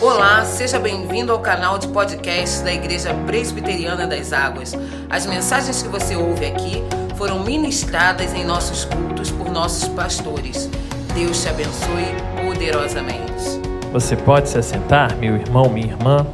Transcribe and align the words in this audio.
Olá, 0.00 0.44
seja 0.44 0.78
bem-vindo 0.78 1.32
ao 1.32 1.40
canal 1.40 1.76
de 1.76 1.88
podcast 1.88 2.62
da 2.62 2.72
Igreja 2.72 3.12
Presbiteriana 3.26 4.06
das 4.06 4.32
Águas. 4.32 4.72
As 5.10 5.26
mensagens 5.26 5.82
que 5.82 5.88
você 5.88 6.14
ouve 6.14 6.46
aqui 6.46 6.84
foram 7.16 7.42
ministradas 7.42 8.32
em 8.32 8.44
nossos 8.44 8.84
cultos 8.84 9.32
por 9.32 9.50
nossos 9.50 9.88
pastores. 9.88 10.70
Deus 11.16 11.42
te 11.42 11.48
abençoe 11.48 12.04
poderosamente. 12.46 13.60
Você 13.92 14.14
pode 14.14 14.48
se 14.48 14.56
assentar, 14.56 15.16
meu 15.16 15.34
irmão, 15.34 15.68
minha 15.68 15.88
irmã? 15.88 16.24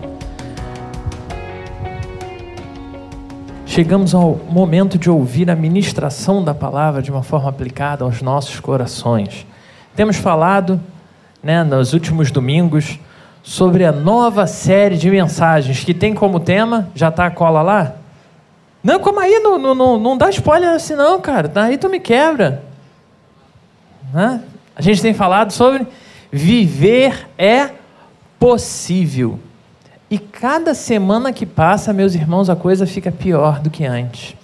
Chegamos 3.65 4.15
ao 4.15 4.37
momento 4.47 4.99
de 4.99 5.09
ouvir 5.09 5.51
a 5.51 5.57
ministração 5.57 6.45
da 6.45 6.53
palavra 6.53 7.01
de 7.01 7.11
uma 7.11 7.23
forma 7.23 7.49
aplicada 7.49 8.05
aos 8.05 8.21
nossos 8.21 8.61
corações. 8.61 9.47
Temos 9.97 10.19
falado, 10.19 10.79
né, 11.43 11.65
nos 11.65 11.95
últimos 11.95 12.31
domingos, 12.31 12.99
sobre 13.45 13.85
a 13.85 13.93
nova 13.93 14.47
série 14.47 14.97
de 14.97 15.11
mensagens 15.11 15.85
que 15.85 15.93
tem 15.93 16.15
como 16.15 16.41
tema. 16.41 16.89
Já 16.95 17.11
está 17.11 17.27
a 17.27 17.31
cola 17.31 17.61
lá? 17.61 17.97
Não, 18.83 18.99
como 18.99 19.21
aí? 19.21 19.39
Não, 19.39 19.59
não, 19.59 19.99
não 19.99 20.17
dá 20.17 20.31
spoiler 20.31 20.71
assim, 20.71 20.95
não, 20.95 21.21
cara. 21.21 21.47
Daí 21.47 21.77
tu 21.77 21.91
me 21.91 22.01
quebra. 22.01 22.63
Né? 24.13 24.41
A 24.75 24.81
gente 24.81 25.03
tem 25.03 25.13
falado 25.13 25.53
sobre 25.53 25.87
viver 26.33 27.29
é 27.37 27.71
possível. 28.39 29.39
E 30.11 30.19
cada 30.19 30.75
semana 30.75 31.33
que 31.33 31.45
passa, 31.45 31.93
meus 31.93 32.15
irmãos, 32.15 32.49
a 32.49 32.57
coisa 32.57 32.87
fica 32.87 33.13
pior 33.13 33.61
do 33.61 33.69
que 33.69 33.85
antes. 33.85 34.35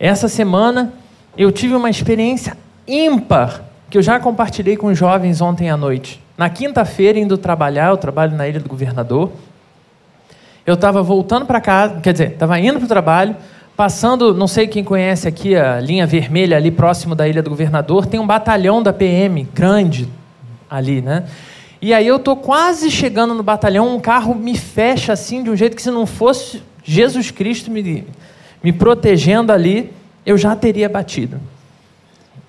Essa 0.00 0.28
semana 0.28 0.92
eu 1.36 1.52
tive 1.52 1.74
uma 1.74 1.90
experiência 1.90 2.56
ímpar 2.86 3.62
que 3.88 3.96
eu 3.96 4.02
já 4.02 4.18
compartilhei 4.18 4.76
com 4.76 4.88
os 4.88 4.98
jovens 4.98 5.40
ontem 5.40 5.70
à 5.70 5.76
noite. 5.76 6.23
Na 6.36 6.50
quinta-feira, 6.50 7.18
indo 7.18 7.38
trabalhar, 7.38 7.90
eu 7.90 7.96
trabalho 7.96 8.36
na 8.36 8.48
Ilha 8.48 8.58
do 8.58 8.68
Governador. 8.68 9.30
Eu 10.66 10.74
estava 10.74 11.02
voltando 11.02 11.46
para 11.46 11.60
casa, 11.60 12.00
quer 12.00 12.12
dizer, 12.12 12.32
estava 12.32 12.58
indo 12.58 12.78
para 12.78 12.86
o 12.86 12.88
trabalho, 12.88 13.36
passando, 13.76 14.34
não 14.34 14.48
sei 14.48 14.66
quem 14.66 14.82
conhece 14.82 15.28
aqui 15.28 15.54
a 15.54 15.78
linha 15.78 16.06
vermelha 16.06 16.56
ali 16.56 16.70
próximo 16.70 17.14
da 17.14 17.28
Ilha 17.28 17.42
do 17.42 17.50
Governador, 17.50 18.06
tem 18.06 18.18
um 18.18 18.26
batalhão 18.26 18.82
da 18.82 18.92
PM 18.92 19.46
grande 19.54 20.08
ali, 20.68 21.00
né? 21.00 21.24
E 21.82 21.92
aí 21.92 22.06
eu 22.06 22.18
tô 22.18 22.34
quase 22.34 22.90
chegando 22.90 23.34
no 23.34 23.42
batalhão, 23.42 23.94
um 23.94 24.00
carro 24.00 24.34
me 24.34 24.56
fecha 24.56 25.12
assim 25.12 25.42
de 25.42 25.50
um 25.50 25.56
jeito 25.56 25.76
que 25.76 25.82
se 25.82 25.90
não 25.90 26.06
fosse 26.06 26.62
Jesus 26.82 27.30
Cristo 27.30 27.70
me, 27.70 28.06
me 28.62 28.72
protegendo 28.72 29.52
ali, 29.52 29.92
eu 30.24 30.38
já 30.38 30.56
teria 30.56 30.88
batido. 30.88 31.38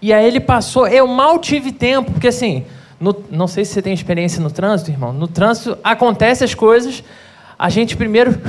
E 0.02 0.14
aí 0.14 0.26
ele 0.26 0.40
passou, 0.40 0.88
eu 0.88 1.06
mal 1.06 1.38
tive 1.40 1.72
tempo, 1.72 2.12
porque 2.12 2.30
assim, 2.30 2.64
no, 3.00 3.16
não 3.30 3.48
sei 3.48 3.66
se 3.66 3.74
você 3.74 3.82
tem 3.82 3.94
experiência 3.94 4.42
no 4.42 4.50
trânsito, 4.50 4.92
irmão. 4.92 5.12
No 5.12 5.28
trânsito 5.28 5.78
acontece 5.84 6.44
as 6.44 6.54
coisas, 6.54 7.04
a 7.58 7.70
gente 7.70 7.96
primeiro 7.98 8.40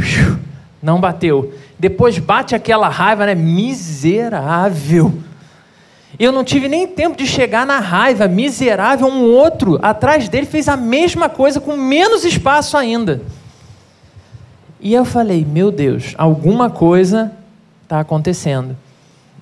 não 0.82 1.00
bateu. 1.00 1.52
Depois 1.78 2.18
bate 2.18 2.54
aquela 2.54 2.88
raiva, 2.88 3.26
né? 3.26 3.34
Miserável. 3.34 5.12
Eu 6.18 6.32
não 6.32 6.44
tive 6.44 6.68
nem 6.68 6.86
tempo 6.86 7.16
de 7.16 7.26
chegar 7.26 7.66
na 7.66 7.78
raiva, 7.78 8.26
miserável. 8.26 9.06
Um 9.06 9.24
outro 9.24 9.78
atrás 9.82 10.28
dele 10.28 10.46
fez 10.46 10.68
a 10.68 10.76
mesma 10.76 11.28
coisa 11.28 11.60
com 11.60 11.76
menos 11.76 12.24
espaço 12.24 12.76
ainda. 12.76 13.20
E 14.80 14.94
eu 14.94 15.04
falei: 15.04 15.44
Meu 15.44 15.70
Deus, 15.70 16.14
alguma 16.16 16.70
coisa 16.70 17.32
está 17.82 18.00
acontecendo. 18.00 18.76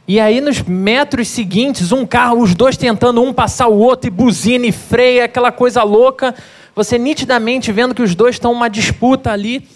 E 0.07 0.21
aí, 0.21 0.39
nos 0.41 0.61
metros 0.61 1.29
seguintes, 1.29 1.91
um 1.91 2.05
carro, 2.05 2.43
os 2.43 2.55
dois 2.55 2.77
tentando 2.77 3.23
um 3.23 3.33
passar 3.33 3.69
o 3.69 3.79
outro, 3.79 4.09
e 4.09 4.11
buzina 4.11 4.67
e 4.67 4.73
freia, 4.73 5.25
aquela 5.25 5.51
coisa 5.51 5.83
louca. 5.83 6.35
Você 6.77 6.99
nitidamente 6.99 7.73
vendo 7.73 7.95
que 7.95 8.03
os 8.03 8.15
dois 8.15 8.35
estão 8.35 8.53
uma 8.53 8.69
disputa 8.69 9.33
ali. 9.33 9.67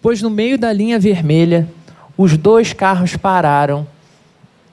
Pois 0.00 0.22
no 0.22 0.30
meio 0.30 0.56
da 0.56 0.72
linha 0.72 0.96
vermelha, 0.96 1.68
os 2.16 2.36
dois 2.36 2.72
carros 2.72 3.16
pararam. 3.16 3.84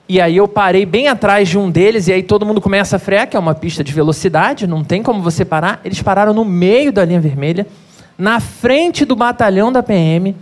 E 0.08 0.20
aí 0.20 0.36
eu 0.36 0.46
parei 0.46 0.86
bem 0.86 1.08
atrás 1.08 1.48
de 1.48 1.58
um 1.58 1.68
deles, 1.68 2.06
e 2.06 2.12
aí 2.12 2.22
todo 2.22 2.46
mundo 2.46 2.60
começa 2.60 2.94
a 2.94 2.98
frear, 3.00 3.28
que 3.28 3.36
é 3.36 3.40
uma 3.40 3.56
pista 3.56 3.82
de 3.82 3.92
velocidade, 3.92 4.68
não 4.68 4.84
tem 4.84 5.02
como 5.02 5.20
você 5.20 5.44
parar. 5.44 5.80
Eles 5.84 6.00
pararam 6.00 6.32
no 6.32 6.44
meio 6.44 6.92
da 6.92 7.04
linha 7.04 7.20
vermelha, 7.20 7.66
na 8.16 8.38
frente 8.38 9.04
do 9.04 9.16
batalhão 9.16 9.72
da 9.72 9.82
PM 9.82 10.32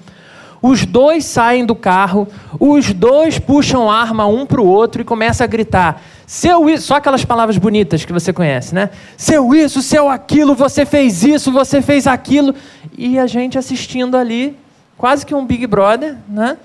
os 0.67 0.87
dois 0.87 1.27
saem 1.27 1.67
do 1.67 1.75
carro, 1.75 2.27
os 2.59 2.91
dois 2.95 3.39
puxam 3.39 3.91
arma 3.91 4.27
um 4.27 4.47
para 4.47 4.63
o 4.63 4.67
outro 4.67 5.03
e 5.03 5.05
começam 5.05 5.45
a 5.45 5.47
gritar: 5.47 6.03
seu 6.27 6.71
isso, 6.71 6.87
só 6.87 6.95
aquelas 6.95 7.23
palavras 7.23 7.59
bonitas 7.59 8.03
que 8.07 8.15
você 8.15 8.33
conhece, 8.33 8.75
né? 8.75 8.89
Seu 9.15 9.55
isso, 9.55 9.83
seu 9.83 10.09
aquilo, 10.09 10.55
você 10.55 10.87
fez 10.87 11.23
isso, 11.23 11.53
você 11.53 11.83
fez 11.83 12.07
aquilo. 12.07 12.55
E 12.97 13.19
a 13.19 13.27
gente 13.27 13.59
assistindo 13.59 14.17
ali, 14.17 14.57
quase 14.97 15.27
que 15.27 15.35
um 15.35 15.45
Big 15.45 15.67
Brother, 15.67 16.17
né? 16.27 16.57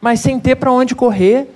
Mas 0.00 0.20
sem 0.20 0.40
ter 0.40 0.56
para 0.56 0.72
onde 0.72 0.94
correr. 0.94 1.54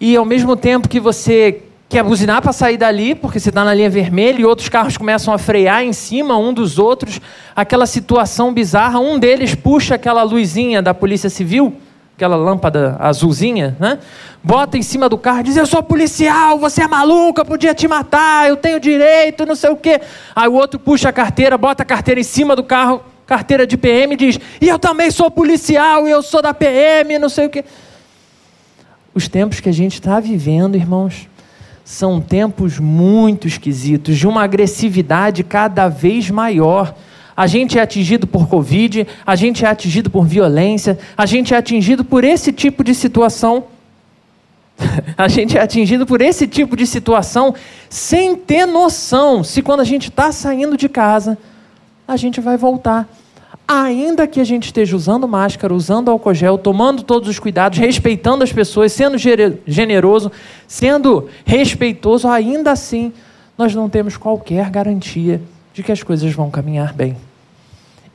E 0.00 0.16
ao 0.16 0.24
mesmo 0.24 0.56
tempo 0.56 0.88
que 0.88 0.98
você 0.98 1.62
quer 1.90 2.04
buzinar 2.04 2.40
para 2.40 2.52
sair 2.52 2.76
dali, 2.76 3.16
porque 3.16 3.40
você 3.40 3.48
está 3.48 3.64
na 3.64 3.74
linha 3.74 3.90
vermelha 3.90 4.40
e 4.40 4.44
outros 4.44 4.68
carros 4.68 4.96
começam 4.96 5.34
a 5.34 5.38
frear 5.38 5.82
em 5.82 5.92
cima 5.92 6.38
um 6.38 6.54
dos 6.54 6.78
outros, 6.78 7.20
aquela 7.54 7.84
situação 7.84 8.54
bizarra. 8.54 9.00
Um 9.00 9.18
deles 9.18 9.56
puxa 9.56 9.96
aquela 9.96 10.22
luzinha 10.22 10.80
da 10.80 10.94
Polícia 10.94 11.28
Civil, 11.28 11.74
aquela 12.14 12.36
lâmpada 12.36 12.96
azulzinha, 13.00 13.76
né? 13.80 13.98
Bota 14.40 14.78
em 14.78 14.82
cima 14.82 15.08
do 15.08 15.18
carro 15.18 15.40
e 15.40 15.42
diz: 15.42 15.56
Eu 15.56 15.66
sou 15.66 15.82
policial, 15.82 16.60
você 16.60 16.82
é 16.82 16.86
maluco, 16.86 17.44
podia 17.44 17.74
te 17.74 17.88
matar, 17.88 18.48
eu 18.48 18.56
tenho 18.56 18.78
direito, 18.78 19.44
não 19.44 19.56
sei 19.56 19.70
o 19.70 19.76
quê. 19.76 20.00
Aí 20.36 20.48
o 20.48 20.52
outro 20.52 20.78
puxa 20.78 21.08
a 21.08 21.12
carteira, 21.12 21.58
bota 21.58 21.82
a 21.82 21.86
carteira 21.86 22.20
em 22.20 22.24
cima 22.24 22.54
do 22.54 22.62
carro, 22.62 23.02
carteira 23.26 23.66
de 23.66 23.76
PM, 23.76 24.14
diz: 24.14 24.38
E 24.60 24.68
eu 24.68 24.78
também 24.78 25.10
sou 25.10 25.28
policial, 25.28 26.06
eu 26.06 26.22
sou 26.22 26.40
da 26.40 26.54
PM, 26.54 27.18
não 27.18 27.28
sei 27.28 27.46
o 27.46 27.50
quê. 27.50 27.64
Os 29.12 29.26
tempos 29.26 29.58
que 29.58 29.68
a 29.68 29.72
gente 29.72 29.94
está 29.94 30.20
vivendo, 30.20 30.76
irmãos, 30.76 31.28
são 31.84 32.20
tempos 32.20 32.78
muito 32.78 33.46
esquisitos, 33.46 34.16
de 34.16 34.26
uma 34.26 34.42
agressividade 34.42 35.42
cada 35.42 35.88
vez 35.88 36.30
maior. 36.30 36.94
A 37.36 37.46
gente 37.46 37.78
é 37.78 37.82
atingido 37.82 38.26
por 38.26 38.48
Covid, 38.48 39.06
a 39.26 39.36
gente 39.36 39.64
é 39.64 39.68
atingido 39.68 40.10
por 40.10 40.26
violência, 40.26 40.98
a 41.16 41.26
gente 41.26 41.54
é 41.54 41.56
atingido 41.56 42.04
por 42.04 42.22
esse 42.24 42.52
tipo 42.52 42.84
de 42.84 42.94
situação. 42.94 43.64
a 45.16 45.28
gente 45.28 45.56
é 45.58 45.62
atingido 45.62 46.06
por 46.06 46.20
esse 46.20 46.46
tipo 46.46 46.76
de 46.76 46.86
situação 46.86 47.54
sem 47.88 48.34
ter 48.34 48.66
noção 48.66 49.44
se 49.44 49.60
quando 49.60 49.80
a 49.80 49.84
gente 49.84 50.08
está 50.08 50.32
saindo 50.32 50.76
de 50.76 50.88
casa, 50.88 51.36
a 52.06 52.16
gente 52.16 52.40
vai 52.40 52.56
voltar 52.56 53.08
ainda 53.72 54.26
que 54.26 54.40
a 54.40 54.44
gente 54.44 54.64
esteja 54.64 54.96
usando 54.96 55.28
máscara, 55.28 55.72
usando 55.72 56.10
álcool 56.10 56.34
gel, 56.34 56.58
tomando 56.58 57.04
todos 57.04 57.28
os 57.28 57.38
cuidados, 57.38 57.78
respeitando 57.78 58.42
as 58.42 58.52
pessoas, 58.52 58.92
sendo 58.92 59.16
generoso, 59.16 60.32
sendo 60.66 61.28
respeitoso, 61.44 62.26
ainda 62.26 62.72
assim 62.72 63.12
nós 63.56 63.72
não 63.72 63.88
temos 63.88 64.16
qualquer 64.16 64.68
garantia 64.70 65.40
de 65.72 65.84
que 65.84 65.92
as 65.92 66.02
coisas 66.02 66.32
vão 66.32 66.50
caminhar 66.50 66.92
bem. 66.92 67.16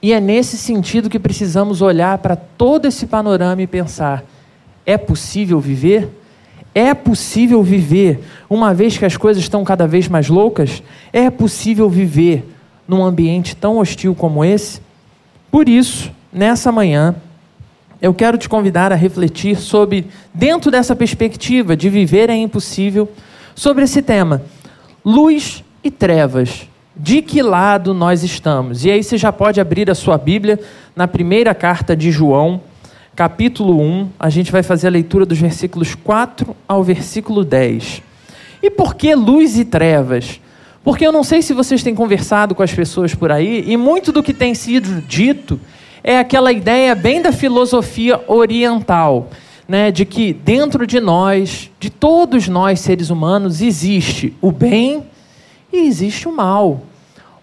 E 0.01 0.11
é 0.11 0.19
nesse 0.19 0.57
sentido 0.57 1.09
que 1.09 1.17
precisamos 1.17 1.81
olhar 1.81 2.17
para 2.17 2.35
todo 2.35 2.85
esse 2.85 3.07
panorama 3.07 3.61
e 3.61 3.67
pensar: 3.67 4.25
é 4.85 4.97
possível 4.97 5.59
viver? 5.59 6.09
É 6.73 6.93
possível 6.93 7.63
viver, 7.63 8.19
uma 8.49 8.73
vez 8.73 8.97
que 8.97 9.05
as 9.05 9.15
coisas 9.15 9.41
estão 9.41 9.63
cada 9.63 9.87
vez 9.87 10.09
mais 10.09 10.27
loucas? 10.27 10.83
É 11.13 11.29
possível 11.29 11.89
viver 11.89 12.45
num 12.85 13.01
ambiente 13.01 13.55
tão 13.55 13.77
hostil 13.77 14.13
como 14.13 14.43
esse? 14.43 14.84
Por 15.55 15.69
isso, 15.69 16.11
nessa 16.33 16.69
manhã, 16.69 17.15
eu 18.01 18.13
quero 18.13 18.37
te 18.37 18.49
convidar 18.49 18.91
a 18.91 18.95
refletir 18.95 19.55
sobre, 19.55 20.05
dentro 20.33 20.69
dessa 20.69 20.93
perspectiva 20.93 21.77
de 21.77 21.89
viver 21.89 22.29
é 22.29 22.35
impossível, 22.35 23.09
sobre 23.55 23.85
esse 23.85 24.01
tema: 24.01 24.41
luz 25.05 25.63
e 25.81 25.89
trevas. 25.89 26.67
De 26.93 27.21
que 27.21 27.41
lado 27.41 27.93
nós 27.93 28.21
estamos? 28.21 28.83
E 28.83 28.91
aí 28.91 29.01
você 29.01 29.17
já 29.17 29.31
pode 29.31 29.61
abrir 29.61 29.89
a 29.89 29.95
sua 29.95 30.17
Bíblia 30.17 30.59
na 30.93 31.07
primeira 31.07 31.55
carta 31.55 31.95
de 31.95 32.11
João, 32.11 32.59
capítulo 33.15 33.79
1. 33.79 34.09
A 34.19 34.29
gente 34.29 34.51
vai 34.51 34.61
fazer 34.61 34.87
a 34.87 34.91
leitura 34.91 35.25
dos 35.25 35.39
versículos 35.39 35.95
4 35.95 36.53
ao 36.67 36.83
versículo 36.83 37.45
10. 37.45 38.01
E 38.61 38.69
por 38.69 38.93
que 38.93 39.15
luz 39.15 39.57
e 39.57 39.63
trevas? 39.63 40.41
Porque 40.85 41.05
eu 41.05 41.11
não 41.11 41.23
sei 41.23 41.41
se 41.41 41.51
vocês 41.51 41.81
têm 41.81 41.95
conversado 41.95 42.53
com 42.53 42.61
as 42.61 42.71
pessoas 42.71 43.15
por 43.15 43.31
aí, 43.31 43.63
e 43.65 43.75
muito 43.75 44.11
do 44.11 44.21
que 44.21 44.31
tem 44.31 44.53
sido 44.53 45.01
dito 45.01 45.59
é 46.03 46.19
aquela 46.19 46.51
ideia 46.51 46.93
bem 46.93 47.23
da 47.23 47.31
filosofia 47.31 48.21
oriental, 48.27 49.29
né, 49.67 49.89
de 49.89 50.05
que 50.05 50.31
dentro 50.31 50.85
de 50.85 50.99
nós, 50.99 51.71
de 51.79 51.89
todos 51.89 52.47
nós 52.47 52.81
seres 52.81 53.09
humanos, 53.09 53.63
existe 53.63 54.35
o 54.39 54.51
bem 54.51 55.03
e 55.73 55.87
existe 55.87 56.27
o 56.27 56.31
mal. 56.31 56.83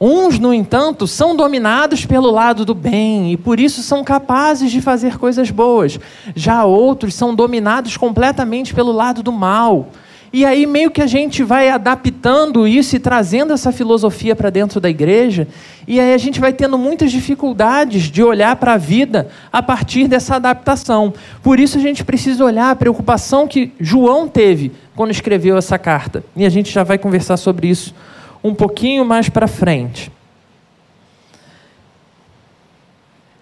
Uns, 0.00 0.39
no 0.39 0.55
entanto, 0.55 1.09
são 1.09 1.35
dominados 1.35 2.06
pelo 2.06 2.31
lado 2.31 2.65
do 2.65 2.77
bem 2.77 3.33
e 3.33 3.37
por 3.37 3.59
isso 3.59 3.83
são 3.83 4.05
capazes 4.05 4.71
de 4.71 4.81
fazer 4.81 5.19
coisas 5.19 5.50
boas. 5.50 5.99
Já 6.37 6.65
outros 6.65 7.15
são 7.15 7.35
dominados 7.35 7.97
completamente 7.97 8.73
pelo 8.73 8.93
lado 8.93 9.21
do 9.21 9.33
mal 9.33 9.89
E 10.32 10.46
aí 10.46 10.67
meio 10.67 10.90
que 10.90 11.02
a 11.02 11.06
gente 11.06 11.43
vai 11.43 11.69
adaptando 11.69 12.67
isso 12.67 12.96
e 12.96 12.99
trazendo 12.99 13.52
essa 13.52 13.70
filosofia 13.70 14.34
para 14.34 14.49
dentro 14.49 14.81
da 14.81 14.88
igreja, 14.88 15.46
e 15.87 16.00
aí 16.00 16.14
a 16.14 16.19
gente 16.19 16.40
vai 16.40 16.55
tendo 16.55 16.79
muitas 16.79 17.12
dificuldades 17.12 18.05
de 18.05 18.23
olhar 18.23 18.56
para 18.56 18.73
a 18.73 18.79
vida 18.79 19.29
a 19.52 19.62
partir 19.62 20.08
dessa 20.08 20.37
adaptação. 20.37 21.12
Por 21.43 21.61
isso 21.61 21.76
a 21.76 21.81
gente 21.82 22.02
precisa 22.02 22.43
olhar 22.43 22.70
a 22.70 22.76
preocupação 22.76 23.46
que 23.46 23.73
João 23.79 24.26
teve 24.26 24.73
quando 24.96 25.11
escreveu 25.11 25.56
essa 25.58 25.79
carta. 25.79 26.25
E 26.34 26.46
a 26.46 26.50
gente 26.50 26.73
já 26.73 26.82
vai 26.82 26.96
conversar 26.96 27.37
sobre 27.37 27.69
isso 27.69 27.94
um 28.43 28.55
pouquinho 28.55 29.05
mais 29.05 29.29
para 29.29 29.46
frente. 29.46 30.11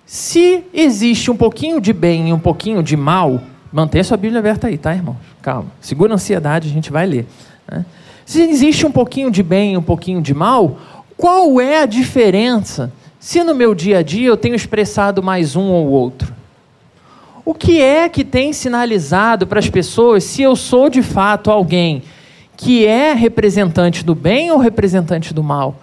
Se 0.04 0.64
existe 0.74 1.30
um 1.30 1.36
pouquinho 1.36 1.80
de 1.80 1.92
bem 1.92 2.30
e 2.30 2.32
um 2.32 2.38
pouquinho 2.38 2.82
de 2.82 2.96
mal, 2.96 3.40
mantenha 3.72 4.04
sua 4.04 4.16
Bíblia 4.16 4.40
aberta 4.40 4.66
aí, 4.66 4.76
tá, 4.76 4.94
irmãos? 4.94 5.16
Calma. 5.42 5.70
Segura 5.80 6.12
a 6.12 6.14
ansiedade, 6.14 6.68
a 6.68 6.72
gente 6.72 6.90
vai 6.90 7.06
ler. 7.06 7.26
Né? 7.70 7.84
Se 8.26 8.42
existe 8.42 8.86
um 8.86 8.92
pouquinho 8.92 9.30
de 9.30 9.42
bem 9.42 9.74
e 9.74 9.76
um 9.76 9.82
pouquinho 9.82 10.20
de 10.20 10.34
mal, 10.34 10.78
qual 11.16 11.60
é 11.60 11.82
a 11.82 11.86
diferença 11.86 12.92
se 13.18 13.44
no 13.44 13.54
meu 13.54 13.74
dia 13.74 13.98
a 13.98 14.02
dia 14.02 14.28
eu 14.28 14.36
tenho 14.36 14.54
expressado 14.54 15.22
mais 15.22 15.56
um 15.56 15.70
ou 15.70 15.88
outro? 15.88 16.32
O 17.44 17.54
que 17.54 17.80
é 17.80 18.08
que 18.08 18.24
tem 18.24 18.52
sinalizado 18.52 19.46
para 19.46 19.58
as 19.58 19.68
pessoas 19.68 20.24
se 20.24 20.42
eu 20.42 20.54
sou 20.54 20.88
de 20.88 21.02
fato 21.02 21.50
alguém 21.50 22.02
que 22.56 22.86
é 22.86 23.12
representante 23.12 24.04
do 24.04 24.14
bem 24.14 24.50
ou 24.50 24.58
representante 24.58 25.34
do 25.34 25.42
mal? 25.42 25.74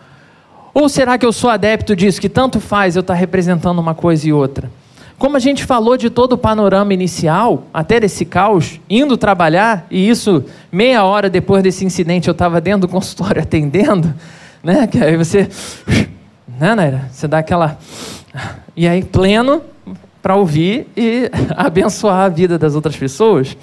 Ou 0.73 0.87
será 0.87 1.17
que 1.17 1.25
eu 1.25 1.33
sou 1.33 1.49
adepto 1.49 1.95
disso, 1.95 2.21
que 2.21 2.29
tanto 2.29 2.59
faz 2.59 2.95
eu 2.95 3.01
estar 3.01 3.15
representando 3.15 3.79
uma 3.79 3.95
coisa 3.95 4.27
e 4.27 4.31
outra? 4.31 4.71
Como 5.17 5.35
a 5.35 5.39
gente 5.39 5.65
falou 5.65 5.97
de 5.97 6.11
todo 6.11 6.33
o 6.33 6.37
panorama 6.37 6.93
inicial, 6.93 7.63
até 7.73 7.99
desse 7.99 8.23
caos, 8.23 8.79
indo 8.87 9.17
trabalhar, 9.17 9.87
e 9.89 10.07
isso 10.07 10.45
meia 10.71 11.03
hora 11.03 11.27
depois 11.27 11.63
desse 11.63 11.83
incidente 11.83 12.27
eu 12.27 12.33
estava 12.33 12.61
dentro 12.61 12.81
do 12.81 12.87
consultório 12.87 13.41
atendendo, 13.43 14.13
né? 14.63 14.85
Que 14.85 15.03
aí 15.03 15.17
você, 15.17 15.49
né, 16.47 16.75
Naira? 16.75 17.09
Você 17.11 17.27
dá 17.27 17.39
aquela. 17.39 17.79
E 18.75 18.87
aí, 18.87 19.03
pleno 19.03 19.63
para 20.21 20.35
ouvir 20.35 20.87
e 20.95 21.31
abençoar 21.57 22.25
a 22.25 22.29
vida 22.29 22.59
das 22.59 22.75
outras 22.75 22.95
pessoas. 22.95 23.57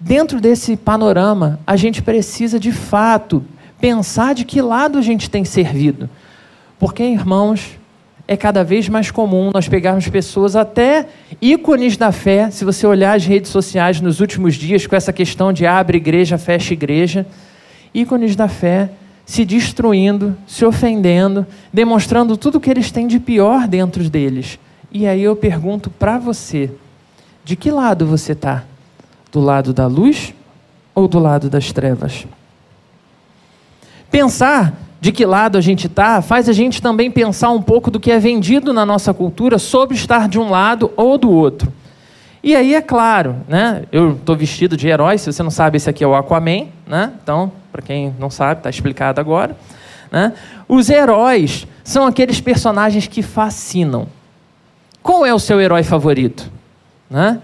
Dentro 0.00 0.40
desse 0.40 0.76
panorama, 0.76 1.60
a 1.64 1.76
gente 1.76 2.02
precisa 2.02 2.58
de 2.58 2.72
fato 2.72 3.44
pensar 3.80 4.34
de 4.34 4.44
que 4.44 4.60
lado 4.60 4.98
a 4.98 5.02
gente 5.02 5.30
tem 5.30 5.44
servido. 5.44 6.10
Porque, 6.80 7.04
irmãos, 7.04 7.78
é 8.32 8.36
cada 8.36 8.64
vez 8.64 8.88
mais 8.88 9.10
comum 9.10 9.50
nós 9.52 9.68
pegarmos 9.68 10.08
pessoas, 10.08 10.56
até 10.56 11.06
ícones 11.40 11.98
da 11.98 12.10
fé, 12.10 12.50
se 12.50 12.64
você 12.64 12.86
olhar 12.86 13.14
as 13.14 13.26
redes 13.26 13.50
sociais 13.50 14.00
nos 14.00 14.20
últimos 14.20 14.54
dias 14.54 14.86
com 14.86 14.96
essa 14.96 15.12
questão 15.12 15.52
de 15.52 15.66
abre 15.66 15.98
igreja, 15.98 16.38
fecha 16.38 16.72
igreja, 16.72 17.26
ícones 17.92 18.34
da 18.34 18.48
fé 18.48 18.90
se 19.26 19.44
destruindo, 19.44 20.34
se 20.46 20.64
ofendendo, 20.64 21.46
demonstrando 21.70 22.34
tudo 22.36 22.58
que 22.58 22.70
eles 22.70 22.90
têm 22.90 23.06
de 23.06 23.20
pior 23.20 23.68
dentro 23.68 24.02
deles. 24.08 24.58
E 24.90 25.06
aí 25.06 25.22
eu 25.22 25.36
pergunto 25.36 25.90
para 25.90 26.18
você: 26.18 26.70
de 27.44 27.54
que 27.54 27.70
lado 27.70 28.06
você 28.06 28.32
está? 28.32 28.64
Do 29.30 29.40
lado 29.40 29.74
da 29.74 29.86
luz 29.86 30.32
ou 30.94 31.06
do 31.06 31.18
lado 31.18 31.50
das 31.50 31.70
trevas? 31.70 32.26
Pensar 34.10 34.72
de 35.02 35.10
que 35.10 35.26
lado 35.26 35.58
a 35.58 35.60
gente 35.60 35.88
está 35.88 36.22
faz 36.22 36.48
a 36.48 36.52
gente 36.52 36.80
também 36.80 37.10
pensar 37.10 37.50
um 37.50 37.60
pouco 37.60 37.90
do 37.90 37.98
que 37.98 38.08
é 38.08 38.20
vendido 38.20 38.72
na 38.72 38.86
nossa 38.86 39.12
cultura 39.12 39.58
sobre 39.58 39.96
estar 39.96 40.28
de 40.28 40.38
um 40.38 40.48
lado 40.48 40.92
ou 40.96 41.18
do 41.18 41.28
outro. 41.28 41.72
E 42.40 42.54
aí, 42.54 42.72
é 42.72 42.80
claro, 42.80 43.34
né? 43.48 43.82
eu 43.90 44.12
estou 44.12 44.36
vestido 44.36 44.76
de 44.76 44.86
herói, 44.86 45.18
se 45.18 45.32
você 45.32 45.42
não 45.42 45.50
sabe, 45.50 45.76
esse 45.76 45.90
aqui 45.90 46.04
é 46.04 46.06
o 46.06 46.14
Aquaman, 46.14 46.68
né? 46.86 47.12
então, 47.20 47.50
para 47.72 47.82
quem 47.82 48.14
não 48.16 48.30
sabe, 48.30 48.60
está 48.60 48.70
explicado 48.70 49.20
agora. 49.20 49.56
Né? 50.08 50.34
Os 50.68 50.88
heróis 50.88 51.66
são 51.82 52.06
aqueles 52.06 52.40
personagens 52.40 53.08
que 53.08 53.22
fascinam. 53.22 54.06
Qual 55.02 55.26
é 55.26 55.34
o 55.34 55.38
seu 55.40 55.60
herói 55.60 55.82
favorito? 55.82 56.48
Né? 57.10 57.40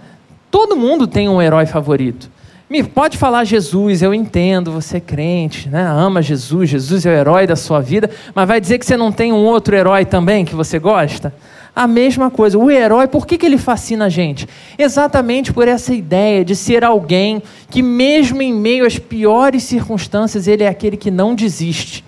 Todo 0.49 0.77
mundo 0.77 1.09
tem 1.09 1.29
um 1.29 1.43
herói 1.43 1.67
favorito. 1.67 2.31
Me 2.71 2.83
pode 2.83 3.17
falar 3.17 3.45
Jesus, 3.45 4.03
eu 4.03 4.13
entendo, 4.13 4.71
você 4.71 4.99
é 4.99 5.01
crente, 5.01 5.71
né? 5.71 5.83
ama 5.89 6.21
Jesus, 6.21 6.69
Jesus 6.69 7.07
é 7.07 7.09
o 7.09 7.13
herói 7.13 7.47
da 7.47 7.57
sua 7.57 7.81
vida, 7.81 8.11
mas 8.35 8.47
vai 8.47 8.61
dizer 8.61 8.79
que 8.79 8.85
você 8.85 8.95
não 8.95 9.11
tem 9.11 9.33
um 9.33 9.43
outro 9.43 9.75
herói 9.75 10.05
também 10.05 10.45
que 10.45 10.55
você 10.55 10.79
gosta? 10.79 11.33
A 11.75 11.87
mesma 11.87 12.31
coisa, 12.31 12.59
o 12.59 12.71
herói, 12.71 13.09
por 13.09 13.27
que, 13.27 13.39
que 13.39 13.47
ele 13.47 13.57
fascina 13.57 14.05
a 14.05 14.09
gente? 14.11 14.47
Exatamente 14.77 15.51
por 15.51 15.67
essa 15.67 15.95
ideia 15.95 16.45
de 16.45 16.55
ser 16.55 16.85
alguém 16.85 17.43
que, 17.71 17.83
mesmo 17.83 18.43
em 18.43 18.53
meio 18.53 18.85
às 18.85 18.99
piores 18.99 19.63
circunstâncias, 19.63 20.47
ele 20.47 20.63
é 20.63 20.69
aquele 20.69 20.99
que 20.99 21.11
não 21.11 21.35
desiste. 21.35 22.05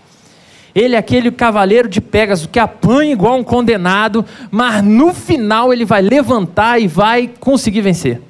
Ele 0.75 0.95
é 0.95 0.99
aquele 0.99 1.31
cavaleiro 1.31 1.89
de 1.89 2.03
Pegasus 2.03 2.47
que 2.47 2.59
apanha 2.59 3.13
igual 3.13 3.39
um 3.39 3.45
condenado, 3.45 4.27
mas 4.51 4.85
no 4.85 5.15
final 5.15 5.73
ele 5.73 5.87
vai 5.87 6.03
levantar 6.03 6.79
e 6.79 6.87
vai 6.87 7.31
conseguir 7.41 7.81
vencer. 7.81 8.21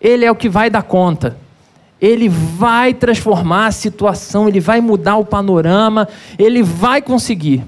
Ele 0.00 0.24
é 0.24 0.30
o 0.30 0.36
que 0.36 0.48
vai 0.48 0.70
dar 0.70 0.82
conta. 0.82 1.36
Ele 2.00 2.28
vai 2.28 2.94
transformar 2.94 3.66
a 3.66 3.72
situação, 3.72 4.48
ele 4.48 4.60
vai 4.60 4.80
mudar 4.80 5.16
o 5.16 5.24
panorama, 5.24 6.08
ele 6.38 6.62
vai 6.62 7.02
conseguir. 7.02 7.62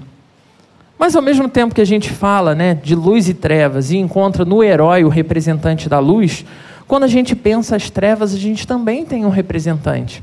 Mas 0.99 1.15
ao 1.15 1.21
mesmo 1.21 1.49
tempo 1.49 1.75
que 1.75 1.81
a 1.81 1.87
gente 1.87 2.11
fala 2.11 2.55
né, 2.55 2.75
de 2.75 2.95
luz 2.95 3.29
e 3.29 3.35
trevas 3.35 3.91
e 3.91 3.97
encontra 3.97 4.45
no 4.45 4.63
herói 4.63 5.05
o 5.05 5.09
representante 5.09 5.89
da 5.89 5.99
luz, 5.99 6.45
quando 6.87 7.05
a 7.05 7.09
gente 7.09 7.35
pensa 7.35 7.77
as 7.77 7.91
trevas, 7.91 8.33
a 8.33 8.39
gente 8.39 8.67
também 8.67 9.05
tem 9.05 9.27
um 9.27 9.31
representante. 9.31 10.23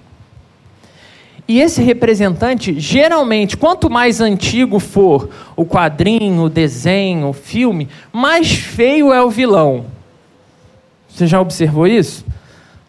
E 1.49 1.59
esse 1.59 1.81
representante, 1.81 2.79
geralmente, 2.79 3.57
quanto 3.57 3.89
mais 3.89 4.21
antigo 4.21 4.79
for 4.79 5.29
o 5.55 5.65
quadrinho, 5.65 6.43
o 6.43 6.49
desenho, 6.49 7.27
o 7.29 7.33
filme, 7.33 7.89
mais 8.13 8.51
feio 8.51 9.11
é 9.11 9.21
o 9.21 9.31
vilão. 9.31 9.85
Você 11.19 11.27
já 11.27 11.41
observou 11.41 11.85
isso? 11.85 12.25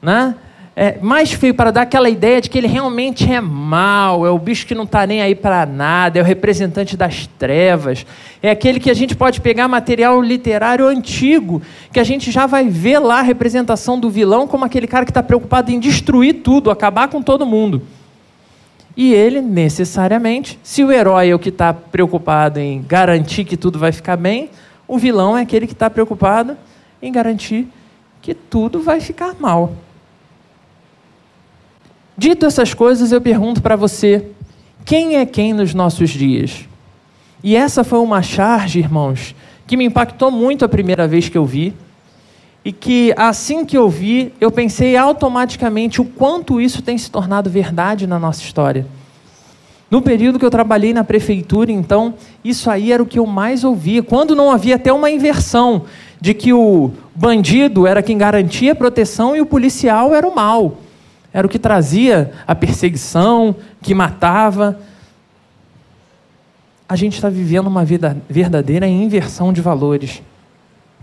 Né? 0.00 0.36
É 0.76 1.00
mais 1.02 1.32
feio 1.32 1.52
para 1.52 1.72
dar 1.72 1.82
aquela 1.82 2.08
ideia 2.08 2.40
de 2.40 2.48
que 2.48 2.56
ele 2.56 2.68
realmente 2.68 3.28
é 3.28 3.40
mal, 3.40 4.24
é 4.24 4.30
o 4.30 4.38
bicho 4.38 4.64
que 4.68 4.74
não 4.74 4.84
está 4.84 5.04
nem 5.04 5.20
aí 5.20 5.34
para 5.34 5.66
nada, 5.66 6.16
é 6.16 6.22
o 6.22 6.24
representante 6.24 6.96
das 6.96 7.26
trevas, 7.26 8.06
é 8.40 8.48
aquele 8.48 8.78
que 8.78 8.88
a 8.88 8.94
gente 8.94 9.16
pode 9.16 9.40
pegar 9.40 9.66
material 9.66 10.22
literário 10.22 10.86
antigo, 10.86 11.60
que 11.92 11.98
a 11.98 12.04
gente 12.04 12.30
já 12.30 12.46
vai 12.46 12.68
ver 12.68 13.00
lá 13.00 13.18
a 13.18 13.22
representação 13.22 13.98
do 13.98 14.08
vilão 14.08 14.46
como 14.46 14.64
aquele 14.64 14.86
cara 14.86 15.04
que 15.04 15.10
está 15.10 15.24
preocupado 15.24 15.72
em 15.72 15.80
destruir 15.80 16.34
tudo, 16.34 16.70
acabar 16.70 17.08
com 17.08 17.20
todo 17.20 17.44
mundo. 17.44 17.82
E 18.96 19.12
ele, 19.12 19.40
necessariamente, 19.40 20.56
se 20.62 20.84
o 20.84 20.92
herói 20.92 21.30
é 21.30 21.34
o 21.34 21.38
que 21.40 21.48
está 21.48 21.74
preocupado 21.74 22.60
em 22.60 22.80
garantir 22.80 23.44
que 23.44 23.56
tudo 23.56 23.76
vai 23.76 23.90
ficar 23.90 24.16
bem, 24.16 24.50
o 24.86 24.98
vilão 24.98 25.36
é 25.36 25.42
aquele 25.42 25.66
que 25.66 25.72
está 25.72 25.90
preocupado 25.90 26.56
em 27.02 27.10
garantir 27.10 27.66
que 28.22 28.34
tudo 28.34 28.80
vai 28.80 29.00
ficar 29.00 29.34
mal. 29.38 29.72
Dito 32.16 32.44
essas 32.44 32.74
coisas, 32.74 33.12
eu 33.12 33.20
pergunto 33.20 33.62
para 33.62 33.76
você: 33.76 34.26
quem 34.84 35.16
é 35.16 35.24
quem 35.24 35.52
nos 35.52 35.72
nossos 35.72 36.10
dias? 36.10 36.68
E 37.42 37.56
essa 37.56 37.82
foi 37.82 37.98
uma 37.98 38.20
charge, 38.20 38.78
irmãos, 38.78 39.34
que 39.66 39.76
me 39.76 39.84
impactou 39.84 40.30
muito 40.30 40.64
a 40.64 40.68
primeira 40.68 41.08
vez 41.08 41.28
que 41.28 41.38
eu 41.38 41.46
vi. 41.46 41.74
E 42.62 42.72
que 42.72 43.14
assim 43.16 43.64
que 43.64 43.78
eu 43.78 43.88
vi, 43.88 44.34
eu 44.38 44.50
pensei 44.50 44.94
automaticamente 44.94 46.00
o 46.00 46.04
quanto 46.04 46.60
isso 46.60 46.82
tem 46.82 46.98
se 46.98 47.10
tornado 47.10 47.48
verdade 47.48 48.06
na 48.06 48.18
nossa 48.18 48.42
história. 48.42 48.86
No 49.90 50.02
período 50.02 50.38
que 50.38 50.44
eu 50.44 50.50
trabalhei 50.50 50.92
na 50.92 51.02
prefeitura, 51.02 51.72
então, 51.72 52.14
isso 52.44 52.70
aí 52.70 52.92
era 52.92 53.02
o 53.02 53.06
que 53.06 53.18
eu 53.18 53.26
mais 53.26 53.64
ouvia. 53.64 54.02
Quando 54.02 54.36
não 54.36 54.50
havia 54.50 54.76
até 54.76 54.92
uma 54.92 55.10
inversão 55.10 55.86
de 56.20 56.34
que 56.34 56.52
o 56.52 56.90
bandido 57.14 57.86
era 57.86 58.02
quem 58.02 58.18
garantia 58.18 58.72
a 58.72 58.74
proteção 58.74 59.34
e 59.34 59.40
o 59.40 59.46
policial 59.46 60.14
era 60.14 60.26
o 60.28 60.34
mal. 60.34 60.78
Era 61.32 61.46
o 61.46 61.50
que 61.50 61.58
trazia 61.58 62.32
a 62.46 62.54
perseguição, 62.54 63.54
que 63.80 63.94
matava. 63.94 64.78
A 66.88 66.96
gente 66.96 67.14
está 67.14 67.28
vivendo 67.28 67.68
uma 67.68 67.84
vida 67.84 68.16
verdadeira 68.28 68.86
inversão 68.86 69.52
de 69.52 69.60
valores 69.60 70.22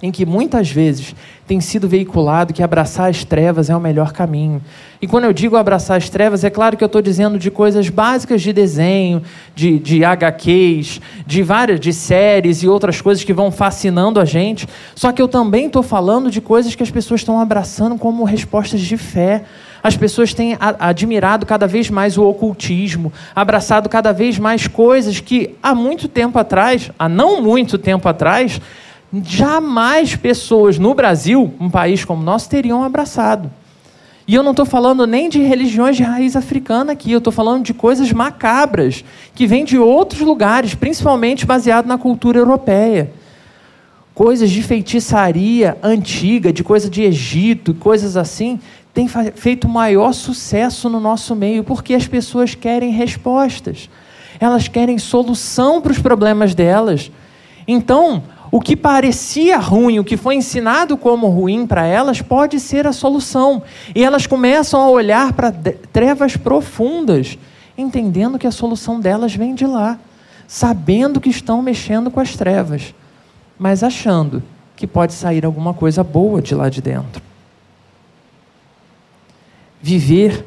em 0.01 0.11
que 0.11 0.25
muitas 0.25 0.69
vezes 0.69 1.15
tem 1.47 1.59
sido 1.59 1.87
veiculado 1.87 2.53
que 2.53 2.61
abraçar 2.61 3.09
as 3.09 3.23
trevas 3.23 3.69
é 3.69 3.75
o 3.75 3.79
melhor 3.79 4.11
caminho. 4.11 4.61
E 5.01 5.07
quando 5.07 5.23
eu 5.23 5.33
digo 5.33 5.55
abraçar 5.55 5.97
as 5.97 6.09
trevas, 6.09 6.43
é 6.43 6.49
claro 6.49 6.77
que 6.77 6.83
eu 6.83 6.87
estou 6.87 7.01
dizendo 7.01 7.39
de 7.39 7.49
coisas 7.49 7.89
básicas 7.89 8.41
de 8.41 8.53
desenho, 8.53 9.23
de, 9.55 9.79
de 9.79 10.03
HQs, 10.03 11.01
de 11.25 11.41
várias, 11.41 11.79
de 11.79 11.93
séries 11.93 12.61
e 12.61 12.67
outras 12.67 13.01
coisas 13.01 13.23
que 13.23 13.33
vão 13.33 13.51
fascinando 13.51 14.19
a 14.19 14.25
gente. 14.25 14.67
Só 14.93 15.11
que 15.11 15.21
eu 15.21 15.27
também 15.27 15.65
estou 15.65 15.81
falando 15.81 16.29
de 16.29 16.41
coisas 16.41 16.75
que 16.75 16.83
as 16.83 16.91
pessoas 16.91 17.21
estão 17.21 17.39
abraçando 17.39 17.97
como 17.97 18.23
respostas 18.23 18.81
de 18.81 18.97
fé. 18.97 19.45
As 19.81 19.95
pessoas 19.95 20.33
têm 20.33 20.57
admirado 20.59 21.45
cada 21.45 21.65
vez 21.65 21.89
mais 21.89 22.17
o 22.17 22.23
ocultismo, 22.23 23.13
abraçado 23.35 23.87
cada 23.87 24.11
vez 24.11 24.37
mais 24.37 24.67
coisas 24.67 25.19
que 25.19 25.55
há 25.63 25.73
muito 25.73 26.07
tempo 26.07 26.37
atrás, 26.37 26.91
há 26.99 27.07
não 27.07 27.41
muito 27.41 27.77
tempo 27.77 28.09
atrás, 28.09 28.59
jamais 29.23 30.15
pessoas 30.15 30.77
no 30.77 30.93
Brasil, 30.93 31.53
um 31.59 31.69
país 31.69 32.03
como 32.03 32.21
o 32.21 32.25
nosso, 32.25 32.49
teriam 32.49 32.83
abraçado. 32.83 33.49
E 34.27 34.35
eu 34.35 34.43
não 34.43 34.51
estou 34.51 34.65
falando 34.65 35.07
nem 35.07 35.29
de 35.29 35.39
religiões 35.39 35.95
de 35.95 36.03
raiz 36.03 36.35
africana 36.35 36.91
aqui, 36.91 37.13
eu 37.13 37.19
estou 37.19 37.31
falando 37.31 37.63
de 37.63 37.73
coisas 37.73 38.11
macabras, 38.11 39.05
que 39.33 39.47
vêm 39.47 39.63
de 39.63 39.77
outros 39.77 40.19
lugares, 40.19 40.75
principalmente 40.75 41.45
baseado 41.45 41.85
na 41.85 41.97
cultura 41.97 42.37
europeia. 42.37 43.09
Coisas 44.13 44.49
de 44.49 44.61
feitiçaria 44.61 45.77
antiga, 45.81 46.51
de 46.51 46.61
coisa 46.61 46.89
de 46.89 47.03
Egito, 47.03 47.73
coisas 47.73 48.17
assim, 48.17 48.59
têm 48.93 49.07
feito 49.07 49.69
maior 49.69 50.11
sucesso 50.11 50.89
no 50.89 50.99
nosso 50.99 51.33
meio, 51.33 51.63
porque 51.63 51.93
as 51.93 52.07
pessoas 52.07 52.53
querem 52.53 52.91
respostas, 52.91 53.89
elas 54.39 54.67
querem 54.67 54.97
solução 54.97 55.79
para 55.79 55.93
os 55.93 55.99
problemas 55.99 56.53
delas. 56.53 57.09
Então, 57.65 58.23
o 58.51 58.61
que 58.61 58.75
parecia 58.75 59.57
ruim, 59.57 59.99
o 59.99 60.03
que 60.03 60.15
foi 60.15 60.35
ensinado 60.35 60.97
como 60.97 61.27
ruim 61.27 61.67
para 61.67 61.85
elas, 61.85 62.21
pode 62.21 62.59
ser 62.59 62.87
a 62.87 62.93
solução. 62.93 63.61
E 63.93 64.03
elas 64.03 64.25
começam 64.25 64.81
a 64.81 64.89
olhar 64.89 65.33
para 65.33 65.51
trevas 65.91 66.37
profundas, 66.37 67.37
entendendo 67.77 68.39
que 68.39 68.47
a 68.47 68.51
solução 68.51 68.99
delas 68.99 69.35
vem 69.35 69.53
de 69.53 69.65
lá, 69.65 69.99
sabendo 70.47 71.19
que 71.19 71.29
estão 71.29 71.61
mexendo 71.61 72.09
com 72.09 72.19
as 72.19 72.35
trevas, 72.35 72.93
mas 73.59 73.83
achando 73.83 74.41
que 74.75 74.87
pode 74.87 75.13
sair 75.13 75.45
alguma 75.45 75.73
coisa 75.73 76.03
boa 76.03 76.41
de 76.41 76.55
lá 76.55 76.69
de 76.69 76.81
dentro. 76.81 77.21
Viver 79.81 80.45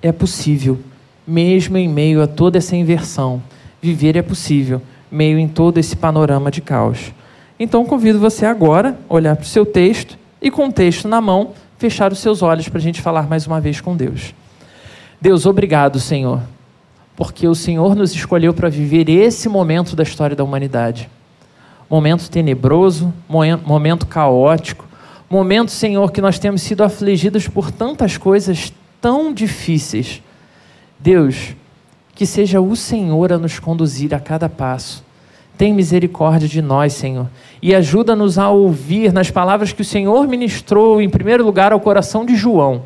é 0.00 0.12
possível, 0.12 0.78
mesmo 1.26 1.76
em 1.76 1.88
meio 1.88 2.22
a 2.22 2.26
toda 2.26 2.58
essa 2.58 2.76
inversão. 2.76 3.42
Viver 3.82 4.16
é 4.16 4.22
possível, 4.22 4.80
meio 5.10 5.38
em 5.38 5.48
todo 5.48 5.78
esse 5.78 5.96
panorama 5.96 6.50
de 6.50 6.60
caos. 6.60 7.12
Então 7.58 7.86
convido 7.86 8.18
você 8.18 8.44
agora 8.44 8.98
a 9.08 9.14
olhar 9.14 9.34
para 9.34 9.44
o 9.44 9.46
seu 9.46 9.64
texto 9.64 10.18
e, 10.42 10.50
com 10.50 10.68
o 10.68 10.72
texto 10.72 11.08
na 11.08 11.22
mão, 11.22 11.52
fechar 11.78 12.12
os 12.12 12.18
seus 12.18 12.42
olhos 12.42 12.68
para 12.68 12.78
a 12.78 12.82
gente 12.82 13.00
falar 13.00 13.26
mais 13.28 13.46
uma 13.46 13.60
vez 13.60 13.80
com 13.80 13.96
Deus. 13.96 14.34
Deus, 15.20 15.46
obrigado, 15.46 15.98
Senhor, 15.98 16.42
porque 17.16 17.48
o 17.48 17.54
Senhor 17.54 17.96
nos 17.96 18.14
escolheu 18.14 18.52
para 18.52 18.68
viver 18.68 19.08
esse 19.08 19.48
momento 19.48 19.96
da 19.96 20.02
história 20.02 20.36
da 20.36 20.44
humanidade. 20.44 21.08
Momento 21.88 22.28
tenebroso, 22.28 23.12
momento 23.64 24.06
caótico, 24.06 24.84
momento, 25.30 25.70
Senhor, 25.70 26.12
que 26.12 26.20
nós 26.20 26.38
temos 26.38 26.60
sido 26.60 26.84
afligidos 26.84 27.48
por 27.48 27.70
tantas 27.70 28.18
coisas 28.18 28.70
tão 29.00 29.32
difíceis. 29.32 30.22
Deus, 30.98 31.54
que 32.14 32.26
seja 32.26 32.60
o 32.60 32.76
Senhor 32.76 33.32
a 33.32 33.38
nos 33.38 33.58
conduzir 33.58 34.14
a 34.14 34.20
cada 34.20 34.48
passo 34.48 35.05
tem 35.56 35.72
misericórdia 35.72 36.48
de 36.48 36.60
nós, 36.60 36.92
Senhor, 36.92 37.26
e 37.62 37.74
ajuda-nos 37.74 38.38
a 38.38 38.50
ouvir 38.50 39.12
nas 39.12 39.30
palavras 39.30 39.72
que 39.72 39.82
o 39.82 39.84
Senhor 39.84 40.28
ministrou, 40.28 41.00
em 41.00 41.08
primeiro 41.08 41.44
lugar, 41.44 41.72
ao 41.72 41.80
coração 41.80 42.24
de 42.24 42.36
João. 42.36 42.82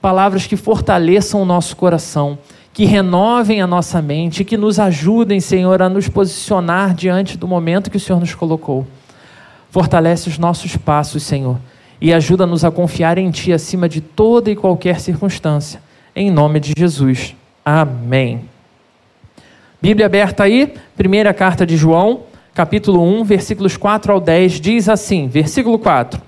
Palavras 0.00 0.46
que 0.46 0.56
fortaleçam 0.56 1.42
o 1.42 1.44
nosso 1.44 1.76
coração, 1.76 2.38
que 2.72 2.84
renovem 2.84 3.60
a 3.60 3.66
nossa 3.66 4.00
mente, 4.00 4.44
que 4.44 4.56
nos 4.56 4.78
ajudem, 4.78 5.40
Senhor, 5.40 5.82
a 5.82 5.88
nos 5.88 6.08
posicionar 6.08 6.94
diante 6.94 7.36
do 7.36 7.48
momento 7.48 7.90
que 7.90 7.96
o 7.96 8.00
Senhor 8.00 8.20
nos 8.20 8.34
colocou. 8.34 8.86
Fortalece 9.70 10.28
os 10.28 10.38
nossos 10.38 10.76
passos, 10.76 11.22
Senhor, 11.22 11.58
e 12.00 12.12
ajuda-nos 12.12 12.64
a 12.64 12.70
confiar 12.70 13.18
em 13.18 13.30
Ti 13.30 13.52
acima 13.52 13.88
de 13.88 14.00
toda 14.00 14.50
e 14.50 14.56
qualquer 14.56 15.00
circunstância. 15.00 15.80
Em 16.14 16.30
nome 16.30 16.60
de 16.60 16.72
Jesus. 16.76 17.36
Amém. 17.64 18.57
Bíblia 19.80 20.06
aberta 20.06 20.42
aí, 20.42 20.74
primeira 20.96 21.32
carta 21.32 21.64
de 21.64 21.76
João, 21.76 22.22
capítulo 22.52 23.00
1, 23.20 23.22
versículos 23.22 23.76
4 23.76 24.12
ao 24.12 24.20
10, 24.20 24.60
diz 24.60 24.88
assim: 24.88 25.28
versículo 25.28 25.78
4. 25.78 26.20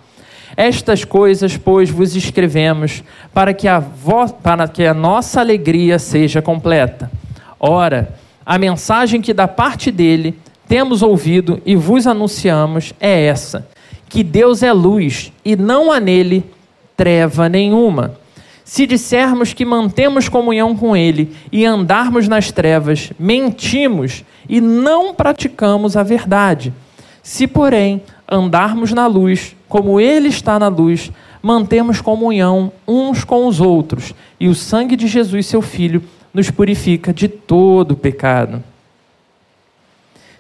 Estas 0.57 1.05
coisas, 1.05 1.57
pois, 1.57 1.91
vos 1.91 2.15
escrevemos 2.15 3.03
para 3.35 3.53
que, 3.53 3.67
a 3.67 3.83
para 4.41 4.69
que 4.69 4.87
a 4.87 4.95
nossa 4.95 5.41
alegria 5.41 5.99
seja 5.99 6.41
completa. 6.41 7.11
Ora, 7.59 8.15
a 8.47 8.57
mensagem 8.57 9.21
que 9.21 9.35
da 9.35 9.49
parte 9.49 9.91
dele 9.91 10.39
temos 10.69 11.03
ouvido 11.03 11.61
e 11.67 11.75
vos 11.75 12.07
anunciamos 12.07 12.95
é 13.01 13.27
essa: 13.27 13.67
que 14.09 14.23
Deus 14.23 14.63
é 14.63 14.73
luz 14.73 15.33
e 15.45 15.57
não 15.57 15.91
há 15.91 15.99
nele 15.99 16.45
treva 16.97 17.49
nenhuma. 17.49 18.20
Se 18.71 18.87
dissermos 18.87 19.53
que 19.53 19.65
mantemos 19.65 20.29
comunhão 20.29 20.77
com 20.77 20.97
Ele 20.97 21.35
e 21.51 21.67
andarmos 21.67 22.29
nas 22.29 22.53
trevas, 22.53 23.13
mentimos 23.19 24.25
e 24.49 24.61
não 24.61 25.13
praticamos 25.13 25.97
a 25.97 26.05
verdade. 26.05 26.73
Se, 27.21 27.49
porém, 27.49 28.01
andarmos 28.31 28.93
na 28.93 29.09
luz, 29.09 29.57
como 29.69 29.99
Ele 29.99 30.29
está 30.29 30.57
na 30.57 30.69
luz, 30.69 31.11
mantemos 31.43 32.01
comunhão 32.01 32.73
uns 32.87 33.25
com 33.25 33.49
os 33.49 33.61
outros, 33.61 34.15
e 34.39 34.47
o 34.47 34.55
sangue 34.55 34.95
de 34.95 35.09
Jesus, 35.09 35.47
seu 35.47 35.61
Filho, 35.61 36.05
nos 36.33 36.49
purifica 36.49 37.13
de 37.13 37.27
todo 37.27 37.97
pecado. 37.97 38.63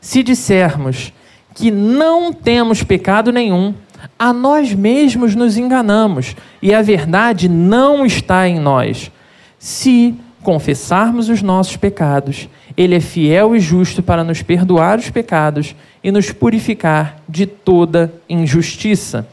Se 0.00 0.22
dissermos 0.22 1.12
que 1.52 1.68
não 1.72 2.32
temos 2.32 2.84
pecado 2.84 3.32
nenhum, 3.32 3.74
a 4.18 4.32
nós 4.32 4.74
mesmos 4.74 5.34
nos 5.34 5.56
enganamos 5.56 6.36
e 6.60 6.74
a 6.74 6.82
verdade 6.82 7.48
não 7.48 8.04
está 8.04 8.48
em 8.48 8.58
nós. 8.58 9.10
Se 9.58 10.14
confessarmos 10.42 11.28
os 11.28 11.42
nossos 11.42 11.76
pecados, 11.76 12.48
Ele 12.76 12.94
é 12.94 13.00
fiel 13.00 13.54
e 13.54 13.60
justo 13.60 14.02
para 14.02 14.24
nos 14.24 14.42
perdoar 14.42 14.98
os 14.98 15.10
pecados 15.10 15.74
e 16.02 16.10
nos 16.10 16.32
purificar 16.32 17.16
de 17.28 17.46
toda 17.46 18.12
injustiça. 18.28 19.26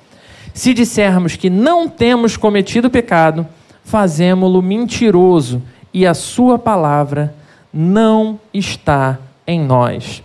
Se 0.53 0.73
dissermos 0.73 1.35
que 1.35 1.49
não 1.49 1.87
temos 1.87 2.35
cometido 2.35 2.89
pecado, 2.89 3.47
fazemo-lo 3.83 4.61
mentiroso 4.61 5.61
e 5.93 6.05
a 6.05 6.13
Sua 6.13 6.59
palavra 6.59 7.33
não 7.71 8.39
está 8.53 9.17
em 9.45 9.59
nós. 9.61 10.23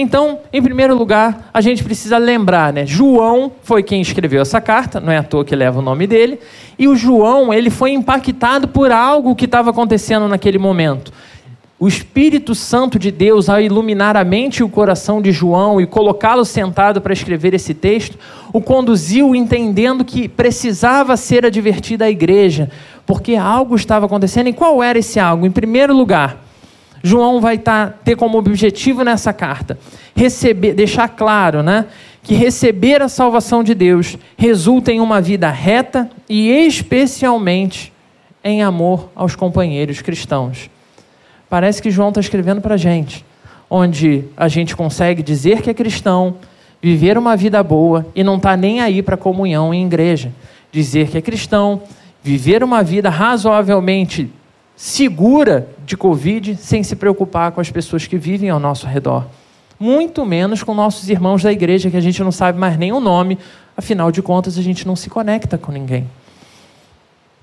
Então, 0.00 0.38
em 0.52 0.62
primeiro 0.62 0.96
lugar, 0.96 1.50
a 1.52 1.60
gente 1.60 1.82
precisa 1.82 2.18
lembrar, 2.18 2.72
né? 2.72 2.86
João 2.86 3.50
foi 3.64 3.82
quem 3.82 4.00
escreveu 4.00 4.40
essa 4.40 4.60
carta, 4.60 5.00
não 5.00 5.12
é 5.12 5.16
à 5.16 5.24
toa 5.24 5.44
que 5.44 5.56
leva 5.56 5.80
o 5.80 5.82
nome 5.82 6.06
dele, 6.06 6.38
e 6.78 6.86
o 6.86 6.94
João, 6.94 7.52
ele 7.52 7.68
foi 7.68 7.90
impactado 7.90 8.68
por 8.68 8.92
algo 8.92 9.34
que 9.34 9.44
estava 9.44 9.70
acontecendo 9.70 10.28
naquele 10.28 10.56
momento. 10.56 11.12
O 11.80 11.88
Espírito 11.88 12.54
Santo 12.54 12.96
de 12.96 13.10
Deus, 13.10 13.48
ao 13.48 13.60
iluminar 13.60 14.16
a 14.16 14.22
mente 14.22 14.58
e 14.58 14.62
o 14.62 14.68
coração 14.68 15.20
de 15.20 15.32
João 15.32 15.80
e 15.80 15.86
colocá-lo 15.86 16.44
sentado 16.44 17.00
para 17.00 17.12
escrever 17.12 17.52
esse 17.52 17.74
texto, 17.74 18.16
o 18.52 18.60
conduziu 18.60 19.34
entendendo 19.34 20.04
que 20.04 20.28
precisava 20.28 21.16
ser 21.16 21.44
advertida 21.44 22.04
a 22.04 22.10
igreja, 22.10 22.70
porque 23.04 23.34
algo 23.34 23.74
estava 23.74 24.06
acontecendo. 24.06 24.46
E 24.46 24.52
qual 24.52 24.80
era 24.80 25.00
esse 25.00 25.18
algo? 25.18 25.44
Em 25.44 25.50
primeiro 25.50 25.92
lugar, 25.92 26.47
João 27.02 27.40
vai 27.40 27.58
tá, 27.58 27.92
ter 28.04 28.16
como 28.16 28.38
objetivo 28.38 29.04
nessa 29.04 29.32
carta 29.32 29.78
receber, 30.18 30.74
deixar 30.74 31.08
claro, 31.08 31.62
né, 31.62 31.86
que 32.22 32.34
receber 32.34 33.00
a 33.00 33.08
salvação 33.08 33.62
de 33.62 33.74
Deus 33.74 34.18
resulta 34.36 34.92
em 34.92 35.00
uma 35.00 35.20
vida 35.20 35.48
reta 35.48 36.10
e 36.28 36.50
especialmente 36.50 37.92
em 38.42 38.62
amor 38.62 39.10
aos 39.14 39.36
companheiros 39.36 40.02
cristãos. 40.02 40.68
Parece 41.48 41.80
que 41.80 41.90
João 41.90 42.08
está 42.08 42.20
escrevendo 42.20 42.60
para 42.60 42.74
a 42.74 42.78
gente, 42.78 43.24
onde 43.70 44.24
a 44.36 44.48
gente 44.48 44.76
consegue 44.76 45.22
dizer 45.22 45.62
que 45.62 45.70
é 45.70 45.74
cristão, 45.74 46.36
viver 46.82 47.16
uma 47.16 47.36
vida 47.36 47.62
boa 47.62 48.06
e 48.14 48.22
não 48.22 48.36
está 48.36 48.56
nem 48.56 48.80
aí 48.80 49.02
para 49.02 49.16
comunhão 49.16 49.72
em 49.72 49.86
igreja. 49.86 50.32
Dizer 50.70 51.08
que 51.08 51.16
é 51.16 51.22
cristão, 51.22 51.82
viver 52.22 52.62
uma 52.62 52.82
vida 52.82 53.08
razoavelmente 53.08 54.30
segura 54.78 55.68
de 55.84 55.96
Covid 55.96 56.54
sem 56.54 56.84
se 56.84 56.94
preocupar 56.94 57.50
com 57.50 57.60
as 57.60 57.68
pessoas 57.68 58.06
que 58.06 58.16
vivem 58.16 58.48
ao 58.48 58.60
nosso 58.60 58.86
redor. 58.86 59.26
Muito 59.78 60.24
menos 60.24 60.62
com 60.62 60.72
nossos 60.72 61.10
irmãos 61.10 61.42
da 61.42 61.50
igreja, 61.50 61.90
que 61.90 61.96
a 61.96 62.00
gente 62.00 62.22
não 62.22 62.30
sabe 62.30 62.60
mais 62.60 62.78
nem 62.78 62.92
o 62.92 63.00
nome, 63.00 63.36
afinal 63.76 64.12
de 64.12 64.22
contas, 64.22 64.56
a 64.56 64.62
gente 64.62 64.86
não 64.86 64.94
se 64.94 65.10
conecta 65.10 65.58
com 65.58 65.72
ninguém. 65.72 66.08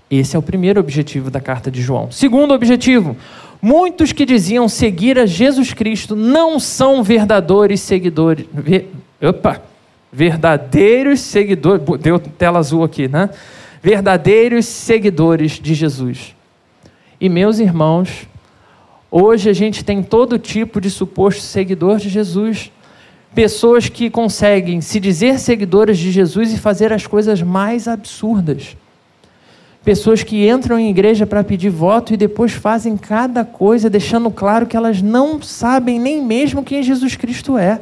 Esse 0.10 0.38
é 0.38 0.40
o 0.40 0.42
primeiro 0.42 0.80
objetivo 0.80 1.30
da 1.30 1.42
carta 1.42 1.70
de 1.70 1.82
João. 1.82 2.10
Segundo 2.10 2.54
objetivo, 2.54 3.18
muitos 3.62 4.14
que 4.14 4.26
diziam 4.26 4.70
seguir 4.70 5.20
a 5.20 5.26
Jesus 5.26 5.74
Cristo 5.74 6.16
não 6.16 6.58
são 6.58 7.04
verdadeiros 7.04 7.82
seguidores. 7.82 8.46
Ver, 8.54 8.94
opa! 9.22 9.62
Verdadeiros 10.10 11.20
seguidores. 11.20 11.84
Deu 12.00 12.18
tela 12.18 12.60
azul 12.60 12.86
aqui, 12.86 13.10
né? 13.10 13.30
Verdadeiros 13.84 14.66
seguidores 14.66 15.60
de 15.60 15.74
Jesus. 15.74 16.35
E 17.20 17.30
meus 17.30 17.60
irmãos, 17.60 18.28
hoje 19.10 19.50
a 19.50 19.54
gente 19.54 19.86
tem 19.86 20.04
todo 20.04 20.38
tipo 20.38 20.82
de 20.82 20.90
suposto 20.90 21.42
seguidor 21.42 21.98
de 21.98 22.10
Jesus. 22.10 22.72
Pessoas 23.34 23.88
que 23.88 24.10
conseguem 24.10 24.82
se 24.82 25.00
dizer 25.00 25.40
seguidoras 25.40 25.98
de 25.98 26.12
Jesus 26.12 26.52
e 26.52 26.58
fazer 26.58 26.92
as 26.92 27.08
coisas 27.08 27.42
mais 27.42 27.88
absurdas. 27.88 28.76
Pessoas 29.84 30.24
que 30.24 30.50
entram 30.50 30.78
em 30.78 30.90
igreja 30.90 31.26
para 31.26 31.44
pedir 31.44 31.70
voto 31.70 32.14
e 32.14 32.18
depois 32.18 32.52
fazem 32.52 32.98
cada 32.98 33.46
coisa, 33.46 33.90
deixando 33.90 34.30
claro 34.30 34.66
que 34.66 34.76
elas 34.76 35.02
não 35.02 35.42
sabem 35.42 36.00
nem 36.00 36.22
mesmo 36.22 36.64
quem 36.64 36.84
Jesus 36.84 37.16
Cristo 37.16 37.58
é. 37.58 37.80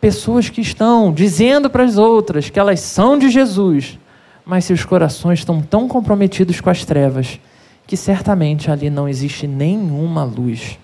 Pessoas 0.00 0.50
que 0.50 0.60
estão 0.60 1.12
dizendo 1.12 1.70
para 1.70 1.84
as 1.84 1.96
outras 1.96 2.50
que 2.50 2.58
elas 2.58 2.80
são 2.80 3.16
de 3.18 3.30
Jesus, 3.30 3.98
mas 4.44 4.66
seus 4.66 4.84
corações 4.84 5.38
estão 5.38 5.62
tão 5.62 5.88
comprometidos 5.88 6.60
com 6.60 6.68
as 6.68 6.84
trevas 6.84 7.38
que 7.86 7.96
certamente 7.96 8.70
ali 8.70 8.90
não 8.90 9.08
existe 9.08 9.46
nenhuma 9.46 10.24
luz. 10.24 10.78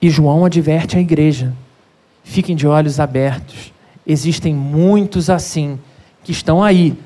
E 0.00 0.08
João 0.08 0.44
adverte 0.44 0.96
a 0.96 1.00
igreja: 1.00 1.52
fiquem 2.24 2.56
de 2.56 2.66
olhos 2.66 2.98
abertos. 2.98 3.72
Existem 4.06 4.54
muitos 4.54 5.28
assim, 5.28 5.78
que 6.24 6.32
estão 6.32 6.62
aí, 6.62 6.96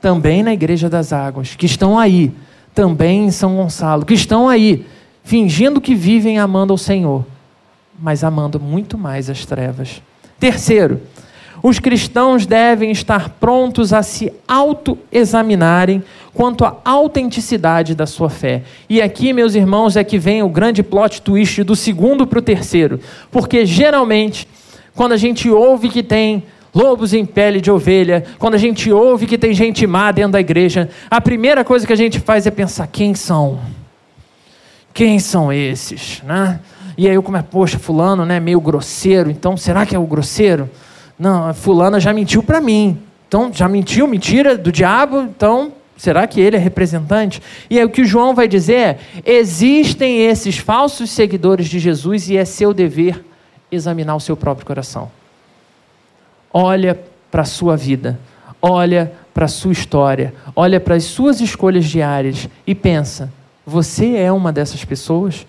também 0.00 0.42
na 0.42 0.54
Igreja 0.54 0.88
das 0.88 1.12
Águas, 1.12 1.54
que 1.54 1.66
estão 1.66 1.98
aí, 1.98 2.32
também 2.74 3.26
em 3.26 3.30
São 3.30 3.56
Gonçalo, 3.56 4.06
que 4.06 4.14
estão 4.14 4.48
aí, 4.48 4.86
fingindo 5.22 5.80
que 5.80 5.94
vivem 5.94 6.38
amando 6.38 6.72
ao 6.72 6.78
Senhor, 6.78 7.26
mas 7.98 8.24
amando 8.24 8.58
muito 8.58 8.96
mais 8.96 9.28
as 9.28 9.44
trevas. 9.44 10.00
Terceiro, 10.38 11.02
os 11.62 11.78
cristãos 11.78 12.46
devem 12.46 12.90
estar 12.90 13.30
prontos 13.30 13.92
a 13.92 14.02
se 14.02 14.32
autoexaminarem 14.48 16.02
quanto 16.32 16.64
à 16.64 16.78
autenticidade 16.84 17.94
da 17.94 18.06
sua 18.06 18.30
fé. 18.30 18.62
E 18.88 19.02
aqui, 19.02 19.32
meus 19.32 19.54
irmãos, 19.54 19.96
é 19.96 20.04
que 20.04 20.18
vem 20.18 20.42
o 20.42 20.48
grande 20.48 20.82
plot 20.82 21.20
twist 21.22 21.62
do 21.62 21.76
segundo 21.76 22.26
para 22.26 22.38
o 22.38 22.42
terceiro. 22.42 23.00
Porque 23.30 23.66
geralmente, 23.66 24.48
quando 24.94 25.12
a 25.12 25.16
gente 25.16 25.50
ouve 25.50 25.88
que 25.88 26.02
tem 26.02 26.44
lobos 26.74 27.12
em 27.12 27.24
pele 27.24 27.60
de 27.60 27.70
ovelha, 27.70 28.24
quando 28.38 28.54
a 28.54 28.58
gente 28.58 28.90
ouve 28.90 29.26
que 29.26 29.36
tem 29.36 29.52
gente 29.52 29.86
má 29.86 30.12
dentro 30.12 30.32
da 30.32 30.40
igreja, 30.40 30.88
a 31.10 31.20
primeira 31.20 31.64
coisa 31.64 31.86
que 31.86 31.92
a 31.92 31.96
gente 31.96 32.20
faz 32.20 32.46
é 32.46 32.50
pensar: 32.50 32.86
quem 32.86 33.14
são? 33.14 33.58
Quem 34.94 35.18
são 35.18 35.52
esses? 35.52 36.22
Né? 36.24 36.60
E 36.96 37.08
aí 37.08 37.14
eu 37.14 37.22
começo, 37.22 37.46
poxa, 37.50 37.78
fulano, 37.78 38.24
né, 38.26 38.40
meio 38.40 38.60
grosseiro, 38.60 39.30
então 39.30 39.56
será 39.56 39.86
que 39.86 39.94
é 39.94 39.98
o 39.98 40.04
grosseiro? 40.04 40.68
Não, 41.20 41.48
a 41.48 41.52
fulana 41.52 42.00
já 42.00 42.14
mentiu 42.14 42.42
para 42.42 42.62
mim. 42.62 42.98
Então, 43.28 43.52
já 43.52 43.68
mentiu, 43.68 44.08
mentira 44.08 44.56
do 44.56 44.72
diabo, 44.72 45.20
então 45.20 45.70
será 45.94 46.26
que 46.26 46.40
ele 46.40 46.56
é 46.56 46.58
representante? 46.58 47.42
E 47.68 47.78
aí 47.78 47.84
o 47.84 47.90
que 47.90 48.00
o 48.00 48.06
João 48.06 48.34
vai 48.34 48.48
dizer 48.48 48.74
é: 48.74 48.98
existem 49.26 50.22
esses 50.22 50.56
falsos 50.56 51.10
seguidores 51.10 51.68
de 51.68 51.78
Jesus 51.78 52.30
e 52.30 52.38
é 52.38 52.44
seu 52.46 52.72
dever 52.72 53.22
examinar 53.70 54.16
o 54.16 54.20
seu 54.20 54.34
próprio 54.34 54.66
coração. 54.66 55.10
Olha 56.50 56.98
para 57.30 57.42
a 57.42 57.44
sua 57.44 57.76
vida, 57.76 58.18
olha 58.62 59.12
para 59.34 59.44
a 59.44 59.48
sua 59.48 59.72
história, 59.72 60.32
olha 60.56 60.80
para 60.80 60.94
as 60.94 61.04
suas 61.04 61.42
escolhas 61.42 61.84
diárias 61.84 62.48
e 62.66 62.74
pensa: 62.74 63.30
você 63.66 64.16
é 64.16 64.32
uma 64.32 64.50
dessas 64.50 64.86
pessoas? 64.86 65.46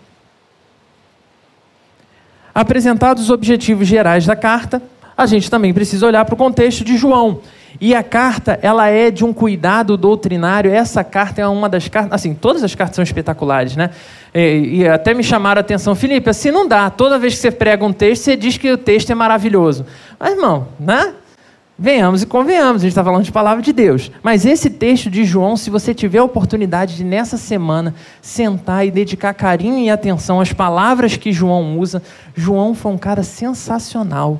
Apresentados 2.53 3.23
os 3.23 3.29
objetivos 3.29 3.87
gerais 3.87 4.25
da 4.25 4.35
carta, 4.35 4.81
a 5.21 5.25
gente 5.25 5.49
também 5.49 5.73
precisa 5.73 6.05
olhar 6.05 6.25
para 6.25 6.33
o 6.33 6.37
contexto 6.37 6.83
de 6.83 6.97
João. 6.97 7.39
E 7.79 7.95
a 7.95 8.03
carta, 8.03 8.59
ela 8.61 8.89
é 8.89 9.09
de 9.09 9.23
um 9.23 9.31
cuidado 9.31 9.95
doutrinário. 9.95 10.71
Essa 10.71 11.03
carta 11.03 11.41
é 11.41 11.47
uma 11.47 11.69
das 11.69 11.87
cartas, 11.87 12.13
assim, 12.13 12.33
todas 12.33 12.63
as 12.63 12.75
cartas 12.75 12.95
são 12.95 13.03
espetaculares, 13.03 13.75
né? 13.75 13.91
E, 14.33 14.81
e, 14.81 14.87
até 14.87 15.13
me 15.13 15.23
chamaram 15.23 15.59
a 15.59 15.61
atenção, 15.61 15.95
Felipe, 15.95 16.29
assim 16.29 16.51
não 16.51 16.67
dá. 16.67 16.89
Toda 16.89 17.17
vez 17.17 17.35
que 17.35 17.39
você 17.39 17.51
prega 17.51 17.85
um 17.85 17.93
texto, 17.93 18.23
você 18.23 18.35
diz 18.35 18.57
que 18.57 18.71
o 18.71 18.77
texto 18.77 19.11
é 19.11 19.15
maravilhoso. 19.15 19.85
Mas, 20.19 20.33
irmão, 20.33 20.67
né? 20.79 21.13
Venhamos 21.83 22.21
e 22.21 22.27
convenhamos, 22.27 22.83
a 22.83 22.83
gente 22.83 22.91
está 22.91 23.03
falando 23.03 23.23
de 23.23 23.31
palavra 23.31 23.63
de 23.63 23.73
Deus. 23.73 24.11
Mas 24.21 24.45
esse 24.45 24.69
texto 24.69 25.09
de 25.09 25.25
João, 25.25 25.57
se 25.57 25.71
você 25.71 25.95
tiver 25.95 26.19
a 26.19 26.23
oportunidade 26.23 26.95
de 26.95 27.03
nessa 27.03 27.37
semana 27.37 27.95
sentar 28.21 28.85
e 28.85 28.91
dedicar 28.91 29.33
carinho 29.33 29.79
e 29.79 29.89
atenção 29.89 30.39
às 30.39 30.53
palavras 30.53 31.17
que 31.17 31.31
João 31.31 31.79
usa, 31.79 32.03
João 32.35 32.75
foi 32.75 32.91
um 32.91 32.97
cara 32.99 33.23
sensacional. 33.23 34.39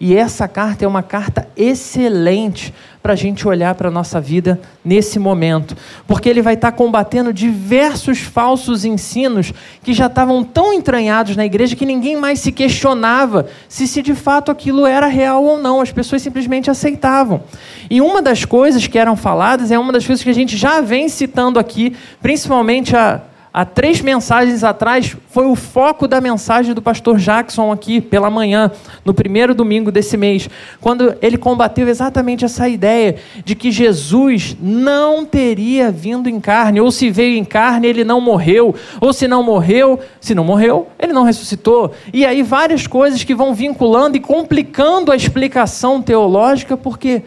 E 0.00 0.14
essa 0.14 0.46
carta 0.46 0.84
é 0.84 0.88
uma 0.88 1.02
carta 1.02 1.48
excelente 1.56 2.72
para 3.02 3.14
a 3.14 3.16
gente 3.16 3.48
olhar 3.48 3.74
para 3.74 3.88
a 3.88 3.90
nossa 3.90 4.20
vida 4.20 4.60
nesse 4.84 5.18
momento, 5.18 5.76
porque 6.06 6.28
ele 6.28 6.42
vai 6.42 6.54
estar 6.54 6.70
tá 6.70 6.76
combatendo 6.76 7.32
diversos 7.32 8.18
falsos 8.20 8.84
ensinos 8.84 9.52
que 9.82 9.92
já 9.92 10.06
estavam 10.06 10.44
tão 10.44 10.72
entranhados 10.72 11.34
na 11.34 11.46
igreja 11.46 11.74
que 11.74 11.86
ninguém 11.86 12.16
mais 12.16 12.40
se 12.40 12.52
questionava 12.52 13.46
se, 13.68 13.88
se 13.88 14.02
de 14.02 14.14
fato 14.14 14.50
aquilo 14.50 14.86
era 14.86 15.06
real 15.06 15.42
ou 15.42 15.58
não, 15.58 15.80
as 15.80 15.90
pessoas 15.90 16.22
simplesmente 16.22 16.70
aceitavam. 16.70 17.42
E 17.88 18.00
uma 18.00 18.20
das 18.20 18.44
coisas 18.44 18.86
que 18.86 18.98
eram 18.98 19.16
faladas 19.16 19.70
é 19.70 19.78
uma 19.78 19.92
das 19.92 20.06
coisas 20.06 20.22
que 20.22 20.30
a 20.30 20.34
gente 20.34 20.56
já 20.56 20.80
vem 20.80 21.08
citando 21.08 21.58
aqui, 21.58 21.96
principalmente 22.20 22.96
a 22.96 23.22
há 23.58 23.64
três 23.64 24.00
mensagens 24.00 24.62
atrás, 24.62 25.16
foi 25.30 25.46
o 25.46 25.56
foco 25.56 26.06
da 26.06 26.20
mensagem 26.20 26.72
do 26.72 26.80
pastor 26.80 27.18
Jackson 27.18 27.72
aqui 27.72 28.00
pela 28.00 28.30
manhã, 28.30 28.70
no 29.04 29.12
primeiro 29.12 29.52
domingo 29.52 29.90
desse 29.90 30.16
mês, 30.16 30.48
quando 30.80 31.16
ele 31.20 31.36
combateu 31.36 31.88
exatamente 31.88 32.44
essa 32.44 32.68
ideia 32.68 33.16
de 33.44 33.56
que 33.56 33.72
Jesus 33.72 34.56
não 34.62 35.26
teria 35.26 35.90
vindo 35.90 36.28
em 36.28 36.38
carne, 36.38 36.80
ou 36.80 36.92
se 36.92 37.10
veio 37.10 37.36
em 37.36 37.44
carne, 37.44 37.88
ele 37.88 38.04
não 38.04 38.20
morreu, 38.20 38.76
ou 39.00 39.12
se 39.12 39.26
não 39.26 39.42
morreu, 39.42 39.98
se 40.20 40.36
não 40.36 40.44
morreu, 40.44 40.86
ele 40.96 41.12
não 41.12 41.24
ressuscitou. 41.24 41.92
E 42.12 42.24
aí 42.24 42.44
várias 42.44 42.86
coisas 42.86 43.24
que 43.24 43.34
vão 43.34 43.52
vinculando 43.52 44.16
e 44.16 44.20
complicando 44.20 45.10
a 45.10 45.16
explicação 45.16 46.00
teológica, 46.00 46.76
porque 46.76 47.24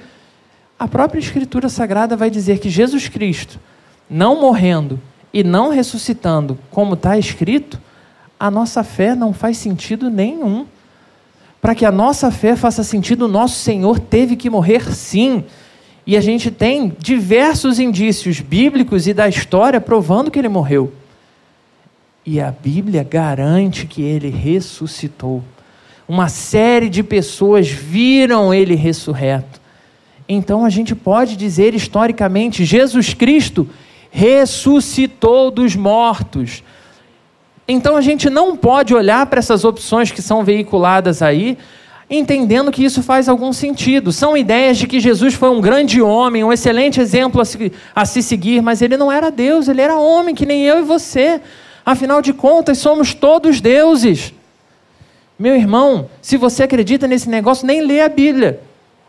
a 0.80 0.88
própria 0.88 1.20
Escritura 1.20 1.67
Sagrada 1.67 2.15
vai 2.15 2.30
dizer 2.30 2.60
que 2.60 2.70
Jesus 2.70 3.10
Cristo, 3.10 3.60
não 4.10 4.39
morrendo, 4.39 4.98
e 5.34 5.44
não 5.44 5.70
ressuscitando, 5.70 6.58
como 6.70 6.94
está 6.94 7.17
escrito, 7.17 7.80
a 8.39 8.52
nossa 8.52 8.84
fé 8.84 9.15
não 9.15 9.34
faz 9.34 9.58
sentido 9.58 10.10
nenhum. 10.10 10.65
Para 11.62 11.76
que 11.76 11.86
a 11.86 11.91
nossa 11.91 12.32
fé 12.32 12.56
faça 12.56 12.84
sentido, 12.84 13.26
o 13.26 13.28
nosso 13.28 13.60
Senhor 13.60 14.00
teve 14.00 14.36
que 14.36 14.50
morrer 14.50 14.91
sim. 14.94 15.44
E 16.08 16.17
a 16.17 16.22
gente 16.22 16.50
tem 16.50 16.91
diversos 16.98 17.80
indícios 17.80 18.39
bíblicos 18.39 19.08
e 19.08 19.13
da 19.13 19.30
história 19.30 19.80
provando 19.80 20.32
que 20.32 20.39
ele 20.39 20.50
morreu. 20.50 20.91
E 22.26 22.39
a 22.41 22.52
Bíblia 22.52 23.04
garante 23.04 23.86
que 23.86 24.02
ele 24.02 24.30
ressuscitou. 24.30 25.44
Uma 26.08 26.28
série 26.28 26.89
de 26.89 27.04
pessoas 27.04 27.70
viram 27.70 28.52
ele 28.54 28.76
ressurreto. 28.76 29.62
Então 30.28 30.65
a 30.65 30.70
gente 30.70 30.96
pode 30.96 31.36
dizer 31.36 31.76
historicamente: 31.76 32.65
Jesus 32.65 33.13
Cristo 33.13 33.70
ressuscitou 34.12 35.50
dos 35.50 35.76
mortos. 35.76 36.62
Então 37.67 37.95
a 37.95 38.02
gente 38.02 38.30
não 38.30 38.58
pode 38.58 38.93
olhar 38.93 39.26
para 39.26 39.39
essas 39.39 39.63
opções 39.63 40.12
que 40.12 40.21
são 40.21 40.43
veiculadas 40.43 41.21
aí, 41.21 41.58
entendendo 42.10 42.71
que 42.71 42.84
isso 42.84 43.02
faz 43.02 43.30
algum 43.30 43.54
sentido. 43.54 44.12
São 44.12 44.36
ideias 44.36 44.78
de 44.78 44.86
que 44.86 45.00
Jesus 45.00 45.34
foi 45.34 45.50
um 45.50 45.62
grande 45.62 46.02
homem, 46.02 46.43
um 46.43 46.52
excelente 46.52 47.00
exemplo 47.00 47.39
a 47.41 47.45
se, 47.45 47.71
a 47.95 48.06
se 48.06 48.21
seguir, 48.21 48.62
mas 48.62 48.82
ele 48.82 48.97
não 48.97 49.10
era 49.10 49.32
Deus, 49.32 49.69
ele 49.69 49.82
era 49.82 49.97
homem, 49.97 50.36
que 50.36 50.45
nem 50.45 50.65
eu 50.67 50.80
e 50.80 50.84
você. 50.84 51.39
Afinal 51.86 52.21
de 52.21 52.34
contas, 52.34 52.78
somos 52.80 53.13
todos 53.13 53.62
deuses. 53.62 54.34
Meu 55.39 55.56
irmão, 55.56 56.10
se 56.21 56.36
você 56.36 56.63
acredita 56.63 57.08
nesse 57.08 57.30
negócio, 57.30 57.65
nem 57.65 57.82
lê 57.82 58.02
a 58.02 58.10
Bíblia. 58.10 58.60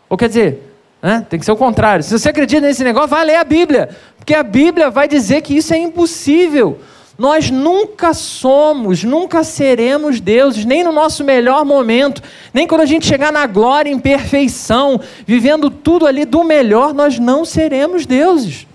Ou 0.09 0.17
quer 0.17 0.29
dizer, 0.29 0.72
né? 1.03 1.25
Tem 1.29 1.37
que 1.37 1.45
ser 1.45 1.51
o 1.51 1.57
contrário. 1.57 2.01
Se 2.01 2.17
você 2.17 2.29
acredita 2.29 2.65
nesse 2.65 2.81
negócio, 2.81 3.09
vai 3.09 3.25
ler 3.25 3.35
a 3.35 3.43
Bíblia. 3.43 3.89
Porque 4.17 4.33
a 4.33 4.41
Bíblia 4.41 4.89
vai 4.89 5.05
dizer 5.05 5.41
que 5.41 5.53
isso 5.53 5.73
é 5.73 5.77
impossível. 5.77 6.79
Nós 7.17 7.51
nunca 7.51 8.13
somos, 8.13 9.03
nunca 9.03 9.43
seremos 9.43 10.21
deuses, 10.21 10.63
nem 10.63 10.81
no 10.81 10.93
nosso 10.93 11.23
melhor 11.23 11.63
momento, 11.63 12.23
nem 12.53 12.65
quando 12.65 12.81
a 12.81 12.85
gente 12.85 13.05
chegar 13.05 13.31
na 13.31 13.45
glória 13.45 13.91
em 13.91 13.99
perfeição, 13.99 14.99
vivendo 15.27 15.69
tudo 15.69 16.07
ali 16.07 16.25
do 16.25 16.43
melhor, 16.43 16.93
nós 16.93 17.19
não 17.19 17.45
seremos 17.45 18.05
deuses. 18.05 18.65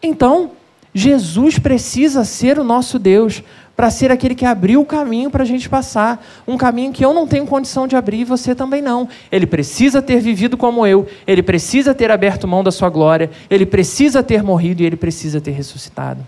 Então, 0.00 0.52
Jesus 0.94 1.58
precisa 1.58 2.24
ser 2.24 2.58
o 2.58 2.64
nosso 2.64 2.98
Deus, 2.98 3.42
para 3.76 3.90
ser 3.90 4.10
aquele 4.12 4.34
que 4.34 4.44
abriu 4.44 4.80
o 4.80 4.86
caminho 4.86 5.30
para 5.30 5.42
a 5.42 5.46
gente 5.46 5.68
passar. 5.68 6.24
Um 6.46 6.56
caminho 6.56 6.92
que 6.92 7.04
eu 7.04 7.12
não 7.12 7.26
tenho 7.26 7.46
condição 7.46 7.86
de 7.86 7.96
abrir 7.96 8.20
e 8.20 8.24
você 8.24 8.54
também 8.54 8.80
não. 8.80 9.08
Ele 9.30 9.46
precisa 9.46 10.00
ter 10.00 10.20
vivido 10.20 10.56
como 10.56 10.86
eu, 10.86 11.06
ele 11.26 11.42
precisa 11.42 11.94
ter 11.94 12.10
aberto 12.10 12.46
mão 12.46 12.62
da 12.62 12.70
sua 12.70 12.88
glória, 12.88 13.30
ele 13.50 13.66
precisa 13.66 14.22
ter 14.22 14.42
morrido 14.42 14.82
e 14.82 14.86
ele 14.86 14.96
precisa 14.96 15.40
ter 15.40 15.50
ressuscitado. 15.50 16.24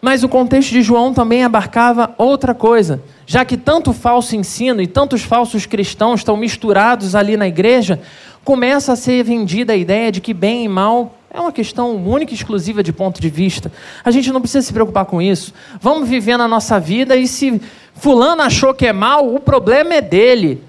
Mas 0.00 0.22
o 0.22 0.28
contexto 0.28 0.70
de 0.70 0.80
João 0.80 1.12
também 1.12 1.42
abarcava 1.42 2.14
outra 2.16 2.54
coisa. 2.54 3.02
Já 3.26 3.44
que 3.44 3.56
tanto 3.56 3.92
falso 3.92 4.36
ensino 4.36 4.80
e 4.80 4.86
tantos 4.86 5.22
falsos 5.22 5.66
cristãos 5.66 6.20
estão 6.20 6.36
misturados 6.36 7.16
ali 7.16 7.36
na 7.36 7.48
igreja, 7.48 8.00
começa 8.44 8.92
a 8.92 8.96
ser 8.96 9.24
vendida 9.24 9.72
a 9.72 9.76
ideia 9.76 10.12
de 10.12 10.20
que 10.20 10.32
bem 10.32 10.64
e 10.64 10.68
mal 10.68 11.17
é 11.30 11.38
uma 11.38 11.52
questão 11.52 11.94
única 11.96 12.32
e 12.32 12.34
exclusiva 12.34 12.82
de 12.82 12.92
ponto 12.92 13.20
de 13.20 13.28
vista. 13.28 13.70
A 14.02 14.10
gente 14.10 14.32
não 14.32 14.40
precisa 14.40 14.66
se 14.66 14.72
preocupar 14.72 15.04
com 15.04 15.20
isso. 15.20 15.52
Vamos 15.80 16.08
viver 16.08 16.38
na 16.38 16.48
nossa 16.48 16.80
vida 16.80 17.16
e 17.16 17.28
se 17.28 17.60
fulano 17.94 18.40
achou 18.42 18.72
que 18.72 18.86
é 18.86 18.92
mal, 18.92 19.34
o 19.34 19.38
problema 19.38 19.94
é 19.94 20.00
dele. 20.00 20.62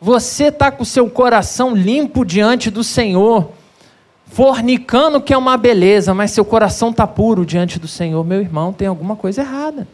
Você 0.00 0.44
está 0.44 0.70
com 0.70 0.82
o 0.82 0.86
seu 0.86 1.08
coração 1.08 1.74
limpo 1.74 2.24
diante 2.24 2.70
do 2.70 2.82
Senhor, 2.82 3.50
fornicando 4.26 5.20
que 5.20 5.32
é 5.32 5.38
uma 5.38 5.56
beleza, 5.56 6.12
mas 6.12 6.32
seu 6.32 6.44
coração 6.44 6.90
está 6.90 7.06
puro 7.06 7.46
diante 7.46 7.78
do 7.78 7.88
Senhor. 7.88 8.24
Meu 8.24 8.40
irmão, 8.40 8.72
tem 8.72 8.88
alguma 8.88 9.16
coisa 9.16 9.42
errada. 9.42 9.86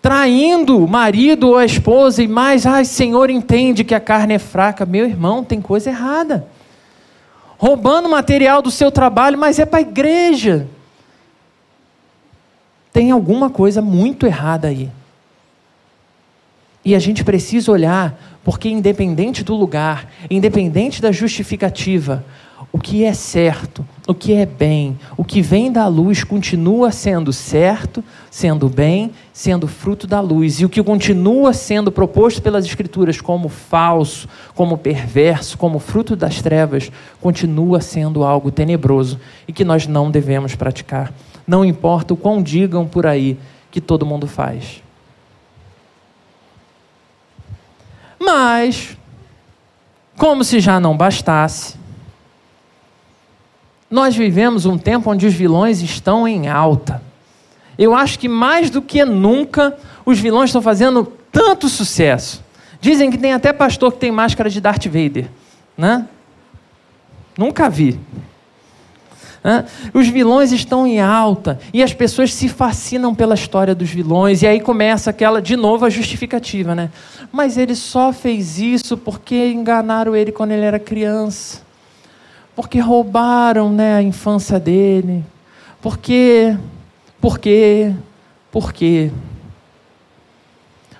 traindo 0.00 0.84
o 0.84 0.88
marido 0.88 1.50
ou 1.50 1.56
a 1.56 1.64
esposa 1.64 2.24
e 2.24 2.26
mais, 2.26 2.66
ai, 2.66 2.84
Senhor, 2.84 3.30
entende 3.30 3.84
que 3.84 3.94
a 3.94 4.00
carne 4.00 4.34
é 4.34 4.38
fraca. 4.38 4.84
Meu 4.84 5.06
irmão, 5.06 5.44
tem 5.44 5.60
coisa 5.60 5.90
errada. 5.90 6.44
Roubando 7.62 8.08
material 8.08 8.60
do 8.60 8.72
seu 8.72 8.90
trabalho, 8.90 9.38
mas 9.38 9.60
é 9.60 9.64
para 9.64 9.78
a 9.78 9.82
igreja. 9.82 10.66
Tem 12.92 13.12
alguma 13.12 13.48
coisa 13.48 13.80
muito 13.80 14.26
errada 14.26 14.66
aí. 14.66 14.90
E 16.84 16.92
a 16.92 16.98
gente 16.98 17.22
precisa 17.22 17.70
olhar, 17.70 18.18
porque 18.42 18.68
independente 18.68 19.44
do 19.44 19.54
lugar, 19.54 20.10
independente 20.28 21.00
da 21.00 21.12
justificativa, 21.12 22.24
o 22.70 22.78
que 22.78 23.04
é 23.04 23.12
certo, 23.12 23.86
o 24.06 24.14
que 24.14 24.34
é 24.34 24.44
bem, 24.44 24.98
o 25.16 25.24
que 25.24 25.40
vem 25.40 25.72
da 25.72 25.86
luz 25.86 26.22
continua 26.22 26.90
sendo 26.90 27.32
certo, 27.32 28.04
sendo 28.30 28.68
bem, 28.68 29.10
sendo 29.32 29.66
fruto 29.66 30.06
da 30.06 30.20
luz. 30.20 30.60
E 30.60 30.64
o 30.64 30.68
que 30.68 30.82
continua 30.82 31.52
sendo 31.52 31.90
proposto 31.90 32.42
pelas 32.42 32.64
Escrituras 32.64 33.20
como 33.20 33.48
falso, 33.48 34.28
como 34.54 34.76
perverso, 34.78 35.56
como 35.56 35.78
fruto 35.78 36.14
das 36.14 36.42
trevas, 36.42 36.90
continua 37.20 37.80
sendo 37.80 38.22
algo 38.22 38.50
tenebroso 38.50 39.18
e 39.48 39.52
que 39.52 39.64
nós 39.64 39.86
não 39.86 40.10
devemos 40.10 40.54
praticar. 40.54 41.12
Não 41.46 41.64
importa 41.64 42.14
o 42.14 42.16
quão 42.16 42.42
digam 42.42 42.86
por 42.86 43.06
aí 43.06 43.38
que 43.70 43.80
todo 43.80 44.06
mundo 44.06 44.26
faz. 44.26 44.82
Mas, 48.18 48.96
como 50.16 50.44
se 50.44 50.60
já 50.60 50.78
não 50.78 50.96
bastasse, 50.96 51.81
nós 53.92 54.16
vivemos 54.16 54.64
um 54.64 54.78
tempo 54.78 55.10
onde 55.10 55.26
os 55.26 55.34
vilões 55.34 55.82
estão 55.82 56.26
em 56.26 56.48
alta. 56.48 57.02
Eu 57.78 57.94
acho 57.94 58.18
que 58.18 58.26
mais 58.26 58.70
do 58.70 58.80
que 58.80 59.04
nunca 59.04 59.76
os 60.06 60.18
vilões 60.18 60.48
estão 60.48 60.62
fazendo 60.62 61.12
tanto 61.30 61.68
sucesso. 61.68 62.42
Dizem 62.80 63.10
que 63.10 63.18
tem 63.18 63.34
até 63.34 63.52
pastor 63.52 63.92
que 63.92 63.98
tem 63.98 64.10
máscara 64.10 64.48
de 64.48 64.62
Darth 64.62 64.86
Vader, 64.86 65.28
né? 65.76 66.08
Nunca 67.36 67.68
vi. 67.68 68.00
Os 69.92 70.08
vilões 70.08 70.52
estão 70.52 70.86
em 70.86 70.98
alta 70.98 71.60
e 71.70 71.82
as 71.82 71.92
pessoas 71.92 72.32
se 72.32 72.48
fascinam 72.48 73.14
pela 73.14 73.34
história 73.34 73.74
dos 73.74 73.90
vilões. 73.90 74.40
E 74.40 74.46
aí 74.46 74.60
começa 74.60 75.10
aquela, 75.10 75.42
de 75.42 75.54
novo, 75.54 75.84
a 75.84 75.90
justificativa, 75.90 76.74
né? 76.74 76.90
Mas 77.30 77.58
ele 77.58 77.74
só 77.74 78.10
fez 78.10 78.58
isso 78.58 78.96
porque 78.96 79.48
enganaram 79.48 80.16
ele 80.16 80.32
quando 80.32 80.52
ele 80.52 80.64
era 80.64 80.78
criança. 80.78 81.60
Porque 82.54 82.78
roubaram 82.78 83.70
né, 83.70 83.96
a 83.96 84.02
infância 84.02 84.60
dele. 84.60 85.24
Porque, 85.80 86.56
porque, 87.20 87.92
porque. 88.50 89.10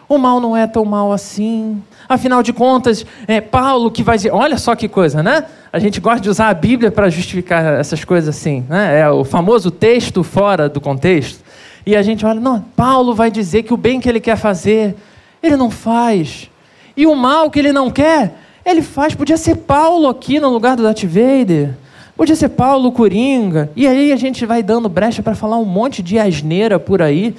O 0.08 0.18
mal 0.18 0.40
não 0.40 0.56
é 0.56 0.66
tão 0.66 0.84
mal 0.84 1.12
assim. 1.12 1.82
Afinal 2.08 2.42
de 2.42 2.52
contas, 2.52 3.06
é 3.26 3.40
Paulo 3.40 3.90
que 3.90 4.02
vai 4.02 4.16
dizer. 4.16 4.32
Olha 4.32 4.58
só 4.58 4.74
que 4.74 4.88
coisa, 4.88 5.22
né? 5.22 5.46
A 5.72 5.78
gente 5.78 6.00
gosta 6.00 6.20
de 6.20 6.28
usar 6.28 6.48
a 6.48 6.54
Bíblia 6.54 6.90
para 6.90 7.08
justificar 7.08 7.80
essas 7.80 8.04
coisas 8.04 8.36
assim. 8.36 8.66
Né? 8.68 9.00
É 9.00 9.08
o 9.08 9.24
famoso 9.24 9.70
texto 9.70 10.22
fora 10.22 10.68
do 10.68 10.80
contexto. 10.80 11.42
E 11.86 11.96
a 11.96 12.02
gente 12.02 12.26
olha, 12.26 12.40
não, 12.40 12.60
Paulo 12.60 13.14
vai 13.14 13.30
dizer 13.30 13.62
que 13.62 13.72
o 13.72 13.76
bem 13.76 14.00
que 14.00 14.08
ele 14.08 14.20
quer 14.20 14.36
fazer, 14.36 14.94
ele 15.42 15.56
não 15.56 15.70
faz. 15.70 16.50
E 16.96 17.06
o 17.06 17.14
mal 17.14 17.50
que 17.50 17.58
ele 17.58 17.72
não 17.72 17.90
quer, 17.90 18.34
ele 18.64 18.82
faz. 18.82 19.14
Podia 19.14 19.36
ser 19.36 19.56
Paulo 19.56 20.08
aqui 20.08 20.38
no 20.40 20.48
lugar 20.48 20.76
do 20.76 20.82
Darth 20.82 21.04
Vader. 21.04 21.74
Podia 22.16 22.36
ser 22.36 22.50
Paulo 22.50 22.92
Coringa. 22.92 23.70
E 23.74 23.86
aí 23.86 24.12
a 24.12 24.16
gente 24.16 24.44
vai 24.46 24.62
dando 24.62 24.88
brecha 24.88 25.22
para 25.22 25.34
falar 25.34 25.58
um 25.58 25.64
monte 25.64 26.02
de 26.02 26.18
asneira 26.18 26.78
por 26.78 27.02
aí 27.02 27.34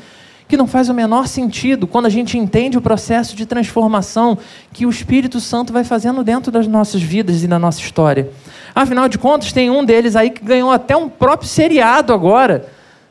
que 0.47 0.57
não 0.57 0.67
faz 0.67 0.89
o 0.89 0.93
menor 0.93 1.27
sentido 1.27 1.87
quando 1.87 2.05
a 2.05 2.09
gente 2.09 2.37
entende 2.37 2.77
o 2.77 2.81
processo 2.81 3.35
de 3.35 3.45
transformação 3.45 4.37
que 4.71 4.85
o 4.85 4.89
Espírito 4.89 5.39
Santo 5.39 5.73
vai 5.73 5.83
fazendo 5.83 6.23
dentro 6.23 6.51
das 6.51 6.67
nossas 6.67 7.01
vidas 7.01 7.43
e 7.43 7.47
da 7.47 7.57
nossa 7.57 7.79
história. 7.79 8.29
Afinal 8.75 9.07
de 9.07 9.17
contas, 9.17 9.51
tem 9.51 9.71
um 9.71 9.83
deles 9.83 10.15
aí 10.15 10.29
que 10.29 10.43
ganhou 10.43 10.71
até 10.71 10.95
um 10.95 11.09
próprio 11.09 11.49
seriado 11.49 12.13
agora, 12.13 12.67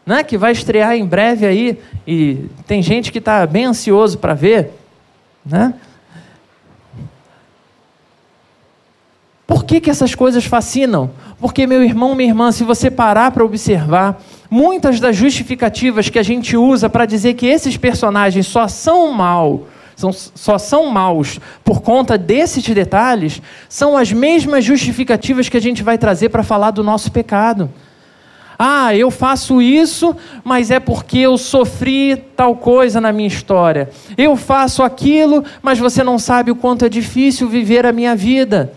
né, 0.06 0.22
que 0.22 0.38
vai 0.38 0.52
estrear 0.52 0.94
em 0.94 1.04
breve 1.04 1.46
aí, 1.46 1.78
e 2.06 2.46
tem 2.66 2.82
gente 2.82 3.10
que 3.10 3.18
está 3.18 3.46
bem 3.46 3.64
ansioso 3.64 4.18
para 4.18 4.34
ver. 4.34 4.70
Né? 5.44 5.74
Que, 9.72 9.80
que 9.80 9.90
essas 9.90 10.14
coisas 10.14 10.44
fascinam? 10.44 11.10
Porque, 11.40 11.66
meu 11.66 11.82
irmão, 11.82 12.14
minha 12.14 12.28
irmã, 12.28 12.52
se 12.52 12.62
você 12.62 12.90
parar 12.90 13.30
para 13.30 13.42
observar, 13.42 14.20
muitas 14.50 15.00
das 15.00 15.16
justificativas 15.16 16.10
que 16.10 16.18
a 16.18 16.22
gente 16.22 16.54
usa 16.58 16.90
para 16.90 17.06
dizer 17.06 17.32
que 17.34 17.46
esses 17.46 17.78
personagens 17.78 18.46
só 18.46 18.68
são 18.68 19.10
mal, 19.12 19.66
são, 19.96 20.12
só 20.12 20.58
são 20.58 20.90
maus 20.90 21.40
por 21.64 21.80
conta 21.80 22.18
desses 22.18 22.62
detalhes, 22.62 23.40
são 23.66 23.96
as 23.96 24.12
mesmas 24.12 24.62
justificativas 24.62 25.48
que 25.48 25.56
a 25.56 25.60
gente 25.60 25.82
vai 25.82 25.96
trazer 25.96 26.28
para 26.28 26.42
falar 26.42 26.70
do 26.70 26.84
nosso 26.84 27.10
pecado. 27.10 27.70
Ah, 28.58 28.94
eu 28.94 29.10
faço 29.10 29.62
isso, 29.62 30.14
mas 30.44 30.70
é 30.70 30.78
porque 30.78 31.18
eu 31.18 31.38
sofri 31.38 32.16
tal 32.36 32.56
coisa 32.56 33.00
na 33.00 33.10
minha 33.10 33.26
história. 33.26 33.88
Eu 34.18 34.36
faço 34.36 34.82
aquilo, 34.82 35.42
mas 35.62 35.78
você 35.78 36.04
não 36.04 36.18
sabe 36.18 36.50
o 36.50 36.56
quanto 36.56 36.84
é 36.84 36.90
difícil 36.90 37.48
viver 37.48 37.86
a 37.86 37.92
minha 37.92 38.14
vida. 38.14 38.72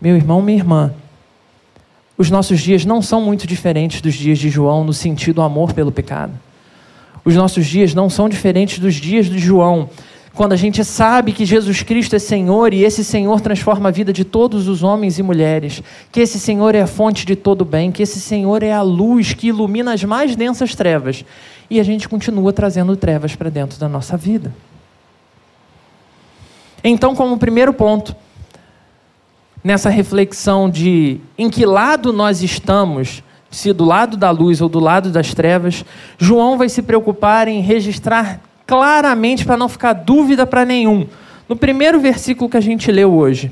Meu 0.00 0.16
irmão, 0.16 0.40
minha 0.40 0.58
irmã, 0.58 0.94
os 2.16 2.30
nossos 2.30 2.60
dias 2.60 2.84
não 2.84 3.02
são 3.02 3.20
muito 3.20 3.46
diferentes 3.46 4.00
dos 4.00 4.14
dias 4.14 4.38
de 4.38 4.48
João 4.48 4.84
no 4.84 4.92
sentido 4.92 5.42
amor 5.42 5.72
pelo 5.72 5.92
pecado. 5.92 6.32
Os 7.24 7.34
nossos 7.34 7.66
dias 7.66 7.94
não 7.94 8.08
são 8.08 8.28
diferentes 8.28 8.78
dos 8.78 8.94
dias 8.94 9.26
de 9.26 9.38
João, 9.38 9.88
quando 10.38 10.52
a 10.52 10.56
gente 10.56 10.84
sabe 10.84 11.32
que 11.32 11.44
Jesus 11.44 11.82
Cristo 11.82 12.14
é 12.14 12.18
Senhor 12.20 12.72
e 12.72 12.84
esse 12.84 13.02
Senhor 13.02 13.40
transforma 13.40 13.88
a 13.88 13.92
vida 13.92 14.12
de 14.12 14.24
todos 14.24 14.68
os 14.68 14.84
homens 14.84 15.18
e 15.18 15.22
mulheres, 15.22 15.82
que 16.12 16.20
esse 16.20 16.38
Senhor 16.38 16.76
é 16.76 16.82
a 16.82 16.86
fonte 16.86 17.26
de 17.26 17.34
todo 17.34 17.64
bem, 17.64 17.90
que 17.90 18.04
esse 18.04 18.20
Senhor 18.20 18.62
é 18.62 18.72
a 18.72 18.80
luz 18.80 19.34
que 19.34 19.48
ilumina 19.48 19.92
as 19.92 20.04
mais 20.04 20.36
densas 20.36 20.76
trevas, 20.76 21.24
e 21.68 21.80
a 21.80 21.82
gente 21.82 22.08
continua 22.08 22.52
trazendo 22.52 22.96
trevas 22.96 23.34
para 23.34 23.50
dentro 23.50 23.80
da 23.80 23.88
nossa 23.88 24.16
vida. 24.16 24.54
Então, 26.84 27.16
como 27.16 27.36
primeiro 27.36 27.72
ponto, 27.72 28.14
nessa 29.62 29.90
reflexão 29.90 30.68
de 30.70 31.20
em 31.36 31.50
que 31.50 31.66
lado 31.66 32.12
nós 32.12 32.42
estamos, 32.42 33.22
se 33.50 33.72
do 33.72 33.84
lado 33.84 34.16
da 34.16 34.30
luz 34.30 34.60
ou 34.60 34.68
do 34.68 34.78
lado 34.78 35.10
das 35.10 35.34
trevas, 35.34 35.84
João 36.18 36.58
vai 36.58 36.68
se 36.68 36.82
preocupar 36.82 37.48
em 37.48 37.60
registrar 37.60 38.40
claramente 38.66 39.44
para 39.44 39.56
não 39.56 39.68
ficar 39.68 39.92
dúvida 39.94 40.46
para 40.46 40.64
nenhum. 40.64 41.06
No 41.48 41.56
primeiro 41.56 41.98
versículo 41.98 42.50
que 42.50 42.56
a 42.56 42.60
gente 42.60 42.92
leu 42.92 43.12
hoje. 43.12 43.50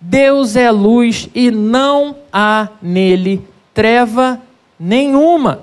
Deus 0.00 0.56
é 0.56 0.68
luz 0.70 1.28
e 1.32 1.50
não 1.52 2.16
há 2.32 2.68
nele 2.82 3.46
treva 3.72 4.40
nenhuma. 4.78 5.60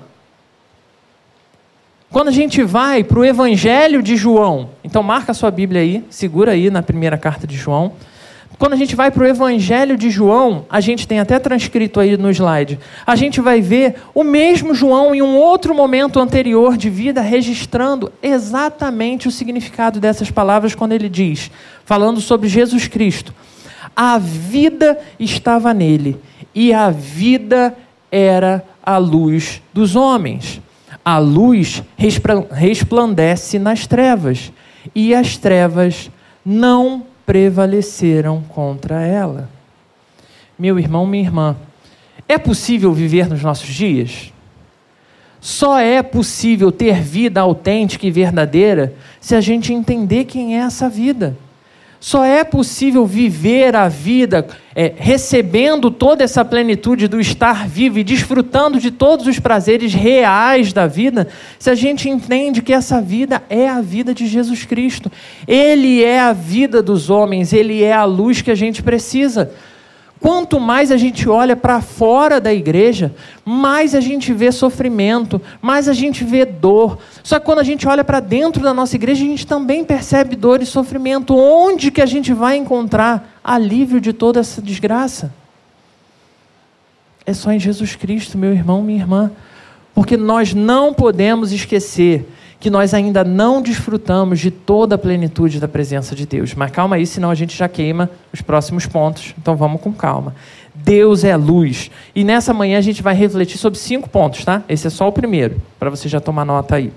Quando 2.10 2.28
a 2.28 2.32
gente 2.32 2.62
vai 2.64 3.04
para 3.04 3.18
o 3.20 3.24
Evangelho 3.24 4.02
de 4.02 4.16
João, 4.16 4.70
então 4.82 5.02
marca 5.02 5.34
sua 5.34 5.50
Bíblia 5.50 5.82
aí, 5.82 6.04
segura 6.10 6.52
aí 6.52 6.70
na 6.70 6.82
primeira 6.82 7.18
carta 7.18 7.46
de 7.46 7.56
João. 7.56 7.92
Quando 8.58 8.74
a 8.74 8.76
gente 8.76 8.94
vai 8.94 9.10
para 9.10 9.22
o 9.22 9.26
Evangelho 9.26 9.96
de 9.96 10.10
João, 10.10 10.66
a 10.68 10.80
gente 10.80 11.08
tem 11.08 11.18
até 11.18 11.38
transcrito 11.38 11.98
aí 11.98 12.16
no 12.16 12.30
slide, 12.30 12.78
a 13.06 13.16
gente 13.16 13.40
vai 13.40 13.60
ver 13.60 13.96
o 14.14 14.22
mesmo 14.22 14.74
João 14.74 15.14
em 15.14 15.22
um 15.22 15.36
outro 15.36 15.74
momento 15.74 16.20
anterior 16.20 16.76
de 16.76 16.90
vida 16.90 17.22
registrando 17.22 18.12
exatamente 18.22 19.28
o 19.28 19.30
significado 19.30 19.98
dessas 19.98 20.30
palavras 20.30 20.74
quando 20.74 20.92
ele 20.92 21.08
diz, 21.08 21.50
falando 21.84 22.20
sobre 22.20 22.48
Jesus 22.48 22.86
Cristo. 22.86 23.32
A 23.96 24.18
vida 24.18 24.98
estava 25.18 25.72
nele 25.72 26.18
e 26.54 26.72
a 26.72 26.90
vida 26.90 27.74
era 28.10 28.64
a 28.82 28.98
luz 28.98 29.62
dos 29.72 29.96
homens. 29.96 30.60
A 31.04 31.18
luz 31.18 31.82
resplandece 32.50 33.58
nas 33.58 33.86
trevas 33.86 34.52
e 34.94 35.14
as 35.14 35.36
trevas 35.36 36.10
não 36.44 37.09
prevaleceram 37.30 38.42
contra 38.42 39.02
ela. 39.06 39.48
Meu 40.58 40.80
irmão, 40.80 41.06
minha 41.06 41.22
irmã, 41.22 41.56
é 42.28 42.36
possível 42.36 42.92
viver 42.92 43.28
nos 43.28 43.40
nossos 43.40 43.68
dias? 43.68 44.32
Só 45.40 45.78
é 45.78 46.02
possível 46.02 46.72
ter 46.72 47.00
vida 47.00 47.40
autêntica 47.40 48.04
e 48.04 48.10
verdadeira 48.10 48.96
se 49.20 49.36
a 49.36 49.40
gente 49.40 49.72
entender 49.72 50.24
quem 50.24 50.58
é 50.58 50.62
essa 50.62 50.88
vida. 50.88 51.36
Só 52.00 52.24
é 52.24 52.42
possível 52.42 53.04
viver 53.04 53.76
a 53.76 53.86
vida 53.86 54.46
é, 54.74 54.94
recebendo 54.96 55.90
toda 55.90 56.24
essa 56.24 56.42
plenitude 56.42 57.06
do 57.06 57.20
estar 57.20 57.68
vivo 57.68 57.98
e 57.98 58.04
desfrutando 58.04 58.80
de 58.80 58.90
todos 58.90 59.26
os 59.26 59.38
prazeres 59.38 59.92
reais 59.92 60.72
da 60.72 60.86
vida, 60.86 61.28
se 61.58 61.68
a 61.68 61.74
gente 61.74 62.08
entende 62.08 62.62
que 62.62 62.72
essa 62.72 63.02
vida 63.02 63.42
é 63.50 63.68
a 63.68 63.82
vida 63.82 64.14
de 64.14 64.26
Jesus 64.26 64.64
Cristo. 64.64 65.12
Ele 65.46 66.02
é 66.02 66.18
a 66.18 66.32
vida 66.32 66.82
dos 66.82 67.10
homens, 67.10 67.52
ele 67.52 67.82
é 67.82 67.92
a 67.92 68.06
luz 68.06 68.40
que 68.40 68.50
a 68.50 68.54
gente 68.54 68.82
precisa. 68.82 69.52
Quanto 70.20 70.60
mais 70.60 70.92
a 70.92 70.98
gente 70.98 71.26
olha 71.26 71.56
para 71.56 71.80
fora 71.80 72.38
da 72.38 72.52
igreja, 72.52 73.14
mais 73.42 73.94
a 73.94 74.00
gente 74.00 74.34
vê 74.34 74.52
sofrimento, 74.52 75.40
mais 75.62 75.88
a 75.88 75.94
gente 75.94 76.24
vê 76.24 76.44
dor. 76.44 76.98
Só 77.22 77.38
que 77.38 77.46
quando 77.46 77.60
a 77.60 77.64
gente 77.64 77.88
olha 77.88 78.04
para 78.04 78.20
dentro 78.20 78.62
da 78.62 78.74
nossa 78.74 78.96
igreja, 78.96 79.24
a 79.24 79.26
gente 79.26 79.46
também 79.46 79.82
percebe 79.82 80.36
dor 80.36 80.60
e 80.60 80.66
sofrimento. 80.66 81.34
Onde 81.34 81.90
que 81.90 82.02
a 82.02 82.06
gente 82.06 82.34
vai 82.34 82.58
encontrar 82.58 83.40
alívio 83.42 83.98
de 83.98 84.12
toda 84.12 84.40
essa 84.40 84.60
desgraça? 84.60 85.32
É 87.24 87.32
só 87.32 87.50
em 87.50 87.58
Jesus 87.58 87.96
Cristo, 87.96 88.36
meu 88.36 88.52
irmão, 88.52 88.82
minha 88.82 89.00
irmã. 89.00 89.32
Porque 89.94 90.18
nós 90.18 90.52
não 90.52 90.92
podemos 90.92 91.50
esquecer 91.50 92.28
que 92.60 92.68
nós 92.68 92.92
ainda 92.92 93.24
não 93.24 93.62
desfrutamos 93.62 94.38
de 94.38 94.50
toda 94.50 94.94
a 94.94 94.98
plenitude 94.98 95.58
da 95.58 95.66
presença 95.66 96.14
de 96.14 96.26
Deus. 96.26 96.54
Mas 96.54 96.70
calma 96.70 96.96
aí, 96.96 97.06
senão 97.06 97.30
a 97.30 97.34
gente 97.34 97.56
já 97.56 97.66
queima 97.66 98.10
os 98.32 98.42
próximos 98.42 98.86
pontos. 98.86 99.34
Então 99.38 99.56
vamos 99.56 99.80
com 99.80 99.90
calma. 99.90 100.34
Deus 100.74 101.24
é 101.24 101.34
luz. 101.34 101.90
E 102.14 102.22
nessa 102.22 102.52
manhã 102.52 102.78
a 102.78 102.82
gente 102.82 103.02
vai 103.02 103.14
refletir 103.14 103.56
sobre 103.56 103.78
cinco 103.78 104.10
pontos, 104.10 104.44
tá? 104.44 104.62
Esse 104.68 104.86
é 104.86 104.90
só 104.90 105.08
o 105.08 105.12
primeiro, 105.12 105.60
para 105.78 105.88
você 105.88 106.06
já 106.06 106.20
tomar 106.20 106.44
nota 106.44 106.76
aí. 106.76 106.92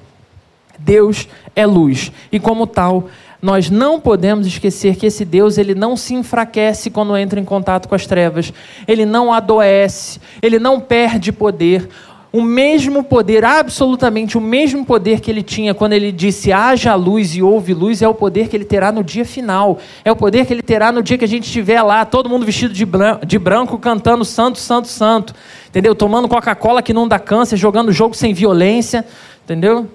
Deus 0.78 1.30
é 1.56 1.66
luz. 1.66 2.12
E 2.30 2.40
como 2.40 2.68
tal, 2.68 3.08
nós 3.42 3.70
não 3.70 4.00
podemos 4.00 4.46
esquecer 4.46 4.96
que 4.98 5.06
esse 5.06 5.24
Deus 5.24 5.58
ele 5.58 5.76
não 5.76 5.96
se 5.96 6.14
enfraquece 6.14 6.90
quando 6.90 7.16
entra 7.16 7.40
em 7.40 7.46
contato 7.46 7.88
com 7.88 7.96
as 7.96 8.06
trevas, 8.06 8.54
ele 8.88 9.06
não 9.06 9.34
adoece, 9.34 10.20
ele 10.42 10.60
não 10.60 10.80
perde 10.80 11.32
poder 11.32 11.90
o 12.36 12.42
mesmo 12.42 13.04
poder, 13.04 13.46
absolutamente 13.46 14.40
o 14.40 14.42
mesmo 14.42 14.84
poder 14.84 15.20
que 15.20 15.30
ele 15.30 15.44
tinha 15.44 15.72
quando 15.72 15.94
ele 15.94 16.12
disse 16.12 16.52
haja 16.52 16.96
luz 16.96 17.36
e 17.36 17.44
houve 17.44 17.76
luz, 17.76 18.02
é 18.02 18.08
o 18.08 18.14
poder 18.16 18.48
que 18.48 18.58
ele 18.58 18.66
terá 18.66 18.92
no 18.92 19.04
dia 19.04 19.24
final. 19.24 19.78
É 20.04 20.12
o 20.12 20.16
poder 20.16 20.48
que 20.48 20.52
ele 20.52 20.64
terá 20.64 20.92
no 20.92 21.04
dia 21.04 21.16
que 21.16 21.24
a 21.24 21.28
gente 21.28 21.44
estiver 21.44 21.80
lá, 21.84 22.04
todo 22.04 22.28
mundo 22.28 22.44
vestido 22.44 22.74
de 22.74 22.88
branco, 22.88 23.24
de 23.24 23.38
branco 23.38 23.78
cantando 23.78 24.26
santo, 24.26 24.58
santo, 24.58 24.88
santo. 24.88 25.36
Entendeu? 25.68 25.94
Tomando 25.94 26.28
Coca-Cola 26.28 26.82
que 26.82 26.92
não 26.92 27.08
dá 27.08 27.20
câncer, 27.20 27.56
jogando 27.56 27.92
jogo 27.92 28.16
sem 28.16 28.34
violência. 28.34 29.06
Entendeu? 29.44 29.88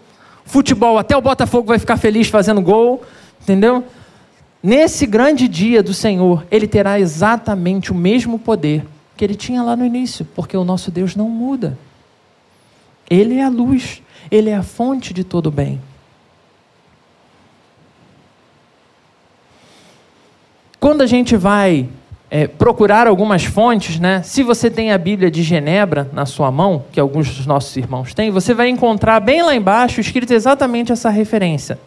Futebol, 0.45 0.97
até 0.97 1.17
o 1.17 1.21
Botafogo 1.21 1.67
vai 1.67 1.79
ficar 1.81 1.97
feliz 1.97 2.29
fazendo 2.29 2.63
gol. 2.63 3.03
Entendeu? 3.43 3.83
Nesse 4.63 5.07
grande 5.07 5.49
dia 5.49 5.83
do 5.83 5.93
Senhor, 5.93 6.47
ele 6.53 6.69
terá 6.69 7.01
exatamente 7.01 7.91
o 7.91 7.97
mesmo 7.97 8.39
poder 8.39 8.85
que 9.17 9.25
ele 9.25 9.35
tinha 9.35 9.61
lá 9.61 9.75
no 9.75 9.85
início, 9.85 10.25
porque 10.37 10.57
o 10.57 10.63
nosso 10.63 10.93
Deus 10.93 11.17
não 11.17 11.29
muda. 11.29 11.77
Ele 13.09 13.37
é 13.37 13.45
a 13.45 13.49
luz, 13.49 14.03
ele 14.31 14.51
é 14.51 14.55
a 14.55 14.63
fonte 14.63 15.15
de 15.15 15.25
todo 15.25 15.51
bem. 15.51 15.81
Quando 20.79 21.03
a 21.03 21.07
gente 21.07 21.37
vai 21.37 21.89
é, 22.31 22.47
procurar 22.47 23.07
algumas 23.07 23.45
fontes, 23.45 23.99
né? 23.99 24.23
Se 24.23 24.43
você 24.43 24.71
tem 24.71 24.93
a 24.93 24.99
Bíblia 24.99 25.31
de 25.31 25.43
Genebra 25.43 26.09
na 26.13 26.27
sua 26.27 26.51
mão, 26.51 26.85
que 26.93 27.01
alguns 27.01 27.35
dos 27.35 27.47
nossos 27.47 27.75
irmãos 27.77 28.13
têm, 28.15 28.31
você 28.31 28.53
vai 28.53 28.69
encontrar 28.69 29.21
bem 29.21 29.43
lá 29.43 29.55
embaixo 29.55 30.01
escrito 30.01 30.33
exatamente 30.33 30.93
essa 30.93 31.11
referência. 31.11 31.79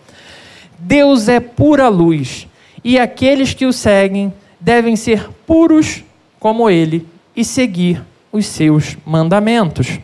Deus 0.80 1.28
é 1.28 1.40
pura 1.40 1.88
luz, 1.88 2.48
e 2.84 2.98
aqueles 2.98 3.54
que 3.54 3.66
o 3.66 3.74
seguem 3.74 4.34
devem 4.60 4.96
ser 4.96 5.30
puros 5.46 6.04
como 6.40 6.70
ele 6.70 7.08
e 7.36 7.46
seguir 7.46 8.04
os 8.32 8.48
seus 8.48 8.98
mandamentos. 9.06 10.00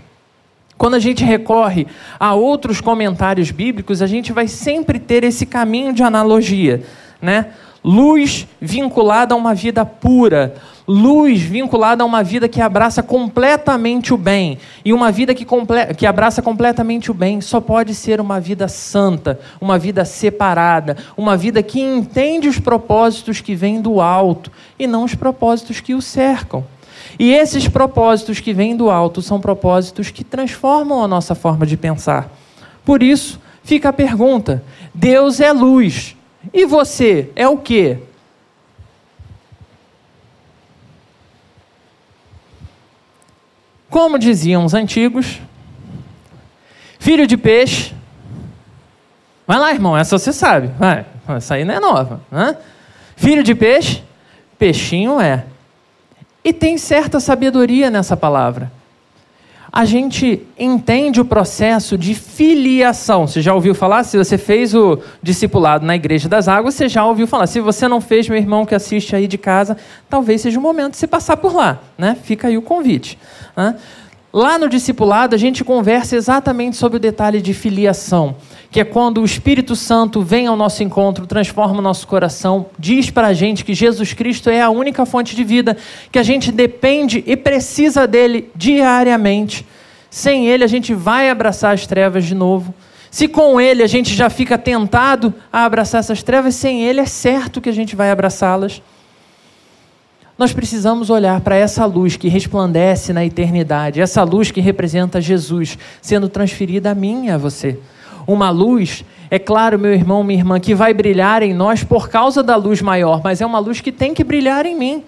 Quando 0.77 0.93
a 0.93 0.99
gente 0.99 1.23
recorre 1.23 1.87
a 2.19 2.33
outros 2.35 2.79
comentários 2.79 3.49
bíblicos, 3.49 4.01
a 4.01 4.07
gente 4.07 4.31
vai 4.31 4.47
sempre 4.47 4.99
ter 4.99 5.23
esse 5.23 5.45
caminho 5.45 5.91
de 5.91 6.03
analogia, 6.03 6.83
né? 7.21 7.47
Luz 7.83 8.47
vinculada 8.59 9.33
a 9.33 9.37
uma 9.37 9.55
vida 9.55 9.85
pura, 9.85 10.55
luz 10.87 11.41
vinculada 11.41 12.03
a 12.03 12.05
uma 12.05 12.23
vida 12.23 12.47
que 12.49 12.61
abraça 12.61 13.01
completamente 13.01 14.13
o 14.13 14.17
bem. 14.17 14.57
E 14.83 14.93
uma 14.93 15.11
vida 15.11 15.33
que, 15.33 15.45
comple 15.45 15.93
que 15.95 16.05
abraça 16.05 16.41
completamente 16.41 17.09
o 17.09 17.13
bem 17.13 17.39
só 17.39 17.61
pode 17.61 17.95
ser 17.95 18.19
uma 18.19 18.39
vida 18.39 18.67
santa, 18.67 19.39
uma 19.59 19.79
vida 19.79 20.03
separada, 20.05 20.97
uma 21.15 21.37
vida 21.37 21.63
que 21.63 21.79
entende 21.79 22.47
os 22.47 22.59
propósitos 22.59 23.41
que 23.41 23.55
vêm 23.55 23.81
do 23.81 24.01
alto 24.01 24.51
e 24.77 24.85
não 24.85 25.03
os 25.03 25.15
propósitos 25.15 25.79
que 25.79 25.93
o 25.93 26.01
cercam. 26.01 26.63
E 27.19 27.33
esses 27.33 27.67
propósitos 27.67 28.39
que 28.39 28.53
vêm 28.53 28.75
do 28.75 28.91
alto 28.91 29.21
são 29.21 29.41
propósitos 29.41 30.11
que 30.11 30.23
transformam 30.23 31.03
a 31.03 31.07
nossa 31.07 31.33
forma 31.33 31.65
de 31.65 31.75
pensar. 31.75 32.31
Por 32.85 33.01
isso, 33.01 33.39
fica 33.63 33.89
a 33.89 33.93
pergunta: 33.93 34.63
Deus 34.93 35.39
é 35.39 35.51
luz. 35.51 36.15
E 36.53 36.65
você 36.65 37.31
é 37.35 37.47
o 37.47 37.57
quê? 37.57 37.99
Como 43.89 44.19
diziam 44.19 44.63
os 44.63 44.73
antigos, 44.73 45.39
filho 46.99 47.25
de 47.25 47.35
peixe. 47.35 47.93
Vai 49.45 49.57
lá, 49.57 49.71
irmão, 49.71 49.97
essa 49.97 50.17
você 50.17 50.33
sabe. 50.33 50.67
Vai, 50.77 51.05
essa 51.29 51.55
aí 51.55 51.63
não 51.63 51.73
é 51.73 51.79
nova. 51.79 52.21
Né? 52.29 52.57
Filho 53.15 53.43
de 53.43 53.55
peixe, 53.55 54.03
peixinho 54.59 55.19
é. 55.19 55.45
E 56.47 56.53
tem 56.53 56.77
certa 56.77 57.19
sabedoria 57.19 57.91
nessa 57.91 58.15
palavra. 58.15 58.71
A 59.69 59.83
gente 59.83 60.47
entende 60.57 61.19
o 61.19 61.25
processo 61.25 61.97
de 61.97 62.15
filiação. 62.15 63.27
Você 63.27 63.41
já 63.41 63.53
ouviu 63.53 63.75
falar? 63.75 64.05
Se 64.05 64.17
você 64.17 64.37
fez 64.37 64.73
o 64.73 64.97
discipulado 65.21 65.85
na 65.85 65.93
Igreja 65.93 66.29
das 66.29 66.47
Águas, 66.47 66.75
você 66.75 66.87
já 66.87 67.05
ouviu 67.05 67.27
falar. 67.27 67.47
Se 67.47 67.59
você 67.59 67.85
não 67.85 67.99
fez, 67.99 68.29
meu 68.29 68.37
irmão 68.37 68.65
que 68.65 68.73
assiste 68.73 69.13
aí 69.13 69.27
de 69.27 69.37
casa, 69.37 69.75
talvez 70.09 70.39
seja 70.39 70.57
o 70.57 70.61
momento 70.61 70.91
de 70.91 70.99
você 70.99 71.05
passar 71.05 71.35
por 71.35 71.53
lá. 71.53 71.79
Né? 71.97 72.15
Fica 72.23 72.47
aí 72.47 72.57
o 72.57 72.61
convite. 72.61 73.19
Né? 73.53 73.75
Lá 74.31 74.57
no 74.59 74.69
discipulado, 74.69 75.35
a 75.35 75.37
gente 75.37 75.63
conversa 75.63 76.15
exatamente 76.15 76.77
sobre 76.77 76.97
o 76.97 76.99
detalhe 76.99 77.41
de 77.41 77.53
filiação 77.53 78.35
que 78.69 78.81
é 78.81 78.83
quando 78.83 79.21
o 79.21 79.25
Espírito 79.25 79.75
Santo 79.75 80.21
vem 80.21 80.47
ao 80.47 80.55
nosso 80.55 80.83
encontro, 80.83 81.25
transforma 81.25 81.79
o 81.79 81.81
nosso 81.81 82.07
coração, 82.07 82.67
diz 82.77 83.09
para 83.09 83.27
a 83.27 83.33
gente 83.33 83.63
que 83.63 83.73
Jesus 83.73 84.13
Cristo 84.13 84.49
é 84.49 84.61
a 84.61 84.69
única 84.69 85.05
fonte 85.05 85.35
de 85.35 85.43
vida, 85.43 85.77
que 86.11 86.19
a 86.19 86.23
gente 86.23 86.51
depende 86.51 87.23
e 87.25 87.37
precisa 87.37 88.05
dele 88.05 88.51
diariamente. 88.55 89.65
Sem 90.09 90.47
ele, 90.47 90.63
a 90.63 90.67
gente 90.67 90.93
vai 90.93 91.29
abraçar 91.29 91.73
as 91.73 91.87
trevas 91.87 92.25
de 92.25 92.35
novo. 92.35 92.73
Se 93.09 93.27
com 93.27 93.59
ele 93.59 93.83
a 93.83 93.87
gente 93.87 94.13
já 94.13 94.29
fica 94.29 94.57
tentado 94.57 95.33
a 95.51 95.63
abraçar 95.63 95.99
essas 95.99 96.21
trevas, 96.21 96.55
sem 96.55 96.83
ele 96.83 96.99
é 96.99 97.05
certo 97.05 97.61
que 97.61 97.69
a 97.69 97.73
gente 97.73 97.95
vai 97.95 98.11
abraçá-las. 98.11 98.81
Nós 100.37 100.53
precisamos 100.53 101.09
olhar 101.09 101.41
para 101.41 101.55
essa 101.55 101.85
luz 101.85 102.15
que 102.15 102.27
resplandece 102.27 103.11
na 103.11 103.25
eternidade, 103.25 104.01
essa 104.01 104.23
luz 104.23 104.51
que 104.51 104.61
representa 104.61 105.19
Jesus 105.19 105.77
sendo 106.01 106.29
transferida 106.29 106.91
a 106.91 106.95
mim 106.95 107.25
e 107.25 107.29
a 107.31 107.37
você 107.37 107.79
uma 108.27 108.49
luz, 108.49 109.05
é 109.31 109.39
claro, 109.39 109.79
meu 109.79 109.93
irmão, 109.93 110.23
minha 110.23 110.39
irmã, 110.39 110.59
que 110.59 110.75
vai 110.75 110.93
brilhar 110.93 111.41
em 111.41 111.53
nós 111.53 111.83
por 111.83 112.09
causa 112.09 112.43
da 112.43 112.57
luz 112.57 112.81
maior, 112.81 113.21
mas 113.23 113.39
é 113.39 113.45
uma 113.45 113.57
luz 113.57 113.79
que 113.79 113.91
tem 113.91 114.13
que 114.13 114.23
brilhar 114.23 114.65
em 114.65 114.75
mim, 114.75 115.03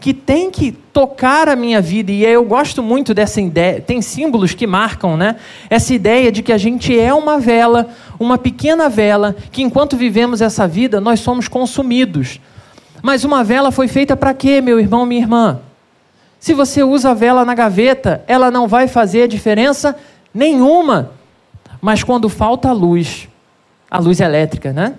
que 0.00 0.12
tem 0.12 0.50
que 0.50 0.72
tocar 0.72 1.48
a 1.48 1.54
minha 1.54 1.80
vida. 1.80 2.10
E 2.10 2.24
eu 2.24 2.44
gosto 2.44 2.82
muito 2.82 3.14
dessa 3.14 3.40
ideia, 3.40 3.80
tem 3.80 4.02
símbolos 4.02 4.52
que 4.54 4.66
marcam, 4.66 5.16
né? 5.16 5.36
Essa 5.70 5.94
ideia 5.94 6.32
de 6.32 6.42
que 6.42 6.52
a 6.52 6.58
gente 6.58 6.98
é 6.98 7.14
uma 7.14 7.38
vela, 7.38 7.88
uma 8.18 8.36
pequena 8.36 8.88
vela, 8.88 9.36
que 9.52 9.62
enquanto 9.62 9.96
vivemos 9.96 10.42
essa 10.42 10.66
vida, 10.66 11.00
nós 11.00 11.20
somos 11.20 11.46
consumidos. 11.46 12.40
Mas 13.04 13.22
uma 13.22 13.44
vela 13.44 13.70
foi 13.70 13.86
feita 13.86 14.16
para 14.16 14.32
quê, 14.32 14.62
meu 14.62 14.80
irmão, 14.80 15.04
minha 15.04 15.20
irmã? 15.20 15.60
Se 16.40 16.54
você 16.54 16.82
usa 16.82 17.10
a 17.10 17.14
vela 17.14 17.44
na 17.44 17.54
gaveta, 17.54 18.24
ela 18.26 18.50
não 18.50 18.66
vai 18.66 18.88
fazer 18.88 19.28
diferença 19.28 19.94
nenhuma. 20.32 21.10
Mas 21.82 22.02
quando 22.02 22.30
falta 22.30 22.70
a 22.70 22.72
luz, 22.72 23.28
a 23.90 23.98
luz 23.98 24.20
elétrica, 24.20 24.72
né? 24.72 24.94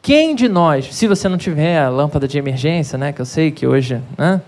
Quem 0.00 0.32
de 0.32 0.48
nós, 0.48 0.94
se 0.94 1.08
você 1.08 1.28
não 1.28 1.36
tiver 1.36 1.80
a 1.80 1.88
lâmpada 1.88 2.28
de 2.28 2.38
emergência, 2.38 2.96
né, 2.96 3.12
que 3.12 3.20
eu 3.20 3.26
sei 3.26 3.50
que 3.50 3.66
hoje, 3.66 4.00
né, 4.16 4.40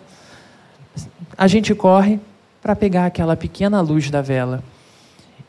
a 1.37 1.49
gente 1.49 1.75
corre 1.75 2.21
para 2.63 2.77
pegar 2.77 3.07
aquela 3.07 3.37
pequena 3.37 3.81
luz 3.81 4.09
da 4.13 4.23
vela. 4.23 4.63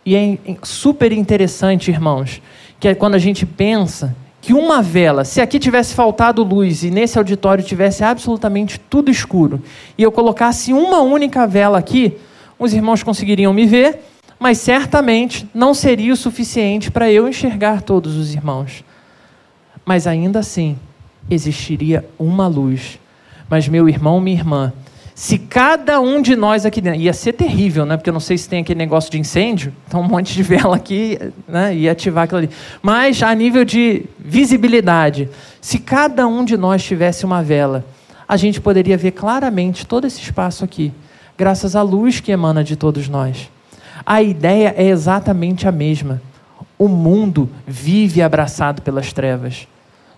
E 0.04 0.16
é 0.16 0.40
super 0.64 1.12
interessante, 1.12 1.92
irmãos, 1.92 2.42
que 2.80 2.88
é 2.88 2.96
quando 2.96 3.14
a 3.14 3.20
gente 3.20 3.46
pensa 3.46 4.16
que 4.42 4.54
uma 4.54 4.82
vela, 4.82 5.24
se 5.24 5.40
aqui 5.40 5.60
tivesse 5.60 5.94
faltado 5.94 6.44
luz 6.44 6.84
e 6.84 6.90
nesse 6.90 7.18
auditório 7.18 7.64
tivesse 7.64 8.04
absolutamente 8.04 8.80
tudo 8.80 9.12
escuro, 9.12 9.62
e 9.98 10.04
eu 10.04 10.12
colocasse 10.12 10.74
uma 10.74 11.00
única 11.02 11.46
vela 11.46 11.78
aqui, 11.78 12.18
os 12.58 12.74
irmãos 12.74 13.04
conseguiriam 13.04 13.54
me 13.54 13.66
ver 13.66 14.00
mas 14.42 14.58
certamente 14.58 15.48
não 15.54 15.72
seria 15.72 16.12
o 16.12 16.18
suficiente 16.18 16.90
para 16.90 17.12
eu 17.12 17.28
enxergar 17.28 17.84
todos 17.84 18.16
os 18.16 18.34
irmãos. 18.34 18.84
Mas 19.86 20.08
ainda 20.08 20.40
assim, 20.40 20.80
existiria 21.30 22.04
uma 22.18 22.48
luz. 22.48 22.98
Mas, 23.48 23.68
meu 23.68 23.88
irmão, 23.88 24.20
minha 24.20 24.36
irmã, 24.36 24.74
se 25.14 25.38
cada 25.38 26.00
um 26.00 26.22
de 26.22 26.36
nós 26.36 26.66
aqui 26.66 26.82
dentro. 26.82 27.00
Ia 27.00 27.14
ser 27.14 27.34
terrível, 27.34 27.86
né? 27.86 27.98
Porque 27.98 28.10
eu 28.10 28.14
não 28.14 28.20
sei 28.20 28.38
se 28.38 28.48
tem 28.48 28.62
aquele 28.62 28.78
negócio 28.78 29.12
de 29.12 29.20
incêndio, 29.20 29.74
então 29.88 30.02
um 30.02 30.08
monte 30.08 30.34
de 30.34 30.44
vela 30.44 30.76
aqui 30.76 31.20
né? 31.48 31.76
ia 31.76 31.92
ativar 31.92 32.24
aquilo 32.24 32.40
ali. 32.40 32.50
Mas, 32.82 33.22
a 33.22 33.34
nível 33.34 33.64
de 33.66 34.06
visibilidade, 34.18 35.30
se 35.60 35.80
cada 35.80 36.28
um 36.28 36.44
de 36.44 36.58
nós 36.58 36.84
tivesse 36.84 37.26
uma 37.26 37.44
vela, 37.44 37.86
a 38.28 38.38
gente 38.38 38.62
poderia 38.62 38.98
ver 38.98 39.12
claramente 39.12 39.86
todo 39.86 40.08
esse 40.08 40.22
espaço 40.22 40.64
aqui, 40.64 40.94
graças 41.38 41.76
à 41.76 41.82
luz 41.82 42.20
que 42.20 42.32
emana 42.32 42.64
de 42.64 42.76
todos 42.76 43.10
nós. 43.10 43.50
A 44.06 44.22
ideia 44.22 44.74
é 44.78 44.88
exatamente 44.88 45.68
a 45.68 45.72
mesma. 45.72 46.22
O 46.78 46.88
mundo 46.88 47.50
vive 47.68 48.22
abraçado 48.22 48.82
pelas 48.82 49.14
trevas. 49.14 49.68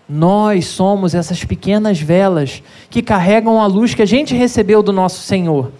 Nós 0.08 0.66
somos 0.66 1.14
essas 1.14 1.44
pequenas 1.44 2.00
velas 2.00 2.62
que 2.90 3.02
carregam 3.02 3.60
a 3.60 3.66
luz 3.66 3.94
que 3.94 4.02
a 4.02 4.06
gente 4.06 4.34
recebeu 4.34 4.82
do 4.82 4.92
nosso 4.92 5.20
Senhor 5.22 5.72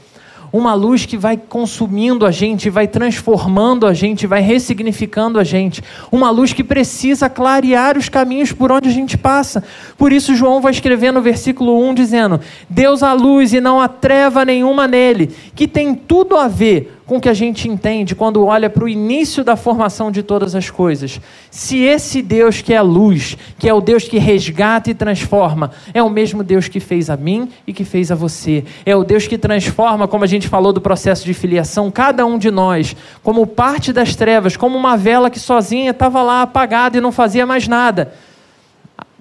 uma 0.55 0.73
luz 0.73 1.05
que 1.05 1.17
vai 1.17 1.37
consumindo 1.37 2.25
a 2.25 2.31
gente, 2.31 2.71
vai 2.71 2.87
transformando 2.87 3.89
a 3.89 3.93
gente, 3.93 4.25
vai 4.25 4.41
ressignificando 4.41 5.41
a 5.41 5.43
gente. 5.43 5.83
Uma 6.13 6.31
luz 6.31 6.53
que 6.53 6.63
precisa 6.63 7.29
clarear 7.29 7.99
os 7.99 8.09
caminhos 8.09 8.53
por 8.53 8.71
onde 8.71 8.89
a 8.89 8.93
gente 8.93 9.19
passa. 9.19 9.65
Por 9.99 10.13
isso, 10.13 10.37
João 10.37 10.61
vai 10.61 10.71
escrever 10.71 11.13
no 11.13 11.21
versículo 11.21 11.85
1 11.89 11.95
dizendo: 11.95 12.41
Deus 12.71 13.03
a 13.03 13.13
luz 13.13 13.53
e 13.53 13.61
não 13.61 13.81
há 13.81 13.89
treva 13.89 14.45
nenhuma 14.45 14.87
nele, 14.87 15.35
que 15.57 15.67
tem 15.67 15.93
tudo 15.93 16.37
a 16.37 16.47
ver 16.47 16.94
com 17.07 17.17
o 17.17 17.21
que 17.21 17.29
a 17.29 17.35
gente 17.35 17.69
entende 17.69 18.15
quando 18.15 18.45
olha 18.45 18.71
para 18.71 18.85
o 18.85 18.89
início 18.89 19.45
da 19.45 19.57
formação 19.57 20.11
de 20.11 20.23
todas 20.23 20.55
as 20.55 20.71
coisas. 20.71 21.21
Se 21.51 21.79
esse 21.79 22.23
Deus 22.23 22.63
que 22.63 22.73
é 22.73 22.79
a 22.79 22.83
luz, 22.83 23.37
que 23.59 23.69
é 23.69 23.75
o 23.75 23.81
Deus 23.81 24.05
que 24.05 24.19
resgata 24.19 24.91
e 24.91 24.95
transforma, 24.95 25.71
é 25.93 26.03
o 26.03 26.11
mesmo 26.11 26.43
Deus 26.43 26.69
que 26.69 26.81
fez 26.81 27.11
a 27.11 27.17
mim 27.17 27.49
e 27.67 27.73
que 27.73 27.85
fez 27.85 28.11
a 28.11 28.15
você, 28.15 28.65
é 28.87 28.97
o 28.97 29.05
Deus 29.05 29.27
que 29.27 29.37
transforma, 29.37 30.09
como 30.09 30.25
a 30.25 30.29
gente 30.29 30.49
falou 30.49 30.73
do 30.73 30.81
processo 30.81 31.25
de 31.25 31.35
filiação, 31.35 31.91
cada 31.91 32.25
um 32.25 32.39
de 32.39 32.51
nós, 32.51 32.97
como 33.23 33.47
parte 33.47 33.93
das 33.93 34.17
trevas, 34.17 34.57
como 34.57 34.79
uma 34.79 34.97
vela 34.97 35.31
que 35.31 35.39
sozinha 35.39 35.91
estava 35.91 36.23
lá 36.23 36.43
apagada 36.43 36.97
e 36.97 37.01
não 37.01 37.13
fazia 37.13 37.47
mais 37.47 37.69
nada 37.69 38.13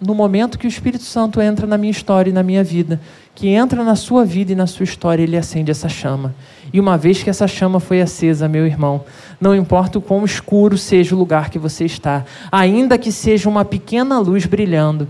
no 0.02 0.13
momento 0.13 0.60
que 0.60 0.67
o 0.67 0.69
Espírito 0.69 1.04
Santo 1.04 1.41
entra 1.41 1.65
na 1.65 1.78
minha 1.78 1.91
história 1.91 2.30
e 2.30 2.34
na 2.34 2.43
minha 2.43 2.63
vida, 2.63 3.00
que 3.34 3.48
entra 3.48 3.84
na 3.84 3.96
sua 3.96 4.26
vida 4.26 4.52
e 4.52 4.56
na 4.56 4.67
sua 4.67 4.84
história, 4.84 5.24
ele 5.24 5.38
acende 5.38 5.72
essa 5.72 5.88
chama. 5.88 6.36
E 6.73 6.79
uma 6.79 6.97
vez 6.97 7.21
que 7.21 7.29
essa 7.29 7.47
chama 7.47 7.79
foi 7.79 8.01
acesa, 8.01 8.49
meu 8.49 8.65
irmão, 8.65 9.03
não 9.39 9.55
importa 9.55 9.99
o 9.99 10.01
quão 10.01 10.25
escuro 10.25 10.75
seja 10.75 11.15
o 11.15 11.19
lugar 11.19 11.51
que 11.51 11.59
você 11.59 11.86
está, 11.86 12.25
ainda 12.51 12.97
que 12.97 13.12
seja 13.12 13.47
uma 13.47 13.63
pequena 13.63 14.17
luz 14.17 14.47
brilhando, 14.47 15.07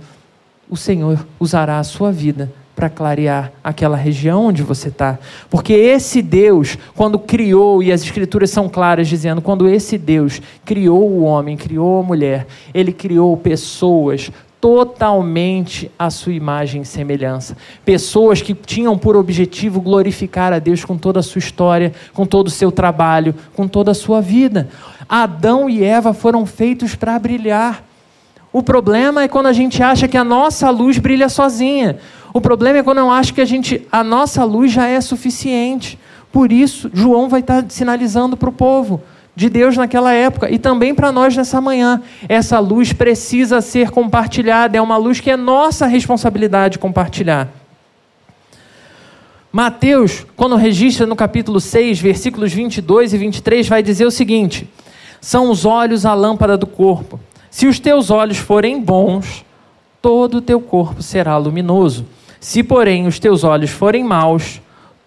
o 0.70 0.76
Senhor 0.76 1.26
usará 1.40 1.80
a 1.80 1.84
sua 1.84 2.12
vida 2.12 2.52
para 2.76 2.90
clarear 2.90 3.52
aquela 3.64 3.96
região 3.96 4.48
onde 4.48 4.64
você 4.64 4.90
está. 4.90 5.20
Porque 5.50 5.72
esse 5.72 6.22
Deus, 6.22 6.78
quando 6.96 7.18
criou, 7.20 7.82
e 7.82 7.92
as 7.92 8.04
Escrituras 8.04 8.50
são 8.50 8.68
claras 8.68 9.08
dizendo, 9.08 9.42
quando 9.42 9.70
esse 9.70 9.98
Deus 9.98 10.42
criou 10.66 11.10
o 11.10 11.24
homem, 11.24 11.56
criou 11.56 12.02
a 12.02 12.04
mulher, 12.04 12.48
ele 12.74 12.92
criou 12.92 13.38
pessoas 13.38 14.32
totalmente 14.64 15.92
à 16.00 16.10
sua 16.10 16.32
imagem 16.32 16.84
e 16.84 16.86
semelhança. 16.86 17.58
Pessoas 17.84 18.42
que 18.42 18.54
tinham 18.54 18.98
por 18.98 19.18
objetivo 19.18 19.82
glorificar 19.82 20.54
a 20.54 20.60
Deus 20.60 20.86
com 20.86 20.98
toda 20.98 21.20
a 21.20 21.24
sua 21.24 21.40
história, 21.40 21.92
com 22.14 22.26
todo 22.26 22.48
o 22.48 22.50
seu 22.50 22.72
trabalho, 22.72 23.36
com 23.54 23.68
toda 23.68 23.92
a 23.92 23.94
sua 23.94 24.22
vida. 24.22 24.70
Adão 25.10 25.70
e 25.70 25.84
Eva 25.84 26.14
foram 26.14 26.46
feitos 26.46 26.96
para 26.96 27.20
brilhar. 27.20 27.84
O 28.54 28.64
problema 28.64 29.24
é 29.24 29.28
quando 29.28 29.48
a 29.48 29.54
gente 29.54 29.84
acha 29.84 30.08
que 30.08 30.16
a 30.16 30.24
nossa 30.24 30.70
luz 30.70 30.98
brilha 30.98 31.28
sozinha. 31.28 31.98
O 32.34 32.40
problema 32.40 32.78
é 32.78 32.84
quando 32.84 33.00
eu 33.00 33.12
acho 33.12 33.34
que 33.34 33.42
a, 33.42 33.46
gente, 33.46 33.86
a 33.92 34.02
nossa 34.02 34.46
luz 34.46 34.72
já 34.72 34.88
é 34.88 35.02
suficiente. 35.02 36.00
Por 36.32 36.54
isso, 36.54 36.90
João 36.94 37.28
vai 37.28 37.42
estar 37.42 37.66
sinalizando 37.68 38.38
para 38.38 38.48
o 38.48 38.54
povo 38.54 39.02
de 39.36 39.50
Deus 39.50 39.76
naquela 39.76 40.14
época 40.14 40.50
e 40.50 40.60
também 40.60 40.94
para 40.94 41.12
nós 41.12 41.36
nessa 41.36 41.60
manhã. 41.60 42.02
Essa 42.30 42.60
luz 42.60 42.94
precisa 42.94 43.62
ser 43.62 43.90
compartilhada, 43.90 44.78
é 44.78 44.82
uma 44.82 44.98
luz 44.98 45.20
que 45.20 45.32
é 45.32 45.38
nossa 45.38 45.86
responsabilidade 45.88 46.78
compartilhar. 46.80 47.50
Mateus, 49.52 50.26
quando 50.36 50.56
registra 50.56 51.06
no 51.06 51.16
capítulo 51.16 51.60
6, 51.60 52.00
versículos 52.00 52.52
22 52.52 53.14
e 53.14 53.18
23, 53.18 53.68
vai 53.68 53.84
dizer 53.84 54.06
o 54.06 54.12
seguinte: 54.12 54.68
São 55.22 55.50
os 55.52 55.64
olhos 55.64 56.06
a 56.06 56.14
lâmpada 56.14 56.58
do 56.58 56.66
corpo. 56.66 57.20
Se 57.52 57.68
os 57.68 57.80
teus 57.80 58.10
olhos 58.10 58.40
forem 58.40 58.82
bons, 58.82 59.46
todo 60.02 60.38
o 60.38 60.42
teu 60.42 60.60
corpo 60.60 61.04
será 61.04 61.38
luminoso. 61.38 62.06
Se, 62.40 62.64
porém, 62.64 63.06
os 63.06 63.20
teus 63.20 63.44
olhos 63.44 63.70
forem 63.70 64.04
maus, 64.04 64.60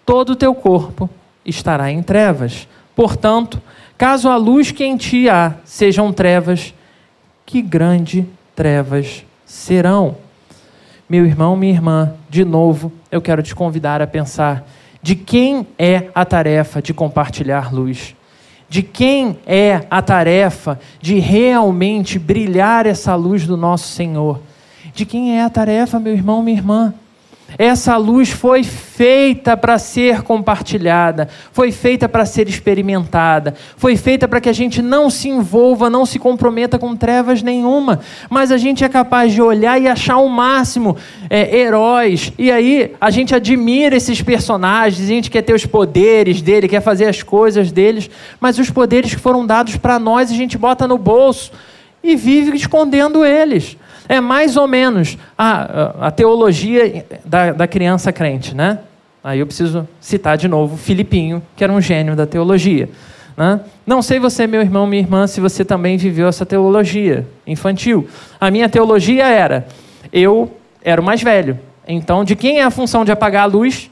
todo 0.05 0.29
o 0.29 0.35
teu 0.35 0.55
corpo 0.55 1.09
estará 1.45 1.91
em 1.91 2.01
trevas. 2.01 2.69
Portanto, 2.95 3.61
Caso 3.97 4.29
a 4.29 4.35
luz 4.35 4.71
que 4.71 4.85
em 4.85 4.95
ti 4.95 5.27
há 5.27 5.55
sejam 5.65 6.13
trevas, 6.13 6.73
que 7.45 7.61
grande 7.61 8.27
trevas 8.55 9.25
serão. 9.43 10.17
Meu 11.09 11.25
irmão, 11.25 11.55
minha 11.55 11.73
irmã, 11.73 12.13
de 12.29 12.45
novo, 12.45 12.91
eu 13.11 13.21
quero 13.21 13.41
te 13.41 13.55
convidar 13.55 14.01
a 14.01 14.07
pensar 14.07 14.67
de 15.01 15.15
quem 15.15 15.65
é 15.79 16.09
a 16.13 16.25
tarefa 16.25 16.81
de 16.81 16.93
compartilhar 16.93 17.73
luz. 17.73 18.15
De 18.69 18.83
quem 18.83 19.39
é 19.47 19.85
a 19.89 20.01
tarefa 20.01 20.77
de 21.01 21.17
realmente 21.17 22.19
brilhar 22.19 22.85
essa 22.85 23.15
luz 23.15 23.47
do 23.47 23.55
nosso 23.55 23.87
Senhor? 23.87 24.41
De 24.93 25.05
quem 25.05 25.39
é 25.39 25.43
a 25.43 25.49
tarefa, 25.49 25.99
meu 25.99 26.13
irmão, 26.13 26.43
minha 26.43 26.57
irmã? 26.57 26.93
Essa 27.57 27.95
luz 27.95 28.29
foi 28.29 28.61
feita 28.63 29.55
para 29.55 29.79
ser 29.79 30.21
compartilhada, 30.21 31.29
foi 31.51 31.71
feita 31.71 32.09
para 32.09 32.25
ser 32.25 32.49
experimentada, 32.49 33.53
foi 33.77 33.95
feita 33.95 34.27
para 34.27 34.41
que 34.41 34.49
a 34.49 34.53
gente 34.53 34.81
não 34.81 35.09
se 35.09 35.29
envolva, 35.29 35.89
não 35.89 36.05
se 36.05 36.19
comprometa 36.19 36.77
com 36.77 36.95
trevas 36.95 37.41
nenhuma, 37.41 38.01
mas 38.29 38.51
a 38.51 38.57
gente 38.57 38.83
é 38.83 38.89
capaz 38.89 39.31
de 39.31 39.41
olhar 39.41 39.81
e 39.81 39.87
achar 39.87 40.17
o 40.17 40.27
máximo 40.27 40.97
é, 41.29 41.57
heróis, 41.57 42.33
e 42.37 42.51
aí 42.51 42.93
a 42.99 43.09
gente 43.09 43.33
admira 43.33 43.95
esses 43.95 44.21
personagens, 44.21 45.05
a 45.05 45.13
gente 45.13 45.31
quer 45.31 45.41
ter 45.41 45.53
os 45.53 45.65
poderes 45.65 46.41
dele, 46.41 46.67
quer 46.67 46.81
fazer 46.81 47.05
as 47.05 47.23
coisas 47.23 47.71
deles, 47.71 48.09
mas 48.41 48.59
os 48.59 48.69
poderes 48.69 49.13
que 49.15 49.21
foram 49.21 49.45
dados 49.45 49.77
para 49.77 49.97
nós 49.97 50.29
a 50.29 50.35
gente 50.35 50.57
bota 50.57 50.85
no 50.85 50.97
bolso 50.97 51.51
e 52.03 52.15
vive 52.15 52.55
escondendo 52.55 53.25
eles. 53.25 53.77
É 54.09 54.21
mais 54.21 54.55
ou 54.55 54.67
menos 54.67 55.17
a, 55.37 56.07
a 56.07 56.11
teologia 56.11 57.05
da, 57.25 57.51
da 57.51 57.67
criança 57.67 58.11
crente, 58.11 58.55
né? 58.55 58.79
Aí 59.23 59.39
eu 59.39 59.45
preciso 59.45 59.87
citar 59.99 60.37
de 60.37 60.47
novo 60.47 60.77
Filipinho, 60.77 61.43
que 61.55 61.63
era 61.63 61.73
um 61.73 61.81
gênio 61.81 62.15
da 62.15 62.25
teologia. 62.25 62.89
Né? 63.35 63.59
Não 63.85 64.01
sei 64.01 64.19
você, 64.19 64.47
meu 64.47 64.61
irmão, 64.61 64.87
minha 64.87 65.01
irmã, 65.01 65.27
se 65.27 65.41
você 65.41 65.65
também 65.65 65.97
viveu 65.97 66.27
essa 66.27 66.45
teologia 66.45 67.27
infantil. 67.45 68.07
A 68.39 68.49
minha 68.49 68.69
teologia 68.69 69.27
era: 69.27 69.67
eu 70.11 70.51
era 70.81 71.01
o 71.01 71.03
mais 71.03 71.21
velho. 71.21 71.59
Então, 71.87 72.23
de 72.23 72.35
quem 72.35 72.59
é 72.59 72.63
a 72.63 72.71
função 72.71 73.05
de 73.05 73.11
apagar 73.11 73.43
a 73.43 73.45
luz? 73.45 73.91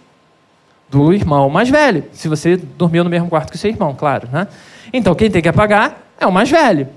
Do 0.89 1.13
irmão 1.13 1.49
mais 1.49 1.69
velho. 1.69 2.05
Se 2.11 2.27
você 2.27 2.55
dormiu 2.57 3.03
no 3.03 3.09
mesmo 3.09 3.27
quarto 3.27 3.51
que 3.51 3.57
seu 3.57 3.69
irmão, 3.69 3.93
claro. 3.93 4.29
Né? 4.31 4.47
Então, 4.93 5.13
quem 5.13 5.29
tem 5.29 5.41
que 5.41 5.49
apagar 5.49 6.01
é 6.19 6.25
o 6.25 6.31
mais 6.31 6.49
velho. 6.49 6.87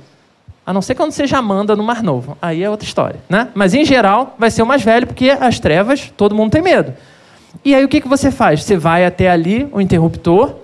A 0.68 0.72
não 0.74 0.82
ser 0.82 0.94
quando 0.94 1.12
você 1.12 1.26
já 1.26 1.40
manda 1.40 1.74
no 1.74 1.82
Mar 1.82 2.02
Novo. 2.02 2.36
Aí 2.42 2.62
é 2.62 2.68
outra 2.68 2.86
história. 2.86 3.18
Né? 3.26 3.48
Mas, 3.54 3.72
em 3.72 3.86
geral, 3.86 4.36
vai 4.38 4.50
ser 4.50 4.60
o 4.60 4.66
mais 4.66 4.82
velho, 4.82 5.06
porque 5.06 5.30
as 5.30 5.58
trevas, 5.58 6.12
todo 6.14 6.34
mundo 6.34 6.50
tem 6.50 6.60
medo. 6.60 6.92
E 7.64 7.74
aí, 7.74 7.82
o 7.82 7.88
que, 7.88 8.02
que 8.02 8.06
você 8.06 8.30
faz? 8.30 8.62
Você 8.62 8.76
vai 8.76 9.06
até 9.06 9.30
ali, 9.30 9.66
o 9.72 9.80
interruptor, 9.80 10.56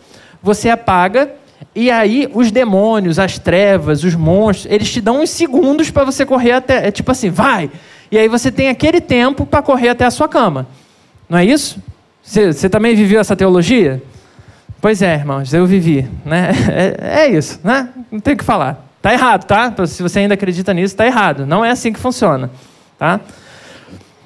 você 0.42 0.68
apaga, 0.68 1.30
e 1.74 1.90
aí 1.90 2.28
os 2.34 2.50
demônios, 2.50 3.18
as 3.18 3.38
trevas, 3.38 4.04
os 4.04 4.14
monstros, 4.14 4.70
eles 4.70 4.92
te 4.92 5.00
dão 5.00 5.22
uns 5.22 5.30
segundos 5.30 5.90
para 5.90 6.04
você 6.04 6.26
correr 6.26 6.52
até. 6.52 6.86
É 6.86 6.90
tipo 6.90 7.10
assim, 7.10 7.30
vai! 7.30 7.70
E 8.10 8.18
aí 8.18 8.28
você 8.28 8.52
tem 8.52 8.68
aquele 8.68 9.00
tempo 9.00 9.46
para 9.46 9.62
correr 9.62 9.88
até 9.88 10.04
a 10.04 10.10
sua 10.10 10.28
cama. 10.28 10.66
Não 11.26 11.38
é 11.38 11.46
isso? 11.46 11.82
Você, 12.22 12.52
você 12.52 12.68
também 12.68 12.94
viveu 12.94 13.20
essa 13.20 13.34
teologia? 13.34 14.02
Pois 14.82 15.00
é, 15.00 15.14
irmãos, 15.14 15.54
eu 15.54 15.64
vivi. 15.64 16.06
Né? 16.26 16.50
É, 16.70 17.22
é 17.22 17.30
isso, 17.30 17.58
né? 17.64 17.88
Não 18.12 18.20
tem 18.20 18.34
o 18.34 18.36
que 18.36 18.44
falar. 18.44 18.83
Está 19.04 19.12
errado, 19.12 19.44
tá? 19.44 19.86
Se 19.86 20.02
você 20.02 20.20
ainda 20.20 20.32
acredita 20.32 20.72
nisso, 20.72 20.94
está 20.94 21.04
errado. 21.04 21.44
Não 21.44 21.62
é 21.62 21.70
assim 21.70 21.92
que 21.92 22.00
funciona, 22.00 22.50
tá? 22.98 23.20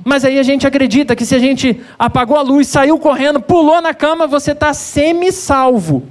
Mas 0.05 0.25
aí 0.25 0.39
a 0.39 0.43
gente 0.45 0.69
acredita 0.69 1.17
que 1.17 1.27
se 1.27 1.35
a 1.35 1.39
gente 1.41 1.81
apagou 1.99 2.37
a 2.37 2.43
luz, 2.43 2.69
saiu 2.69 2.97
correndo, 2.97 3.41
pulou 3.41 3.83
na 3.83 3.93
cama, 3.93 4.29
você 4.29 4.53
está 4.53 4.73
semi-salvo. 4.73 6.07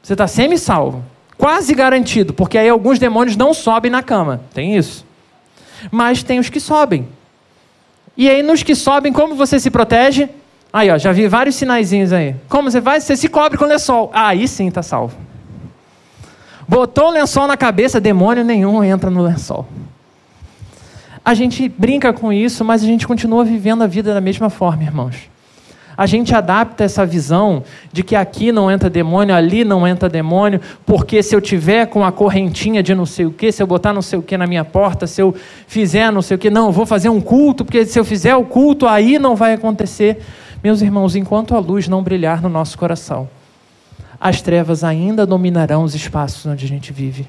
Você 0.00 0.12
está 0.12 0.28
semi-salvo. 0.28 1.04
Quase 1.36 1.74
garantido, 1.74 2.32
porque 2.32 2.56
aí 2.56 2.68
alguns 2.68 3.00
demônios 3.00 3.36
não 3.36 3.52
sobem 3.52 3.90
na 3.90 4.04
cama. 4.04 4.40
Tem 4.54 4.76
isso. 4.76 5.04
Mas 5.90 6.22
tem 6.22 6.38
os 6.38 6.48
que 6.48 6.60
sobem. 6.60 7.08
E 8.16 8.30
aí, 8.30 8.40
nos 8.40 8.62
que 8.62 8.76
sobem, 8.76 9.12
como 9.12 9.34
você 9.34 9.58
se 9.58 9.68
protege? 9.68 10.28
Aí, 10.72 10.92
ó, 10.92 10.96
já 10.96 11.10
vi 11.10 11.26
vários 11.26 11.56
sinaizinhos 11.56 12.12
aí. 12.12 12.36
Como 12.48 12.70
você 12.70 12.80
faz? 12.80 13.02
Você 13.02 13.16
se 13.16 13.26
cobre 13.26 13.58
com 13.58 13.64
lençol. 13.64 14.12
Ah, 14.14 14.28
aí 14.28 14.46
sim 14.46 14.68
está 14.68 14.80
salvo. 14.80 15.29
Botou 16.70 17.08
o 17.08 17.10
lençol 17.10 17.48
na 17.48 17.56
cabeça, 17.56 18.00
demônio 18.00 18.44
nenhum 18.44 18.84
entra 18.84 19.10
no 19.10 19.22
lençol. 19.22 19.66
A 21.24 21.34
gente 21.34 21.68
brinca 21.68 22.12
com 22.12 22.32
isso, 22.32 22.64
mas 22.64 22.84
a 22.84 22.86
gente 22.86 23.08
continua 23.08 23.44
vivendo 23.44 23.82
a 23.82 23.88
vida 23.88 24.14
da 24.14 24.20
mesma 24.20 24.48
forma, 24.48 24.84
irmãos. 24.84 25.16
A 25.96 26.06
gente 26.06 26.32
adapta 26.32 26.84
essa 26.84 27.04
visão 27.04 27.64
de 27.92 28.04
que 28.04 28.14
aqui 28.14 28.52
não 28.52 28.70
entra 28.70 28.88
demônio, 28.88 29.34
ali 29.34 29.64
não 29.64 29.84
entra 29.84 30.08
demônio, 30.08 30.60
porque 30.86 31.24
se 31.24 31.34
eu 31.34 31.40
tiver 31.40 31.86
com 31.86 32.04
a 32.04 32.12
correntinha 32.12 32.84
de 32.84 32.94
não 32.94 33.04
sei 33.04 33.26
o 33.26 33.32
que, 33.32 33.50
se 33.50 33.60
eu 33.60 33.66
botar 33.66 33.92
não 33.92 34.00
sei 34.00 34.20
o 34.20 34.22
que 34.22 34.38
na 34.38 34.46
minha 34.46 34.64
porta, 34.64 35.08
se 35.08 35.20
eu 35.20 35.34
fizer 35.66 36.12
não 36.12 36.22
sei 36.22 36.36
o 36.36 36.38
que, 36.38 36.50
não, 36.50 36.66
eu 36.66 36.72
vou 36.72 36.86
fazer 36.86 37.08
um 37.08 37.20
culto, 37.20 37.64
porque 37.64 37.84
se 37.84 37.98
eu 37.98 38.04
fizer 38.04 38.36
o 38.36 38.44
culto, 38.44 38.86
aí 38.86 39.18
não 39.18 39.34
vai 39.34 39.54
acontecer. 39.54 40.20
Meus 40.62 40.80
irmãos, 40.82 41.16
enquanto 41.16 41.56
a 41.56 41.58
luz 41.58 41.88
não 41.88 42.00
brilhar 42.00 42.40
no 42.40 42.48
nosso 42.48 42.78
coração, 42.78 43.28
as 44.20 44.42
trevas 44.42 44.84
ainda 44.84 45.24
dominarão 45.24 45.82
os 45.82 45.94
espaços 45.94 46.44
onde 46.44 46.66
a 46.66 46.68
gente 46.68 46.92
vive. 46.92 47.26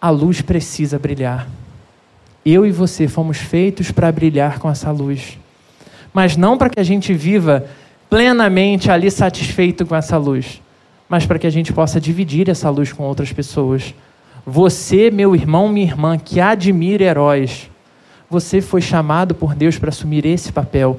A 0.00 0.08
luz 0.08 0.40
precisa 0.40 0.98
brilhar. 0.98 1.46
Eu 2.44 2.64
e 2.64 2.72
você 2.72 3.06
fomos 3.06 3.36
feitos 3.36 3.90
para 3.90 4.10
brilhar 4.10 4.58
com 4.58 4.70
essa 4.70 4.90
luz. 4.90 5.38
Mas 6.12 6.36
não 6.36 6.56
para 6.56 6.70
que 6.70 6.80
a 6.80 6.82
gente 6.82 7.12
viva 7.12 7.66
plenamente 8.08 8.90
ali 8.90 9.10
satisfeito 9.10 9.86
com 9.86 9.94
essa 9.94 10.16
luz, 10.16 10.60
mas 11.08 11.24
para 11.24 11.38
que 11.38 11.46
a 11.46 11.50
gente 11.50 11.72
possa 11.72 12.00
dividir 12.00 12.48
essa 12.48 12.68
luz 12.68 12.92
com 12.92 13.04
outras 13.04 13.32
pessoas. 13.32 13.94
Você, 14.44 15.10
meu 15.10 15.36
irmão, 15.36 15.68
minha 15.68 15.86
irmã, 15.86 16.18
que 16.18 16.40
admira 16.40 17.04
heróis, 17.04 17.70
você 18.28 18.60
foi 18.60 18.80
chamado 18.80 19.34
por 19.34 19.54
Deus 19.54 19.78
para 19.78 19.90
assumir 19.90 20.26
esse 20.26 20.50
papel 20.50 20.98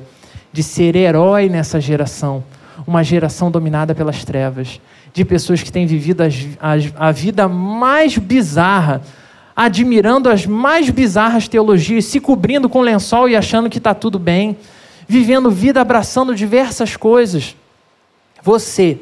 de 0.52 0.64
ser 0.64 0.96
herói 0.96 1.50
nessa 1.50 1.82
geração, 1.82 2.44
uma 2.86 3.04
geração 3.04 3.50
dominada 3.50 3.94
pelas 3.94 4.24
trevas, 4.24 4.80
de 5.14 5.24
pessoas 5.24 5.62
que 5.62 5.72
têm 5.72 5.86
vivido 5.86 6.22
as, 6.22 6.36
as, 6.60 6.94
a 6.98 7.12
vida 7.12 7.48
mais 7.48 8.18
bizarra 8.18 9.02
admirando 9.56 10.30
as 10.30 10.46
mais 10.46 10.90
bizarras 10.90 11.48
teologias, 11.48 12.06
se 12.06 12.20
cobrindo 12.20 12.68
com 12.68 12.82
lençol 12.82 13.30
e 13.30 13.36
achando 13.36 13.70
que 13.70 13.78
está 13.78 13.94
tudo 13.94 14.18
bem, 14.18 14.58
vivendo 15.08 15.52
vida 15.52 15.80
abraçando 15.80 16.36
diversas 16.36 16.98
coisas. 16.98 17.56
Você 18.42 19.00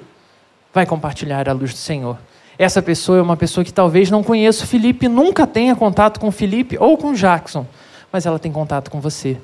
vai 0.74 0.86
compartilhar 0.86 1.48
a 1.48 1.54
luz 1.54 1.72
do 1.72 1.78
Senhor. 1.78 2.18
Essa 2.58 2.82
pessoa 2.82 3.18
é 3.18 3.22
uma 3.22 3.38
pessoa 3.38 3.64
que 3.64 3.74
talvez 3.74 4.12
não 4.12 4.24
conheça 4.24 4.64
o 4.64 4.68
Felipe, 4.68 5.08
nunca 5.08 5.48
tenha 5.48 5.76
contato 5.76 6.20
com 6.20 6.28
o 6.28 6.32
Felipe 6.32 6.78
ou 6.80 6.98
com 6.98 7.12
o 7.12 7.16
Jackson, 7.16 7.66
mas 8.12 8.26
ela 8.26 8.38
tem 8.38 8.52
contato 8.52 8.92
com 8.92 9.00
você. 9.00 9.38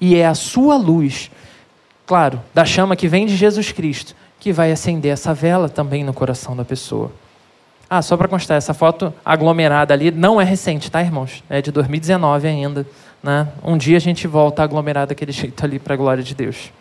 E 0.00 0.16
é 0.16 0.26
a 0.26 0.34
sua 0.34 0.76
luz, 0.76 1.30
claro, 2.06 2.40
da 2.52 2.64
chama 2.64 2.96
que 2.96 3.08
vem 3.08 3.26
de 3.26 3.36
Jesus 3.36 3.72
Cristo, 3.72 4.14
que 4.38 4.52
vai 4.52 4.72
acender 4.72 5.12
essa 5.12 5.32
vela 5.32 5.68
também 5.68 6.02
no 6.04 6.12
coração 6.12 6.56
da 6.56 6.64
pessoa. 6.64 7.12
Ah, 7.88 8.00
só 8.00 8.16
para 8.16 8.26
constar, 8.26 8.56
essa 8.56 8.72
foto 8.72 9.12
aglomerada 9.24 9.92
ali 9.92 10.10
não 10.10 10.40
é 10.40 10.44
recente, 10.44 10.90
tá, 10.90 11.02
irmãos? 11.02 11.44
É 11.48 11.60
de 11.60 11.70
2019 11.70 12.48
ainda. 12.48 12.86
Né? 13.22 13.46
Um 13.62 13.76
dia 13.76 13.98
a 13.98 14.00
gente 14.00 14.26
volta 14.26 14.62
a 14.62 14.64
aglomerar 14.64 15.06
daquele 15.06 15.30
jeito 15.30 15.62
ali 15.64 15.78
para 15.78 15.94
a 15.94 15.96
glória 15.96 16.24
de 16.24 16.34
Deus. 16.34 16.72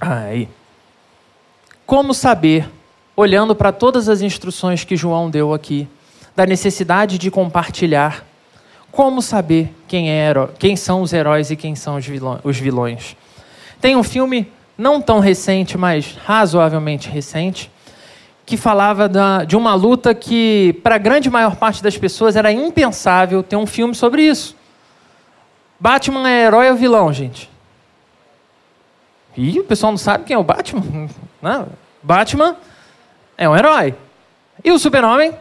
Aí. 0.00 0.48
Como 1.86 2.12
saber, 2.12 2.68
olhando 3.16 3.54
para 3.54 3.72
todas 3.72 4.08
as 4.08 4.20
instruções 4.20 4.84
que 4.84 4.96
João 4.96 5.30
deu 5.30 5.54
aqui, 5.54 5.88
da 6.36 6.44
necessidade 6.44 7.18
de 7.18 7.30
compartilhar, 7.30 8.24
como 8.90 9.22
saber 9.22 9.74
quem, 9.86 10.10
é 10.10 10.32
quem 10.58 10.76
são 10.76 11.02
os 11.02 11.12
heróis 11.12 11.50
e 11.50 11.56
quem 11.56 11.74
são 11.74 11.96
os 12.44 12.58
vilões? 12.58 13.16
Tem 13.80 13.96
um 13.96 14.02
filme 14.02 14.50
não 14.76 15.00
tão 15.00 15.18
recente, 15.18 15.76
mas 15.76 16.16
razoavelmente 16.24 17.08
recente, 17.08 17.70
que 18.46 18.56
falava 18.56 19.08
da, 19.08 19.44
de 19.44 19.56
uma 19.56 19.74
luta 19.74 20.14
que, 20.14 20.78
para 20.82 20.94
a 20.94 20.98
grande 20.98 21.28
maior 21.28 21.56
parte 21.56 21.82
das 21.82 21.98
pessoas, 21.98 22.34
era 22.34 22.50
impensável 22.50 23.42
ter 23.42 23.56
um 23.56 23.66
filme 23.66 23.94
sobre 23.94 24.22
isso. 24.22 24.56
Batman 25.78 26.28
é 26.28 26.46
herói 26.46 26.70
ou 26.70 26.76
vilão, 26.76 27.12
gente? 27.12 27.50
E 29.36 29.60
o 29.60 29.64
pessoal 29.64 29.92
não 29.92 29.98
sabe 29.98 30.24
quem 30.24 30.34
é 30.34 30.38
o 30.38 30.42
Batman? 30.42 31.08
Não. 31.40 31.68
Batman 32.02 32.56
é 33.36 33.48
um 33.48 33.56
herói. 33.56 33.94
E 34.64 34.72
o 34.72 34.78
Super-Homem 34.78 35.32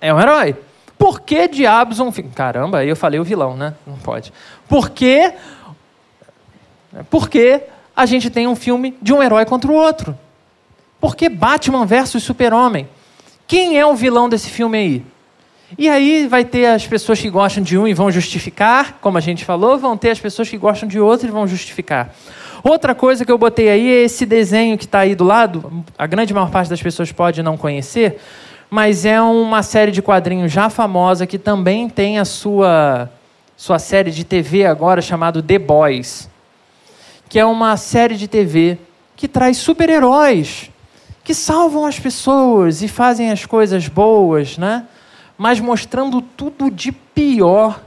é 0.00 0.14
um 0.14 0.18
herói. 0.18 0.56
Por 1.02 1.22
que 1.22 1.48
diabos 1.48 1.98
um 1.98 2.12
filme? 2.12 2.30
Caramba, 2.32 2.78
aí 2.78 2.88
eu 2.88 2.94
falei 2.94 3.18
o 3.18 3.24
vilão, 3.24 3.56
né? 3.56 3.74
Não 3.84 3.96
pode. 3.96 4.32
Por 4.68 4.90
que. 4.90 5.32
Por 7.10 7.28
que 7.28 7.60
a 7.96 8.06
gente 8.06 8.30
tem 8.30 8.46
um 8.46 8.54
filme 8.54 8.96
de 9.02 9.12
um 9.12 9.20
herói 9.20 9.44
contra 9.44 9.68
o 9.68 9.74
outro. 9.74 10.16
Por 11.00 11.16
que 11.16 11.28
Batman 11.28 11.84
versus 11.84 12.22
Super-Homem? 12.22 12.88
Quem 13.48 13.80
é 13.80 13.84
o 13.84 13.96
vilão 13.96 14.28
desse 14.28 14.48
filme 14.48 14.78
aí? 14.78 15.06
E 15.76 15.88
aí 15.88 16.28
vai 16.28 16.44
ter 16.44 16.66
as 16.66 16.86
pessoas 16.86 17.20
que 17.20 17.28
gostam 17.28 17.64
de 17.64 17.76
um 17.76 17.88
e 17.88 17.92
vão 17.92 18.08
justificar, 18.08 18.98
como 19.00 19.18
a 19.18 19.20
gente 19.20 19.44
falou, 19.44 19.76
vão 19.76 19.96
ter 19.96 20.10
as 20.10 20.20
pessoas 20.20 20.48
que 20.48 20.56
gostam 20.56 20.88
de 20.88 21.00
outro 21.00 21.26
e 21.26 21.32
vão 21.32 21.48
justificar. 21.48 22.14
Outra 22.62 22.94
coisa 22.94 23.24
que 23.24 23.32
eu 23.32 23.38
botei 23.38 23.68
aí 23.68 23.88
é 23.88 24.04
esse 24.04 24.24
desenho 24.24 24.78
que 24.78 24.84
está 24.84 25.00
aí 25.00 25.16
do 25.16 25.24
lado. 25.24 25.84
A 25.98 26.06
grande 26.06 26.32
maior 26.32 26.48
parte 26.48 26.70
das 26.70 26.80
pessoas 26.80 27.10
pode 27.10 27.42
não 27.42 27.56
conhecer, 27.56 28.20
mas 28.72 29.04
é 29.04 29.20
uma 29.20 29.62
série 29.62 29.92
de 29.92 30.00
quadrinhos 30.00 30.50
já 30.50 30.70
famosa 30.70 31.26
que 31.26 31.38
também 31.38 31.90
tem 31.90 32.18
a 32.18 32.24
sua, 32.24 33.10
sua 33.54 33.78
série 33.78 34.10
de 34.10 34.24
TV 34.24 34.64
agora 34.64 35.02
chamado 35.02 35.42
The 35.42 35.58
Boys 35.58 36.26
que 37.28 37.38
é 37.38 37.44
uma 37.44 37.76
série 37.76 38.16
de 38.16 38.26
TV 38.26 38.78
que 39.14 39.28
traz 39.28 39.58
super-heróis 39.58 40.70
que 41.22 41.34
salvam 41.34 41.84
as 41.84 42.00
pessoas 42.00 42.80
e 42.80 42.88
fazem 42.88 43.30
as 43.30 43.44
coisas 43.44 43.88
boas, 43.88 44.56
né? 44.56 44.86
Mas 45.36 45.60
mostrando 45.60 46.22
tudo 46.22 46.70
de 46.70 46.92
pior 46.92 47.78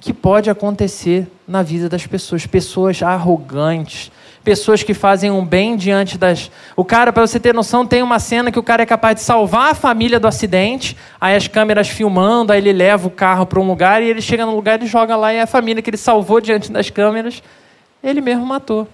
que 0.00 0.12
pode 0.12 0.50
acontecer 0.50 1.26
na 1.48 1.62
vida 1.62 1.88
das 1.88 2.06
pessoas, 2.06 2.46
pessoas 2.46 3.02
arrogantes, 3.02 4.12
pessoas 4.44 4.82
que 4.82 4.92
fazem 4.94 5.30
um 5.30 5.44
bem 5.44 5.76
diante 5.76 6.16
das. 6.18 6.50
O 6.76 6.84
cara, 6.84 7.12
para 7.12 7.26
você 7.26 7.40
ter 7.40 7.54
noção, 7.54 7.86
tem 7.86 8.02
uma 8.02 8.18
cena 8.18 8.52
que 8.52 8.58
o 8.58 8.62
cara 8.62 8.82
é 8.82 8.86
capaz 8.86 9.16
de 9.16 9.22
salvar 9.22 9.72
a 9.72 9.74
família 9.74 10.20
do 10.20 10.28
acidente, 10.28 10.96
aí 11.20 11.34
as 11.34 11.48
câmeras 11.48 11.88
filmando, 11.88 12.52
aí 12.52 12.60
ele 12.60 12.72
leva 12.72 13.08
o 13.08 13.10
carro 13.10 13.46
para 13.46 13.58
um 13.58 13.66
lugar 13.66 14.02
e 14.02 14.10
ele 14.10 14.20
chega 14.20 14.44
no 14.44 14.54
lugar 14.54 14.82
e 14.82 14.86
joga 14.86 15.16
lá 15.16 15.32
e 15.32 15.40
a 15.40 15.46
família 15.46 15.82
que 15.82 15.90
ele 15.90 15.96
salvou 15.96 16.40
diante 16.40 16.70
das 16.70 16.90
câmeras 16.90 17.42
ele 18.04 18.20
mesmo 18.20 18.44
matou. 18.44 18.86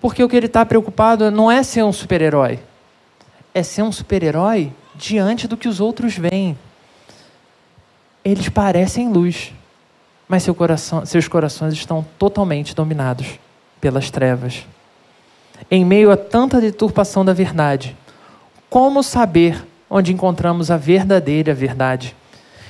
Porque 0.00 0.22
o 0.22 0.28
que 0.28 0.36
ele 0.36 0.46
está 0.46 0.64
preocupado 0.64 1.30
não 1.30 1.50
é 1.50 1.62
ser 1.62 1.82
um 1.82 1.92
super-herói, 1.92 2.60
é 3.52 3.62
ser 3.62 3.82
um 3.82 3.90
super-herói 3.90 4.72
diante 4.94 5.48
do 5.48 5.56
que 5.56 5.68
os 5.68 5.80
outros 5.80 6.16
veem. 6.16 6.56
Eles 8.24 8.48
parecem 8.48 9.08
luz, 9.08 9.52
mas 10.28 10.42
seu 10.42 10.54
coração, 10.54 11.04
seus 11.06 11.28
corações 11.28 11.74
estão 11.74 12.04
totalmente 12.18 12.74
dominados 12.74 13.38
pelas 13.80 14.10
trevas. 14.10 14.66
Em 15.70 15.84
meio 15.84 16.10
a 16.10 16.16
tanta 16.16 16.60
deturpação 16.60 17.24
da 17.24 17.32
verdade, 17.32 17.96
como 18.68 19.02
saber 19.02 19.64
onde 19.88 20.12
encontramos 20.12 20.70
a 20.70 20.76
verdadeira 20.76 21.54
verdade? 21.54 22.14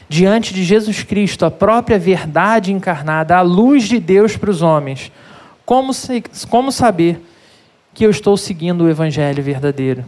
diante 0.08 0.54
de 0.54 0.62
Jesus 0.62 1.02
Cristo, 1.02 1.44
a 1.44 1.50
própria 1.50 1.98
verdade 1.98 2.72
encarnada, 2.72 3.36
a 3.36 3.42
luz 3.42 3.84
de 3.84 3.98
Deus 3.98 4.36
para 4.36 4.50
os 4.50 4.62
homens, 4.62 5.10
como, 5.64 5.92
como 6.48 6.70
saber 6.70 7.20
que 7.92 8.04
eu 8.04 8.10
estou 8.10 8.36
seguindo 8.36 8.84
o 8.84 8.90
Evangelho 8.90 9.42
verdadeiro? 9.42 10.04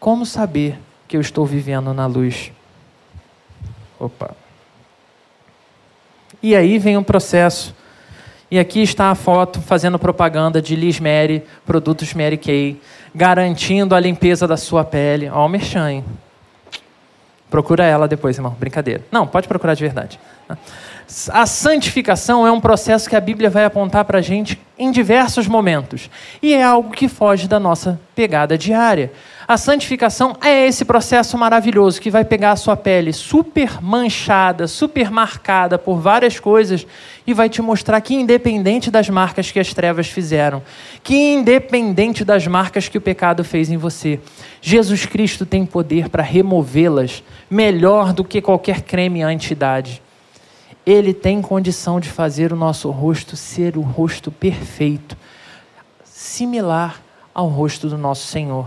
Como 0.00 0.26
saber 0.26 0.78
que 1.06 1.16
eu 1.16 1.20
estou 1.20 1.44
vivendo 1.46 1.92
na 1.92 2.06
luz? 2.06 2.50
Opa. 3.98 4.34
E 6.42 6.54
aí 6.54 6.78
vem 6.78 6.96
um 6.96 7.02
processo. 7.02 7.74
E 8.50 8.58
aqui 8.58 8.82
está 8.82 9.10
a 9.10 9.14
foto 9.14 9.60
fazendo 9.60 9.98
propaganda 9.98 10.62
de 10.62 10.74
Liz 10.74 10.98
Mary, 10.98 11.44
produtos 11.66 12.14
Mary 12.14 12.38
Kay, 12.38 12.80
garantindo 13.14 13.94
a 13.94 14.00
limpeza 14.00 14.46
da 14.46 14.56
sua 14.56 14.84
pele. 14.84 15.28
Ó, 15.28 15.44
o 15.44 15.48
merchan, 15.48 15.90
hein? 15.90 16.04
Procura 17.50 17.84
ela 17.84 18.06
depois, 18.06 18.36
irmão. 18.36 18.56
Brincadeira. 18.58 19.02
Não, 19.10 19.26
pode 19.26 19.48
procurar 19.48 19.74
de 19.74 19.82
verdade. 19.82 20.18
A 21.32 21.46
santificação 21.46 22.46
é 22.46 22.52
um 22.52 22.60
processo 22.60 23.08
que 23.08 23.16
a 23.16 23.20
Bíblia 23.20 23.48
vai 23.48 23.64
apontar 23.64 24.04
para 24.04 24.18
a 24.18 24.22
gente 24.22 24.60
em 24.78 24.90
diversos 24.90 25.46
momentos. 25.46 26.10
E 26.42 26.52
é 26.52 26.62
algo 26.62 26.90
que 26.90 27.08
foge 27.08 27.48
da 27.48 27.58
nossa 27.58 27.98
pegada 28.14 28.58
diária. 28.58 29.10
A 29.46 29.56
santificação 29.56 30.36
é 30.42 30.66
esse 30.66 30.84
processo 30.84 31.38
maravilhoso 31.38 31.98
que 31.98 32.10
vai 32.10 32.26
pegar 32.26 32.52
a 32.52 32.56
sua 32.56 32.76
pele 32.76 33.14
super 33.14 33.82
manchada, 33.82 34.68
super 34.68 35.10
marcada 35.10 35.78
por 35.78 35.98
várias 35.98 36.38
coisas 36.38 36.86
e 37.26 37.32
vai 37.32 37.48
te 37.48 37.62
mostrar 37.62 37.98
que, 38.02 38.14
independente 38.14 38.90
das 38.90 39.08
marcas 39.08 39.50
que 39.50 39.58
as 39.58 39.72
trevas 39.72 40.08
fizeram, 40.08 40.62
que 41.02 41.16
independente 41.16 42.22
das 42.22 42.46
marcas 42.46 42.86
que 42.86 42.98
o 42.98 43.00
pecado 43.00 43.42
fez 43.42 43.70
em 43.70 43.78
você, 43.78 44.20
Jesus 44.60 45.06
Cristo 45.06 45.46
tem 45.46 45.64
poder 45.64 46.10
para 46.10 46.22
removê-las 46.22 47.24
melhor 47.48 48.12
do 48.12 48.22
que 48.22 48.42
qualquer 48.42 48.82
creme 48.82 49.22
anti-idade. 49.22 50.02
Ele 50.88 51.12
tem 51.12 51.42
condição 51.42 52.00
de 52.00 52.08
fazer 52.08 52.50
o 52.50 52.56
nosso 52.56 52.88
rosto 52.90 53.36
ser 53.36 53.76
o 53.76 53.82
rosto 53.82 54.30
perfeito, 54.30 55.18
similar 56.02 57.02
ao 57.34 57.46
rosto 57.46 57.90
do 57.90 57.98
nosso 57.98 58.26
Senhor. 58.26 58.66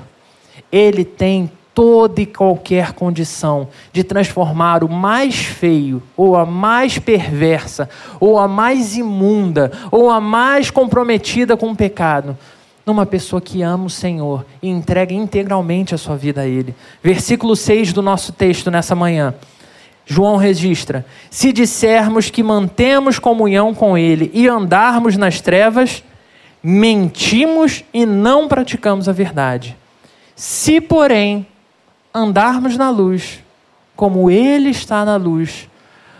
Ele 0.71 1.03
tem 1.03 1.51
toda 1.73 2.21
e 2.21 2.27
qualquer 2.27 2.93
condição 2.93 3.69
de 3.91 4.03
transformar 4.03 4.83
o 4.83 4.87
mais 4.87 5.33
feio, 5.33 6.03
ou 6.15 6.35
a 6.35 6.45
mais 6.45 6.99
perversa, 6.99 7.89
ou 8.19 8.37
a 8.37 8.47
mais 8.47 8.95
imunda, 8.95 9.71
ou 9.89 10.11
a 10.11 10.21
mais 10.21 10.69
comprometida 10.69 11.57
com 11.57 11.71
o 11.71 11.75
pecado, 11.75 12.37
numa 12.85 13.03
pessoa 13.03 13.41
que 13.41 13.63
ama 13.63 13.85
o 13.85 13.89
Senhor 13.89 14.45
e 14.61 14.69
entrega 14.69 15.11
integralmente 15.11 15.95
a 15.95 15.97
sua 15.97 16.15
vida 16.15 16.41
a 16.41 16.47
Ele. 16.47 16.75
Versículo 17.01 17.55
6 17.55 17.93
do 17.93 18.03
nosso 18.03 18.31
texto 18.31 18.69
nessa 18.69 18.93
manhã. 18.93 19.33
João 20.05 20.37
registra: 20.37 21.05
Se 21.29 21.51
dissermos 21.51 22.29
que 22.29 22.43
mantemos 22.43 23.19
comunhão 23.19 23.73
com 23.73 23.97
Ele 23.97 24.31
e 24.33 24.47
andarmos 24.47 25.17
nas 25.17 25.41
trevas, 25.41 26.03
mentimos 26.63 27.83
e 27.93 28.05
não 28.05 28.47
praticamos 28.47 29.07
a 29.07 29.11
verdade. 29.11 29.75
Se, 30.35 30.81
porém, 30.81 31.45
andarmos 32.13 32.77
na 32.77 32.89
luz, 32.89 33.39
como 33.95 34.29
Ele 34.29 34.69
está 34.69 35.05
na 35.05 35.15
luz, 35.15 35.69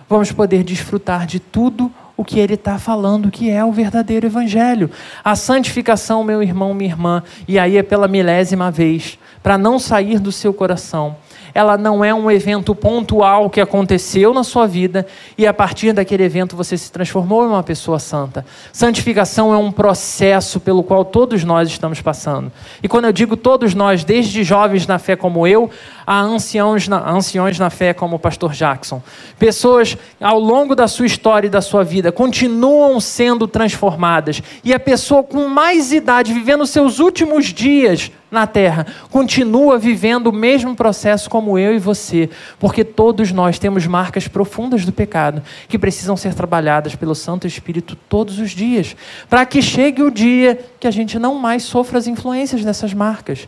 vamos 0.08 0.32
poder 0.32 0.64
desfrutar 0.64 1.26
de 1.26 1.40
tudo 1.40 1.92
o 2.16 2.24
que 2.24 2.40
Ele 2.40 2.54
está 2.54 2.78
falando, 2.78 3.32
que 3.32 3.50
é 3.50 3.66
o 3.66 3.72
verdadeiro 3.72 4.28
Evangelho. 4.28 4.92
A 5.24 5.36
santificação, 5.36 6.24
meu 6.24 6.44
irmão, 6.44 6.74
minha 6.74 6.92
irmã, 6.92 7.24
e 7.48 7.58
aí 7.58 7.78
é 7.78 7.84
pela 7.84 8.08
milésima 8.08 8.70
vez, 8.70 9.18
para 9.42 9.58
não 9.58 9.80
sair 9.80 10.20
do 10.20 10.32
seu 10.32 10.54
coração 10.54 11.16
ela 11.54 11.78
não 11.78 12.04
é 12.04 12.14
um 12.14 12.30
evento 12.30 12.74
pontual 12.74 13.49
que 13.49 13.62
aconteceu 13.62 14.34
na 14.34 14.43
sua 14.43 14.68
vida 14.68 15.06
e 15.38 15.45
a 15.45 15.54
partir 15.54 15.93
daquele 15.93 16.24
evento 16.24 16.56
você 16.56 16.78
se 16.78 16.91
transformou 16.91 17.43
em 17.43 17.47
uma 17.47 17.64
pessoa 17.64 17.99
santa. 17.99 18.45
Santificação 18.72 19.54
é 19.54 19.58
um 19.58 19.72
processo 19.72 20.60
pelo 20.60 20.84
qual 20.84 21.06
todos 21.06 21.43
nós 21.43 21.68
estamos 21.68 22.02
passando. 22.02 22.52
E 22.82 22.88
quando 22.88 23.06
eu 23.06 23.12
digo 23.12 23.36
todos 23.36 23.74
nós, 23.74 24.04
desde 24.04 24.43
jovens 24.43 24.88
na 24.88 24.99
fé 24.99 25.16
como 25.16 25.45
eu, 25.45 25.70
a 26.12 26.20
anciãos 26.20 26.89
na, 26.89 27.09
anciões 27.09 27.57
na 27.57 27.70
fé 27.70 27.93
como 27.93 28.18
o 28.18 28.20
pastor 28.20 28.51
Jackson. 28.51 29.01
Pessoas 29.39 29.97
ao 30.20 30.38
longo 30.38 30.76
da 30.76 30.86
sua 30.86 31.05
história 31.05 31.47
e 31.47 31.49
da 31.49 31.62
sua 31.62 31.86
vida 31.86 32.12
continuam 32.12 32.99
sendo 32.99 33.47
transformadas. 33.47 34.43
E 34.62 34.74
a 34.74 34.80
pessoa 34.80 35.24
com 35.24 35.47
mais 35.47 35.93
idade, 35.93 36.34
vivendo 36.34 36.68
seus 36.68 36.99
últimos 36.99 37.45
dias 37.45 38.12
na 38.30 38.45
terra, 38.45 38.88
continua 39.09 39.78
vivendo 39.78 40.28
o 40.28 40.34
mesmo 40.34 40.76
processo 40.76 41.30
como 41.30 41.57
eu 41.57 41.74
e 41.74 41.80
você, 41.80 42.30
porque 42.59 42.84
todos 42.84 43.32
nós 43.32 43.57
temos 43.57 43.88
marcas 43.88 44.28
profundas 44.28 44.84
do 44.84 44.91
pecado 44.91 45.41
que 45.70 45.80
precisam 45.80 46.18
ser 46.18 46.34
trabalhadas 46.34 46.93
pelo 46.93 47.16
Santo 47.16 47.47
Espírito 47.47 47.95
todos 48.09 48.38
os 48.38 48.51
dias, 48.51 48.97
para 49.30 49.45
que 49.45 49.62
chegue 49.62 50.03
o 50.03 50.12
dia 50.12 50.59
que 50.78 50.88
a 50.88 50.91
gente 50.91 51.18
não 51.18 51.36
mais 51.36 51.64
sofra 51.64 51.97
as 51.97 52.05
influências 52.05 52.66
dessas 52.66 52.93
marcas. 52.93 53.47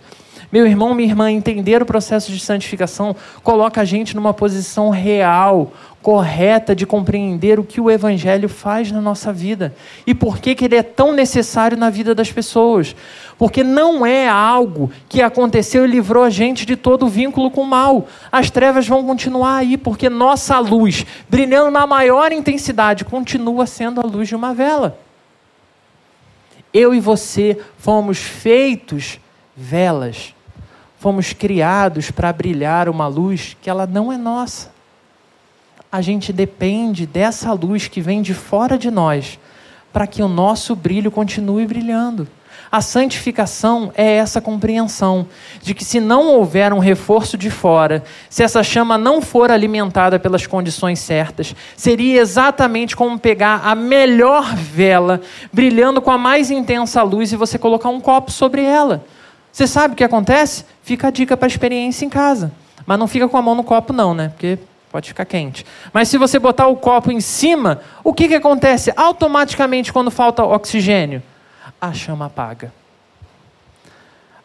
Meu 0.53 0.67
irmão, 0.67 0.93
minha 0.93 1.09
irmã, 1.09 1.31
entender 1.31 1.81
o 1.81 1.85
processo 1.85 2.31
de 2.31 2.39
santificação 2.39 3.15
coloca 3.41 3.81
a 3.81 3.85
gente 3.85 4.15
numa 4.15 4.35
posição 4.35 4.91
real, 4.91 5.73
correta 5.99 6.75
de 6.75 6.85
compreender 6.85 7.59
o 7.59 7.63
que 7.63 7.81
o 7.81 7.89
Evangelho 7.89 8.47
faz 8.47 8.91
na 8.91 9.01
nossa 9.01 9.33
vida 9.33 9.73
e 10.05 10.13
por 10.13 10.37
que, 10.37 10.53
que 10.53 10.65
ele 10.65 10.75
é 10.75 10.83
tão 10.83 11.11
necessário 11.11 11.75
na 11.75 11.89
vida 11.89 12.13
das 12.13 12.31
pessoas. 12.31 12.95
Porque 13.35 13.63
não 13.63 14.05
é 14.05 14.29
algo 14.29 14.91
que 15.09 15.23
aconteceu 15.23 15.85
e 15.85 15.87
livrou 15.87 16.23
a 16.23 16.29
gente 16.29 16.67
de 16.67 16.75
todo 16.75 17.07
vínculo 17.07 17.49
com 17.49 17.61
o 17.61 17.67
mal. 17.67 18.05
As 18.31 18.51
trevas 18.51 18.87
vão 18.87 19.03
continuar 19.03 19.55
aí, 19.55 19.75
porque 19.75 20.07
nossa 20.07 20.59
luz, 20.59 21.03
brilhando 21.27 21.71
na 21.71 21.87
maior 21.87 22.31
intensidade, 22.31 23.03
continua 23.03 23.65
sendo 23.65 23.99
a 23.99 24.05
luz 24.05 24.27
de 24.27 24.35
uma 24.35 24.53
vela. 24.53 24.99
Eu 26.71 26.93
e 26.93 26.99
você 26.99 27.57
fomos 27.79 28.19
feitos 28.19 29.19
velas 29.57 30.35
fomos 31.03 31.33
criados 31.33 32.11
para 32.11 32.31
brilhar 32.31 32.87
uma 32.87 33.07
luz 33.07 33.57
que 33.61 33.69
ela 33.69 33.85
não 33.85 34.09
é 34.09 34.17
nossa. 34.17 34.71
A 35.91 35.99
gente 35.99 36.31
depende 36.31 37.05
dessa 37.05 37.51
luz 37.51 37.89
que 37.89 37.99
vem 37.99 38.21
de 38.21 38.33
fora 38.33 38.77
de 38.77 38.89
nós 38.89 39.37
para 39.91 40.07
que 40.07 40.23
o 40.23 40.29
nosso 40.29 40.73
brilho 40.77 41.11
continue 41.11 41.67
brilhando. 41.67 42.25
A 42.71 42.79
santificação 42.79 43.91
é 43.95 44.13
essa 44.13 44.39
compreensão 44.39 45.27
de 45.61 45.73
que, 45.73 45.83
se 45.83 45.99
não 45.99 46.29
houver 46.29 46.71
um 46.71 46.79
reforço 46.79 47.37
de 47.37 47.51
fora, 47.51 48.01
se 48.29 48.41
essa 48.41 48.63
chama 48.63 48.97
não 48.97 49.21
for 49.21 49.51
alimentada 49.51 50.17
pelas 50.17 50.47
condições 50.47 50.99
certas, 50.99 51.53
seria 51.75 52.21
exatamente 52.21 52.95
como 52.95 53.19
pegar 53.19 53.59
a 53.65 53.75
melhor 53.75 54.55
vela, 54.55 55.19
brilhando 55.51 56.01
com 56.01 56.11
a 56.11 56.17
mais 56.17 56.49
intensa 56.49 57.03
luz, 57.03 57.33
e 57.33 57.35
você 57.35 57.59
colocar 57.59 57.89
um 57.89 57.99
copo 57.99 58.31
sobre 58.31 58.63
ela. 58.63 59.03
Você 59.53 59.67
sabe 59.67 59.93
o 59.93 59.95
que 59.95 60.03
acontece? 60.03 60.65
Fica 60.81 61.09
a 61.09 61.11
dica 61.11 61.37
para 61.37 61.47
experiência 61.47 62.03
em 62.03 62.09
casa. 62.09 62.51
Mas 62.87 62.97
não 62.97 63.07
fica 63.07 63.29
com 63.29 63.37
a 63.37 63.41
mão 63.41 63.53
no 63.53 63.63
copo, 63.63 63.93
não, 63.93 64.11
né? 64.11 64.29
Porque 64.29 64.57
pode 64.91 65.07
ficar 65.07 65.25
quente. 65.25 65.63
Mas 65.93 66.09
se 66.09 66.17
você 66.17 66.39
botar 66.39 66.67
o 66.67 66.75
copo 66.75 67.11
em 67.11 67.21
cima, 67.21 67.79
o 68.03 68.11
que, 68.15 68.27
que 68.27 68.33
acontece 68.33 68.91
automaticamente 68.95 69.93
quando 69.93 70.09
falta 70.09 70.43
oxigênio? 70.43 71.21
A 71.79 71.93
chama 71.93 72.25
apaga. 72.25 72.73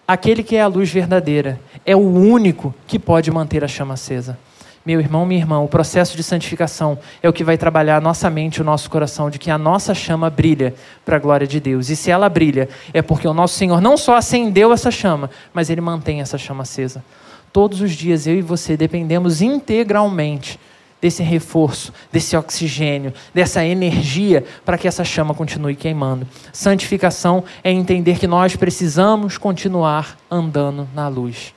Aquele 0.06 0.42
que 0.42 0.56
é 0.56 0.60
a 0.60 0.66
luz 0.66 0.90
verdadeira 0.90 1.58
é 1.86 1.96
o 1.96 2.00
único 2.00 2.74
que 2.86 2.98
pode 2.98 3.30
manter 3.30 3.64
a 3.64 3.68
chama 3.68 3.94
acesa. 3.94 4.38
Meu 4.86 5.00
irmão, 5.00 5.26
minha 5.26 5.40
irmã, 5.40 5.60
o 5.60 5.68
processo 5.68 6.16
de 6.16 6.22
santificação 6.22 6.98
é 7.22 7.28
o 7.28 7.32
que 7.32 7.44
vai 7.44 7.58
trabalhar 7.58 7.96
a 7.96 8.00
nossa 8.00 8.30
mente, 8.30 8.60
o 8.60 8.64
nosso 8.64 8.88
coração, 8.88 9.28
de 9.28 9.38
que 9.38 9.50
a 9.50 9.58
nossa 9.58 9.94
chama 9.94 10.30
brilha 10.30 10.74
para 11.04 11.16
a 11.16 11.18
glória 11.18 11.46
de 11.46 11.60
Deus. 11.60 11.90
E 11.90 11.96
se 11.96 12.10
ela 12.10 12.28
brilha, 12.28 12.68
é 12.94 13.02
porque 13.02 13.28
o 13.28 13.34
nosso 13.34 13.54
Senhor 13.54 13.80
não 13.80 13.96
só 13.96 14.16
acendeu 14.16 14.72
essa 14.72 14.90
chama, 14.90 15.30
mas 15.52 15.68
Ele 15.68 15.80
mantém 15.80 16.20
essa 16.20 16.38
chama 16.38 16.62
acesa. 16.62 17.04
Todos 17.52 17.80
os 17.80 17.92
dias 17.92 18.26
eu 18.26 18.36
e 18.36 18.42
você 18.42 18.76
dependemos 18.76 19.42
integralmente 19.42 20.58
desse 21.00 21.22
reforço, 21.22 21.92
desse 22.10 22.36
oxigênio, 22.36 23.12
dessa 23.32 23.64
energia 23.64 24.44
para 24.64 24.76
que 24.76 24.88
essa 24.88 25.04
chama 25.04 25.34
continue 25.34 25.76
queimando. 25.76 26.26
Santificação 26.52 27.44
é 27.62 27.70
entender 27.70 28.18
que 28.18 28.26
nós 28.26 28.56
precisamos 28.56 29.38
continuar 29.38 30.16
andando 30.30 30.88
na 30.94 31.08
luz. 31.08 31.54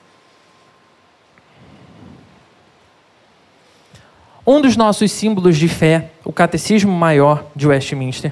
Um 4.46 4.60
dos 4.60 4.76
nossos 4.76 5.12
símbolos 5.12 5.58
de 5.58 5.68
fé, 5.68 6.10
o 6.26 6.34
Catecismo 6.34 6.92
Maior 6.92 7.46
de 7.56 7.68
Westminster, 7.68 8.32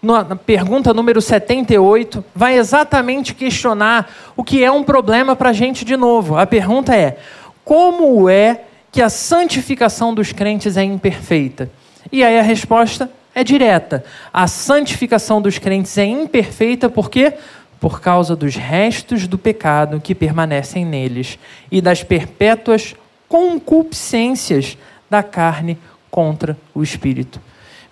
na 0.00 0.36
pergunta 0.36 0.94
número 0.94 1.20
78, 1.20 2.24
vai 2.32 2.56
exatamente 2.56 3.34
questionar 3.34 4.08
o 4.36 4.44
que 4.44 4.62
é 4.62 4.70
um 4.70 4.84
problema 4.84 5.34
para 5.34 5.50
a 5.50 5.52
gente 5.52 5.84
de 5.84 5.96
novo. 5.96 6.36
A 6.36 6.46
pergunta 6.46 6.94
é: 6.94 7.18
como 7.64 8.28
é 8.28 8.62
que 8.92 9.02
a 9.02 9.10
santificação 9.10 10.14
dos 10.14 10.32
crentes 10.32 10.76
é 10.76 10.84
imperfeita? 10.84 11.68
E 12.12 12.22
aí 12.22 12.38
a 12.38 12.42
resposta 12.42 13.10
é 13.34 13.42
direta: 13.42 14.04
a 14.32 14.46
santificação 14.46 15.42
dos 15.42 15.58
crentes 15.58 15.98
é 15.98 16.04
imperfeita 16.04 16.88
porque 16.88 17.34
por 17.80 18.00
causa 18.00 18.36
dos 18.36 18.54
restos 18.54 19.26
do 19.26 19.36
pecado 19.36 20.00
que 20.00 20.14
permanecem 20.14 20.84
neles 20.84 21.38
e 21.70 21.80
das 21.80 22.04
perpétuas 22.04 22.94
concupiscências 23.28 24.78
da 25.08 25.22
carne 25.22 25.78
contra 26.10 26.56
o 26.74 26.82
espírito. 26.82 27.40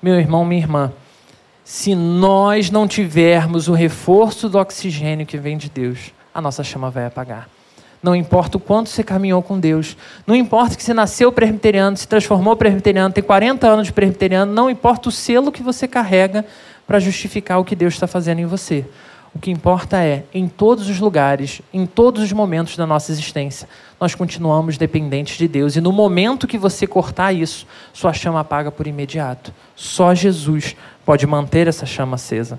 Meu 0.02 0.14
irmão, 0.14 0.44
minha 0.44 0.60
irmã, 0.60 0.92
se 1.64 1.94
nós 1.94 2.70
não 2.70 2.86
tivermos 2.86 3.68
o 3.68 3.72
reforço 3.72 4.48
do 4.48 4.58
oxigênio 4.58 5.26
que 5.26 5.36
vem 5.36 5.56
de 5.56 5.68
Deus, 5.68 6.12
a 6.32 6.40
nossa 6.40 6.62
chama 6.62 6.90
vai 6.90 7.06
apagar. 7.06 7.48
Não 8.02 8.14
importa 8.14 8.56
o 8.56 8.60
quanto 8.60 8.88
você 8.88 9.02
caminhou 9.02 9.42
com 9.42 9.58
Deus, 9.58 9.96
não 10.26 10.36
importa 10.36 10.76
que 10.76 10.82
você 10.82 10.94
nasceu 10.94 11.32
presbiteriano, 11.32 11.96
se 11.96 12.06
transformou 12.06 12.54
presbiteriano, 12.54 13.12
tem 13.12 13.24
40 13.24 13.66
anos 13.66 13.86
de 13.88 13.92
presbiteriano, 13.92 14.52
não 14.52 14.70
importa 14.70 15.08
o 15.08 15.12
selo 15.12 15.50
que 15.50 15.62
você 15.62 15.88
carrega 15.88 16.44
para 16.86 17.00
justificar 17.00 17.58
o 17.58 17.64
que 17.64 17.74
Deus 17.74 17.94
está 17.94 18.06
fazendo 18.06 18.38
em 18.38 18.46
você. 18.46 18.84
O 19.36 19.38
que 19.38 19.50
importa 19.50 20.02
é, 20.02 20.24
em 20.32 20.48
todos 20.48 20.88
os 20.88 20.98
lugares, 20.98 21.60
em 21.70 21.84
todos 21.84 22.22
os 22.22 22.32
momentos 22.32 22.74
da 22.74 22.86
nossa 22.86 23.12
existência, 23.12 23.68
nós 24.00 24.14
continuamos 24.14 24.78
dependentes 24.78 25.36
de 25.36 25.46
Deus. 25.46 25.76
E 25.76 25.80
no 25.82 25.92
momento 25.92 26.46
que 26.46 26.56
você 26.56 26.86
cortar 26.86 27.34
isso, 27.34 27.66
sua 27.92 28.14
chama 28.14 28.40
apaga 28.40 28.70
por 28.72 28.86
imediato. 28.86 29.52
Só 29.74 30.14
Jesus 30.14 30.74
pode 31.04 31.26
manter 31.26 31.68
essa 31.68 31.84
chama 31.84 32.14
acesa. 32.14 32.58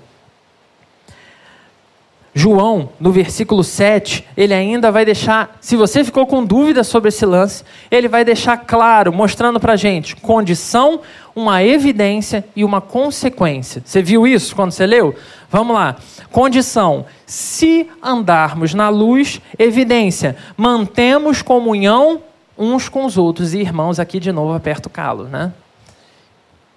João, 2.32 2.90
no 3.00 3.10
versículo 3.10 3.64
7, 3.64 4.24
ele 4.36 4.54
ainda 4.54 4.92
vai 4.92 5.04
deixar, 5.04 5.58
se 5.60 5.74
você 5.74 6.04
ficou 6.04 6.24
com 6.24 6.44
dúvida 6.44 6.84
sobre 6.84 7.08
esse 7.08 7.26
lance, 7.26 7.64
ele 7.90 8.06
vai 8.06 8.24
deixar 8.24 8.56
claro, 8.56 9.12
mostrando 9.12 9.58
para 9.58 9.72
a 9.72 9.76
gente 9.76 10.14
condição, 10.14 11.00
uma 11.34 11.64
evidência 11.64 12.44
e 12.54 12.64
uma 12.64 12.80
consequência. 12.80 13.82
Você 13.84 14.00
viu 14.00 14.24
isso 14.24 14.54
quando 14.54 14.70
você 14.70 14.86
leu? 14.86 15.16
Vamos 15.50 15.74
lá. 15.74 15.96
Condição: 16.30 17.06
se 17.26 17.88
andarmos 18.02 18.74
na 18.74 18.88
luz, 18.88 19.40
evidência, 19.58 20.36
mantemos 20.56 21.42
comunhão 21.42 22.20
uns 22.56 22.88
com 22.88 23.04
os 23.04 23.16
outros. 23.16 23.54
E 23.54 23.58
irmãos, 23.58 23.98
aqui 23.98 24.18
de 24.20 24.32
novo 24.32 24.52
aperta 24.52 24.88
o 24.88 24.90
calo, 24.90 25.24
né? 25.24 25.52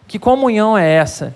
Que 0.08 0.20
comunhão 0.20 0.78
é 0.78 0.90
essa? 0.90 1.36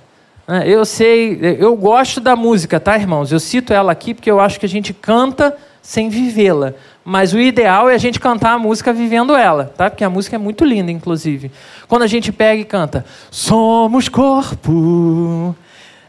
Eu 0.66 0.86
sei, 0.86 1.40
eu 1.60 1.76
gosto 1.76 2.22
da 2.22 2.36
música, 2.36 2.80
tá, 2.80 2.96
irmãos? 2.96 3.32
Eu 3.32 3.40
cito 3.40 3.74
ela 3.74 3.92
aqui 3.92 4.14
porque 4.14 4.30
eu 4.30 4.40
acho 4.40 4.60
que 4.60 4.66
a 4.66 4.70
gente 4.70 4.94
canta 4.94 5.58
sem 5.82 6.08
vivê-la. 6.08 6.74
Mas 7.04 7.34
o 7.34 7.40
ideal 7.40 7.90
é 7.90 7.96
a 7.96 7.98
gente 7.98 8.20
cantar 8.20 8.54
a 8.54 8.60
música 8.60 8.94
vivendo 8.94 9.36
ela, 9.36 9.74
tá? 9.76 9.90
Porque 9.90 10.04
a 10.04 10.10
música 10.10 10.36
é 10.36 10.40
muito 10.40 10.64
linda, 10.64 10.92
inclusive. 10.92 11.52
Quando 11.88 12.04
a 12.04 12.08
gente 12.08 12.32
pega 12.32 12.62
e 12.62 12.66
canta, 12.66 13.06
somos 13.32 14.08
corpo, 14.08 15.56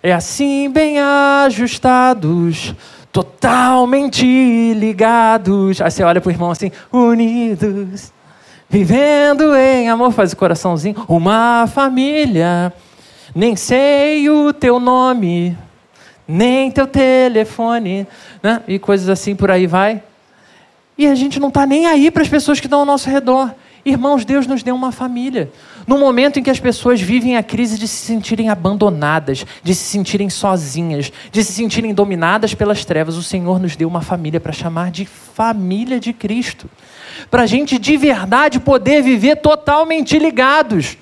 é 0.07 0.13
assim 0.13 0.71
bem 0.71 1.01
ajustados, 1.01 2.73
totalmente 3.11 4.25
ligados. 4.75 5.81
Aí 5.81 5.91
você 5.91 6.05
olha 6.05 6.21
pro 6.21 6.31
irmão 6.31 6.53
assim, 6.53 6.71
unidos, 6.93 8.13
vivendo 8.69 9.57
em 9.57 9.89
amor, 9.89 10.13
faz 10.13 10.33
o 10.33 10.37
coraçãozinho, 10.37 11.05
uma 11.09 11.67
família. 11.67 12.73
Nem 13.35 13.57
sei 13.57 14.31
o 14.31 14.53
teu 14.53 14.79
nome, 14.79 15.59
nem 16.27 16.71
teu 16.71 16.87
telefone, 16.87 18.07
né? 18.41 18.63
E 18.69 18.79
coisas 18.79 19.09
assim 19.09 19.35
por 19.35 19.51
aí 19.51 19.67
vai. 19.67 20.01
E 20.97 21.09
a 21.09 21.17
gente 21.17 21.41
não 21.41 21.49
está 21.49 21.67
nem 21.67 21.87
aí 21.87 22.13
para 22.13 22.23
as 22.23 22.29
pessoas 22.29 22.61
que 22.61 22.67
estão 22.67 22.79
ao 22.79 22.87
nosso 22.87 23.11
redor. 23.11 23.53
Irmãos, 23.85 24.25
Deus 24.25 24.47
nos 24.47 24.63
deu 24.63 24.75
uma 24.77 24.93
família. 24.93 25.51
No 25.87 25.99
momento 25.99 26.39
em 26.39 26.43
que 26.43 26.51
as 26.51 26.59
pessoas 26.59 27.01
vivem 27.01 27.37
a 27.37 27.43
crise 27.43 27.79
de 27.79 27.87
se 27.87 28.05
sentirem 28.05 28.49
abandonadas, 28.49 29.47
de 29.63 29.75
se 29.75 29.85
sentirem 29.85 30.29
sozinhas, 30.29 31.13
de 31.31 31.45
se 31.45 31.53
sentirem 31.53 31.95
dominadas 31.95 32.55
pelas 32.55 32.85
trevas, 32.85 33.17
o 33.17 33.23
Senhor 33.23 33.61
nos 33.61 33.77
deu 33.77 33.89
uma 33.89 34.01
família 34.01 34.41
para 34.41 34.53
chamar 34.53 34.91
de 34.91 35.05
família 35.05 36.01
de 36.01 36.13
Cristo. 36.13 36.69
Para 37.31 37.45
a 37.45 37.47
gente 37.47 37.79
de 37.79 37.97
verdade 37.97 38.59
poder 38.59 39.01
viver 39.01 39.37
totalmente 39.37 40.19
ligados. 40.19 40.97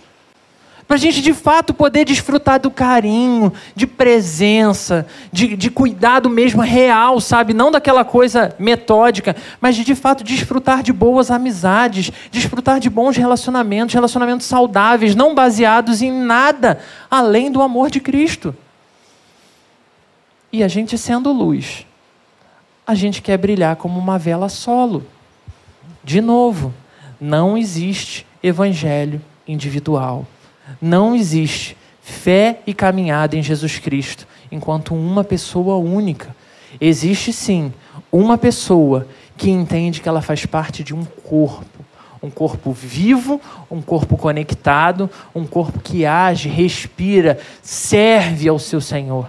Para 0.94 1.00
a 1.00 1.02
gente 1.02 1.22
de 1.22 1.34
fato 1.34 1.74
poder 1.74 2.04
desfrutar 2.04 2.60
do 2.60 2.70
carinho, 2.70 3.52
de 3.74 3.84
presença, 3.84 5.04
de, 5.32 5.56
de 5.56 5.68
cuidado 5.68 6.30
mesmo 6.30 6.62
real, 6.62 7.20
sabe? 7.20 7.52
Não 7.52 7.68
daquela 7.68 8.04
coisa 8.04 8.54
metódica, 8.60 9.34
mas 9.60 9.74
de 9.74 9.82
de 9.82 9.96
fato 9.96 10.22
desfrutar 10.22 10.84
de 10.84 10.92
boas 10.92 11.32
amizades, 11.32 12.12
desfrutar 12.30 12.78
de 12.78 12.88
bons 12.88 13.16
relacionamentos, 13.16 13.92
relacionamentos 13.92 14.46
saudáveis, 14.46 15.16
não 15.16 15.34
baseados 15.34 16.00
em 16.00 16.12
nada 16.12 16.78
além 17.10 17.50
do 17.50 17.60
amor 17.60 17.90
de 17.90 17.98
Cristo. 17.98 18.54
E 20.52 20.62
a 20.62 20.68
gente 20.68 20.96
sendo 20.96 21.32
luz, 21.32 21.84
a 22.86 22.94
gente 22.94 23.20
quer 23.20 23.36
brilhar 23.36 23.74
como 23.74 23.98
uma 23.98 24.16
vela 24.16 24.48
solo. 24.48 25.04
De 26.04 26.20
novo, 26.20 26.72
não 27.20 27.58
existe 27.58 28.24
evangelho 28.40 29.20
individual. 29.44 30.24
Não 30.80 31.14
existe 31.14 31.76
fé 32.02 32.60
e 32.66 32.74
caminhada 32.74 33.36
em 33.36 33.42
Jesus 33.42 33.78
Cristo 33.78 34.26
enquanto 34.50 34.94
uma 34.94 35.24
pessoa 35.24 35.76
única. 35.76 36.34
Existe 36.80 37.32
sim 37.32 37.72
uma 38.10 38.36
pessoa 38.36 39.06
que 39.36 39.50
entende 39.50 40.00
que 40.00 40.08
ela 40.08 40.22
faz 40.22 40.46
parte 40.46 40.82
de 40.84 40.94
um 40.94 41.04
corpo. 41.04 41.84
Um 42.22 42.30
corpo 42.30 42.72
vivo, 42.72 43.38
um 43.70 43.82
corpo 43.82 44.16
conectado, 44.16 45.10
um 45.34 45.44
corpo 45.44 45.78
que 45.78 46.06
age, 46.06 46.48
respira, 46.48 47.38
serve 47.62 48.48
ao 48.48 48.58
seu 48.58 48.80
Senhor. 48.80 49.28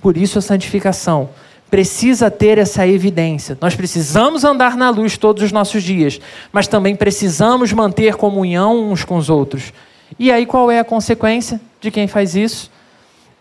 Por 0.00 0.16
isso 0.16 0.38
a 0.38 0.42
santificação 0.42 1.30
precisa 1.68 2.30
ter 2.30 2.58
essa 2.58 2.86
evidência. 2.86 3.58
Nós 3.60 3.74
precisamos 3.74 4.44
andar 4.44 4.76
na 4.76 4.90
luz 4.90 5.16
todos 5.16 5.42
os 5.42 5.52
nossos 5.52 5.82
dias, 5.82 6.20
mas 6.52 6.68
também 6.68 6.94
precisamos 6.94 7.72
manter 7.72 8.16
comunhão 8.16 8.90
uns 8.90 9.04
com 9.04 9.16
os 9.16 9.28
outros. 9.28 9.72
E 10.18 10.30
aí 10.30 10.46
qual 10.46 10.70
é 10.70 10.78
a 10.78 10.84
consequência 10.84 11.60
de 11.80 11.90
quem 11.90 12.06
faz 12.06 12.34
isso? 12.34 12.70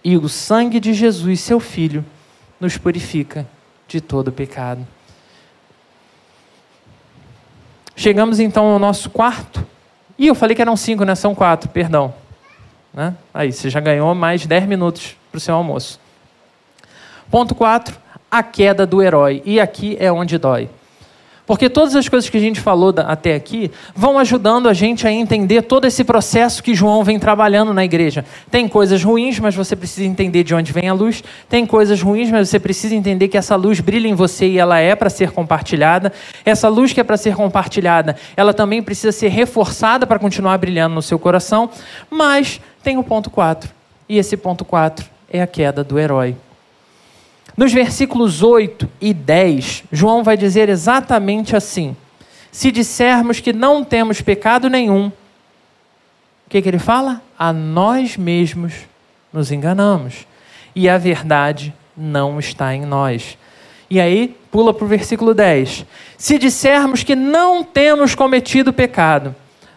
E 0.03 0.15
o 0.17 0.29
sangue 0.29 0.79
de 0.79 0.93
Jesus, 0.93 1.41
seu 1.41 1.59
Filho, 1.59 2.05
nos 2.59 2.77
purifica 2.77 3.45
de 3.87 3.99
todo 3.99 4.31
pecado. 4.31 4.85
Chegamos 7.95 8.39
então 8.39 8.65
ao 8.65 8.79
nosso 8.79 9.09
quarto. 9.09 9.65
E 10.17 10.27
eu 10.27 10.35
falei 10.35 10.55
que 10.55 10.61
eram 10.61 10.77
cinco, 10.77 11.03
né? 11.03 11.15
São 11.15 11.35
quatro, 11.35 11.69
perdão. 11.69 12.13
Né? 12.93 13.13
Aí, 13.33 13.51
você 13.51 13.69
já 13.69 13.79
ganhou 13.79 14.15
mais 14.15 14.45
dez 14.45 14.65
minutos 14.65 15.17
para 15.31 15.37
o 15.37 15.41
seu 15.41 15.55
almoço. 15.55 15.99
Ponto 17.29 17.53
quatro, 17.53 17.97
a 18.31 18.41
queda 18.41 18.85
do 18.85 19.01
herói. 19.01 19.41
E 19.45 19.59
aqui 19.59 19.97
é 19.99 20.11
onde 20.11 20.37
dói. 20.37 20.69
Porque 21.49 21.67
todas 21.67 21.95
as 21.95 22.07
coisas 22.07 22.29
que 22.29 22.37
a 22.37 22.39
gente 22.39 22.61
falou 22.61 22.93
até 23.07 23.33
aqui 23.33 23.71
vão 23.95 24.19
ajudando 24.19 24.69
a 24.69 24.73
gente 24.73 25.07
a 25.07 25.11
entender 25.11 25.63
todo 25.63 25.85
esse 25.85 26.03
processo 26.03 26.61
que 26.61 26.75
João 26.75 27.03
vem 27.03 27.17
trabalhando 27.17 27.73
na 27.73 27.83
igreja. 27.83 28.23
Tem 28.51 28.67
coisas 28.67 29.03
ruins, 29.03 29.39
mas 29.39 29.55
você 29.55 29.75
precisa 29.75 30.05
entender 30.05 30.43
de 30.43 30.53
onde 30.53 30.71
vem 30.71 30.87
a 30.87 30.93
luz. 30.93 31.23
Tem 31.49 31.65
coisas 31.65 32.03
ruins, 32.03 32.29
mas 32.29 32.49
você 32.49 32.59
precisa 32.59 32.93
entender 32.93 33.29
que 33.29 33.35
essa 33.35 33.55
luz 33.55 33.79
brilha 33.79 34.07
em 34.07 34.13
você 34.13 34.47
e 34.47 34.59
ela 34.59 34.77
é 34.77 34.95
para 34.95 35.09
ser 35.09 35.31
compartilhada. 35.31 36.13
Essa 36.45 36.69
luz 36.69 36.93
que 36.93 36.99
é 36.99 37.03
para 37.03 37.17
ser 37.17 37.35
compartilhada, 37.35 38.15
ela 38.37 38.53
também 38.53 38.83
precisa 38.83 39.11
ser 39.11 39.29
reforçada 39.29 40.05
para 40.05 40.19
continuar 40.19 40.55
brilhando 40.59 40.93
no 40.93 41.01
seu 41.01 41.17
coração. 41.17 41.67
Mas 42.11 42.61
tem 42.83 42.99
o 42.99 43.03
ponto 43.03 43.31
4. 43.31 43.71
E 44.07 44.19
esse 44.19 44.37
ponto 44.37 44.63
4 44.63 45.03
é 45.27 45.41
a 45.41 45.47
queda 45.47 45.83
do 45.83 45.97
herói. 45.97 46.35
Nos 47.59 47.73
versículos 47.73 48.41
8 48.41 48.89
e 49.01 49.13
10, 49.13 49.83
João 49.91 50.23
vai 50.23 50.37
dizer 50.37 50.69
exatamente 50.69 51.57
assim: 51.57 51.93
Se 52.49 52.71
dissermos 52.71 53.41
que 53.41 53.51
não 53.51 53.83
temos 53.83 54.21
pecado 54.21 54.69
nenhum, 54.69 55.07
o 55.07 55.11
que, 56.49 56.61
que 56.61 56.69
ele 56.69 56.79
fala? 56.79 57.21
A 57.37 57.51
nós 57.51 58.15
mesmos 58.15 58.87
nos 59.33 59.51
enganamos 59.51 60.25
e 60.73 60.87
a 60.87 60.97
verdade 60.97 61.73
não 61.97 62.39
está 62.39 62.73
em 62.73 62.85
nós. 62.85 63.37
E 63.89 63.99
aí, 63.99 64.37
pula 64.49 64.73
para 64.73 64.85
o 64.85 64.87
versículo 64.87 65.33
10. 65.33 65.85
Se 66.17 66.37
dissermos 66.37 67.03
que 67.03 67.13
não 67.13 67.61
temos 67.61 68.15
cometido 68.15 68.71
pecado, 68.71 69.35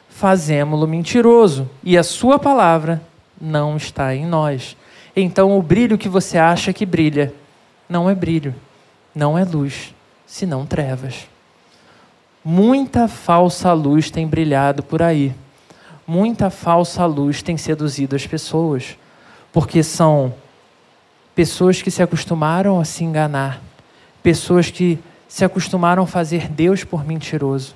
fazemo-lo 0.09 0.87
mentiroso 0.87 1.68
e 1.83 1.99
a 1.99 2.05
sua 2.05 2.39
palavra 2.39 3.03
não 3.41 3.76
está 3.76 4.14
em 4.14 4.24
nós. 4.24 4.76
Então, 5.16 5.59
o 5.59 5.61
brilho 5.61 5.99
que 5.99 6.09
você 6.09 6.39
acha 6.39 6.72
que 6.72 6.87
brilha 6.87 7.41
não 7.93 8.09
é 8.09 8.14
brilho, 8.14 8.55
não 9.14 9.36
é 9.38 9.45
luz, 9.45 9.95
senão 10.26 10.64
trevas. 10.64 11.28
Muita 12.43 13.07
falsa 13.07 13.70
luz 13.74 14.11
tem 14.11 14.26
brilhado 14.26 14.82
por 14.82 15.03
aí. 15.03 15.34
Muita 16.07 16.49
falsa 16.49 17.05
luz 17.05 17.43
tem 17.43 17.59
seduzido 17.59 18.16
as 18.16 18.26
pessoas, 18.26 18.97
porque 19.53 19.82
são 19.82 20.34
pessoas 21.34 21.82
que 21.82 21.90
se 21.90 22.03
acostumaram 22.03 22.80
a 22.80 22.84
se 22.84 23.05
enganar, 23.05 23.61
pessoas 24.22 24.70
que 24.70 24.99
se 25.28 25.45
acostumaram 25.45 26.03
a 26.05 26.07
fazer 26.07 26.49
Deus 26.49 26.84
por 26.84 27.05
mentiroso, 27.05 27.74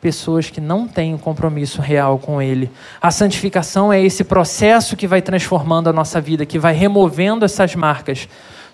pessoas 0.00 0.48
que 0.48 0.60
não 0.60 0.86
têm 0.86 1.12
um 1.12 1.18
compromisso 1.18 1.80
real 1.80 2.20
com 2.20 2.40
Ele. 2.40 2.70
A 3.02 3.10
santificação 3.10 3.92
é 3.92 4.00
esse 4.00 4.22
processo 4.22 4.96
que 4.96 5.08
vai 5.08 5.20
transformando 5.20 5.90
a 5.90 5.92
nossa 5.92 6.20
vida, 6.20 6.46
que 6.46 6.58
vai 6.58 6.72
removendo 6.72 7.44
essas 7.44 7.74
marcas 7.74 8.28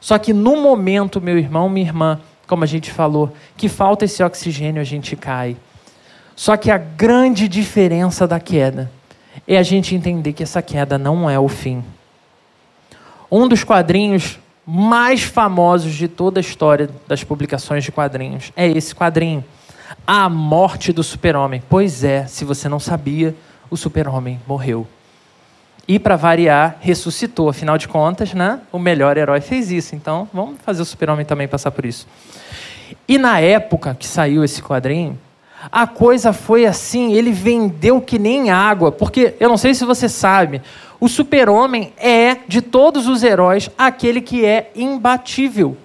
só 0.04 0.18
que 0.18 0.34
no 0.34 0.60
momento, 0.60 1.18
meu 1.18 1.38
irmão, 1.38 1.66
minha 1.66 1.86
irmã, 1.86 2.20
como 2.46 2.62
a 2.62 2.66
gente 2.66 2.90
falou, 2.90 3.34
que 3.56 3.70
falta 3.70 4.04
esse 4.04 4.22
oxigênio, 4.22 4.78
a 4.78 4.84
gente 4.84 5.16
cai. 5.16 5.56
Só 6.36 6.58
que 6.58 6.70
a 6.70 6.76
grande 6.76 7.48
diferença 7.48 8.26
da 8.26 8.38
queda 8.38 8.92
é 9.48 9.56
a 9.56 9.62
gente 9.62 9.94
entender 9.94 10.34
que 10.34 10.42
essa 10.42 10.60
queda 10.60 10.98
não 10.98 11.30
é 11.30 11.38
o 11.38 11.48
fim. 11.48 11.82
Um 13.32 13.48
dos 13.48 13.64
quadrinhos 13.64 14.38
mais 14.66 15.22
famosos 15.22 15.94
de 15.94 16.06
toda 16.06 16.38
a 16.38 16.42
história 16.42 16.90
das 17.08 17.24
publicações 17.24 17.82
de 17.82 17.90
quadrinhos 17.90 18.52
é 18.54 18.68
esse 18.68 18.94
quadrinho, 18.94 19.42
A 20.06 20.28
Morte 20.28 20.92
do 20.92 21.02
Super-Homem. 21.02 21.62
Pois 21.66 22.04
é, 22.04 22.26
se 22.26 22.44
você 22.44 22.68
não 22.68 22.78
sabia, 22.78 23.34
o 23.70 23.76
Super-Homem 23.76 24.38
morreu. 24.46 24.86
E, 25.86 25.98
para 25.98 26.16
variar, 26.16 26.76
ressuscitou. 26.80 27.48
Afinal 27.48 27.76
de 27.76 27.86
contas, 27.86 28.32
né? 28.32 28.60
o 28.72 28.78
melhor 28.78 29.16
herói 29.16 29.40
fez 29.40 29.70
isso. 29.70 29.94
Então, 29.94 30.28
vamos 30.32 30.56
fazer 30.64 30.82
o 30.82 30.84
super-homem 30.84 31.26
também 31.26 31.46
passar 31.46 31.70
por 31.70 31.84
isso. 31.84 32.06
E 33.06 33.18
na 33.18 33.40
época 33.40 33.94
que 33.98 34.06
saiu 34.06 34.42
esse 34.44 34.62
quadrinho, 34.62 35.18
a 35.70 35.86
coisa 35.86 36.32
foi 36.32 36.66
assim, 36.66 37.12
ele 37.12 37.32
vendeu 37.32 38.00
que 38.00 38.18
nem 38.18 38.50
água, 38.50 38.92
porque 38.92 39.34
eu 39.40 39.48
não 39.48 39.56
sei 39.56 39.74
se 39.74 39.84
você 39.84 40.08
sabe, 40.08 40.60
o 41.00 41.08
super-homem 41.08 41.92
é, 41.96 42.36
de 42.46 42.62
todos 42.62 43.06
os 43.06 43.22
heróis, 43.22 43.70
aquele 43.76 44.20
que 44.20 44.44
é 44.44 44.70
imbatível. 44.74 45.76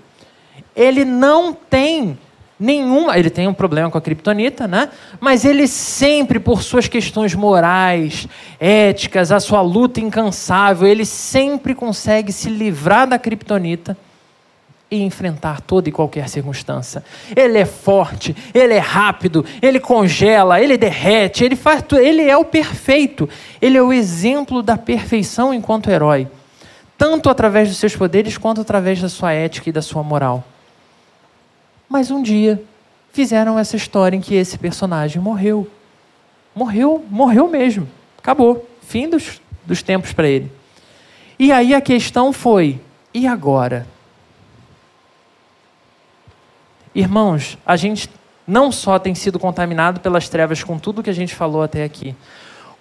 Ele 0.76 1.04
não 1.04 1.54
tem 1.54 2.18
nenhuma. 2.60 3.18
Ele 3.18 3.30
tem 3.30 3.47
um 3.47 3.53
problema 3.53 3.89
com 3.89 3.97
a 3.97 4.01
criptonita, 4.01 4.68
né? 4.68 4.89
Mas 5.20 5.45
ele 5.45 5.68
sempre, 5.68 6.39
por 6.39 6.62
suas 6.62 6.88
questões 6.88 7.34
morais, 7.34 8.28
éticas, 8.60 9.32
a 9.32 9.39
sua 9.39 9.62
luta 9.62 10.01
incansável, 10.01 10.88
ele 10.88 11.05
sempre 11.05 11.74
consegue 11.74 12.34
se 12.34 12.49
livrar 12.49 13.07
da 13.07 13.18
criptonita 13.18 13.95
e 14.91 15.03
enfrentar 15.03 15.62
toda 15.62 15.88
e 15.88 15.91
qualquer 15.91 16.28
circunstância. 16.28 17.03
Ele 17.36 17.60
é 17.60 17.66
forte, 17.66 18.36
ele 18.53 18.74
é 18.74 18.80
rápido, 18.80 19.45
ele 19.62 19.80
congela, 19.80 20.60
ele 20.60 20.78
derrete, 20.78 21.43
ele 21.43 21.55
faz 21.55 21.84
tudo, 21.84 22.01
ele 22.01 22.24
é 22.24 22.36
o 22.36 22.43
perfeito. 22.43 23.30
Ele 23.62 23.78
é 23.78 23.82
o 23.82 23.93
exemplo 23.93 24.64
da 24.64 24.78
perfeição 24.78 25.53
enquanto 25.53 25.91
herói, 25.91 26.28
tanto 26.97 27.30
através 27.30 27.70
dos 27.70 27.78
seus 27.78 27.95
poderes 27.95 28.38
quanto 28.38 28.62
através 28.62 28.99
da 28.99 29.10
sua 29.10 29.32
ética 29.32 29.70
e 29.70 29.72
da 29.72 29.82
sua 29.82 30.01
moral. 30.01 30.43
Mas 31.90 32.12
um 32.12 32.22
dia 32.22 32.64
fizeram 33.12 33.58
essa 33.58 33.76
história 33.76 34.16
em 34.16 34.22
que 34.22 34.36
esse 34.36 34.58
personagem 34.58 35.20
morreu. 35.20 35.68
Morreu, 36.54 37.04
morreu 37.10 37.48
mesmo. 37.48 37.90
Acabou. 38.18 38.70
Fim 38.84 39.10
dos, 39.10 39.42
dos 39.66 39.82
tempos 39.82 40.14
para 40.14 40.28
ele. 40.28 40.52
E 41.40 41.52
aí 41.52 41.74
a 41.74 41.82
questão 41.82 42.32
foi: 42.32 42.80
e 43.14 43.26
agora? 43.26 43.88
Irmãos, 46.94 47.58
a 47.66 47.76
gente 47.76 48.10
não 48.46 48.72
só 48.72 48.98
tem 49.00 49.14
sido 49.16 49.40
contaminado 49.40 50.00
pelas 50.00 50.28
trevas 50.28 50.64
com 50.64 50.78
tudo 50.78 51.04
que 51.04 51.10
a 51.10 51.14
gente 51.14 51.36
falou 51.36 51.62
até 51.62 51.84
aqui, 51.84 52.16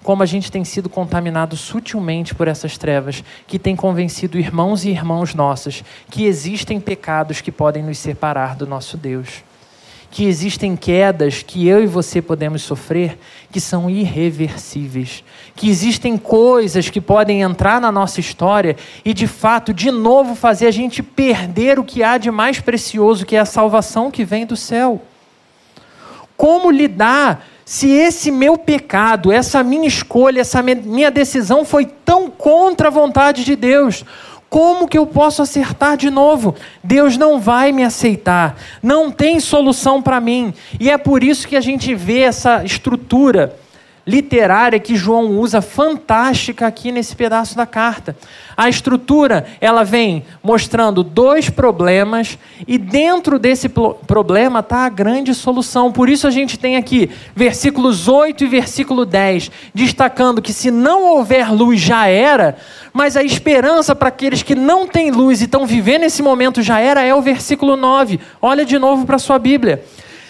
como 0.08 0.22
a 0.22 0.26
gente 0.26 0.50
tem 0.50 0.64
sido 0.64 0.88
contaminado 0.88 1.54
sutilmente 1.54 2.34
por 2.34 2.48
essas 2.48 2.78
trevas, 2.78 3.22
que 3.46 3.58
tem 3.58 3.76
convencido 3.76 4.38
irmãos 4.38 4.86
e 4.86 4.88
irmãos 4.88 5.34
nossos 5.34 5.84
que 6.08 6.24
existem 6.24 6.80
pecados 6.80 7.42
que 7.42 7.52
podem 7.52 7.82
nos 7.82 7.98
separar 7.98 8.56
do 8.56 8.66
nosso 8.66 8.96
Deus. 8.96 9.44
Que 10.10 10.24
existem 10.24 10.74
quedas 10.76 11.42
que 11.42 11.68
eu 11.68 11.84
e 11.84 11.86
você 11.86 12.22
podemos 12.22 12.62
sofrer 12.62 13.18
que 13.52 13.60
são 13.60 13.90
irreversíveis. 13.90 15.22
Que 15.54 15.68
existem 15.68 16.16
coisas 16.16 16.88
que 16.88 17.02
podem 17.02 17.42
entrar 17.42 17.78
na 17.78 17.92
nossa 17.92 18.18
história 18.18 18.78
e, 19.04 19.12
de 19.12 19.26
fato, 19.26 19.74
de 19.74 19.90
novo 19.90 20.34
fazer 20.34 20.68
a 20.68 20.70
gente 20.70 21.02
perder 21.02 21.78
o 21.78 21.84
que 21.84 22.02
há 22.02 22.16
de 22.16 22.30
mais 22.30 22.60
precioso, 22.60 23.26
que 23.26 23.36
é 23.36 23.40
a 23.40 23.44
salvação 23.44 24.10
que 24.10 24.24
vem 24.24 24.46
do 24.46 24.56
céu. 24.56 25.02
Como 26.34 26.70
lidar 26.70 27.44
se 27.68 27.90
esse 27.90 28.30
meu 28.30 28.56
pecado, 28.56 29.30
essa 29.30 29.62
minha 29.62 29.86
escolha, 29.86 30.40
essa 30.40 30.62
minha 30.62 31.10
decisão 31.10 31.66
foi 31.66 31.84
tão 31.84 32.30
contra 32.30 32.88
a 32.88 32.90
vontade 32.90 33.44
de 33.44 33.54
Deus? 33.54 34.06
Como 34.48 34.88
que 34.88 34.96
eu 34.96 35.06
posso 35.06 35.42
acertar 35.42 35.94
de 35.94 36.08
novo? 36.08 36.54
Deus 36.82 37.18
não 37.18 37.38
vai 37.38 37.70
me 37.70 37.84
aceitar, 37.84 38.56
não 38.82 39.10
tem 39.10 39.38
solução 39.38 40.00
para 40.00 40.18
mim. 40.18 40.54
E 40.80 40.90
é 40.90 40.96
por 40.96 41.22
isso 41.22 41.46
que 41.46 41.56
a 41.56 41.60
gente 41.60 41.94
vê 41.94 42.20
essa 42.20 42.64
estrutura 42.64 43.54
literária 44.08 44.80
que 44.80 44.96
João 44.96 45.38
usa 45.38 45.60
fantástica 45.60 46.66
aqui 46.66 46.90
nesse 46.90 47.14
pedaço 47.14 47.54
da 47.54 47.66
carta. 47.66 48.16
A 48.56 48.66
estrutura, 48.66 49.44
ela 49.60 49.84
vem 49.84 50.24
mostrando 50.42 51.04
dois 51.04 51.50
problemas 51.50 52.38
e 52.66 52.78
dentro 52.78 53.38
desse 53.38 53.68
problema 53.68 54.60
está 54.60 54.86
a 54.86 54.88
grande 54.88 55.34
solução. 55.34 55.92
Por 55.92 56.08
isso 56.08 56.26
a 56.26 56.30
gente 56.30 56.58
tem 56.58 56.76
aqui 56.76 57.10
versículos 57.36 58.08
8 58.08 58.44
e 58.44 58.46
versículo 58.46 59.04
10, 59.04 59.50
destacando 59.74 60.40
que 60.40 60.54
se 60.54 60.70
não 60.70 61.04
houver 61.04 61.52
luz 61.52 61.78
já 61.78 62.06
era, 62.06 62.56
mas 62.94 63.14
a 63.14 63.22
esperança 63.22 63.94
para 63.94 64.08
aqueles 64.08 64.42
que 64.42 64.54
não 64.54 64.86
têm 64.86 65.10
luz 65.10 65.42
e 65.42 65.44
estão 65.44 65.66
vivendo 65.66 66.04
esse 66.04 66.22
momento 66.22 66.62
já 66.62 66.80
era 66.80 67.04
é 67.04 67.14
o 67.14 67.20
versículo 67.20 67.76
9. 67.76 68.18
Olha 68.40 68.64
de 68.64 68.78
novo 68.78 69.04
para 69.04 69.18
sua 69.18 69.38
Bíblia. 69.38 69.84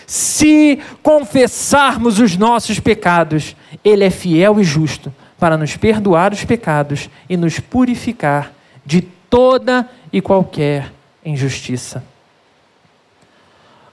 Se 0.05 0.81
confessarmos 1.03 2.19
os 2.19 2.35
nossos 2.37 2.81
pecados, 2.81 3.55
Ele 3.85 4.05
é 4.05 4.11
fiel 4.11 4.61
e 4.61 4.65
justo 4.65 5.13
para 5.39 5.57
nos 5.57 5.77
perdoar 5.77 6.33
os 6.33 6.45
pecados 6.45 7.09
e 7.29 7.37
nos 7.37 7.61
purificar 7.61 8.53
de 8.85 9.03
toda 9.03 9.89
e 10.13 10.21
qualquer 10.21 10.93
injustiça. 11.25 12.03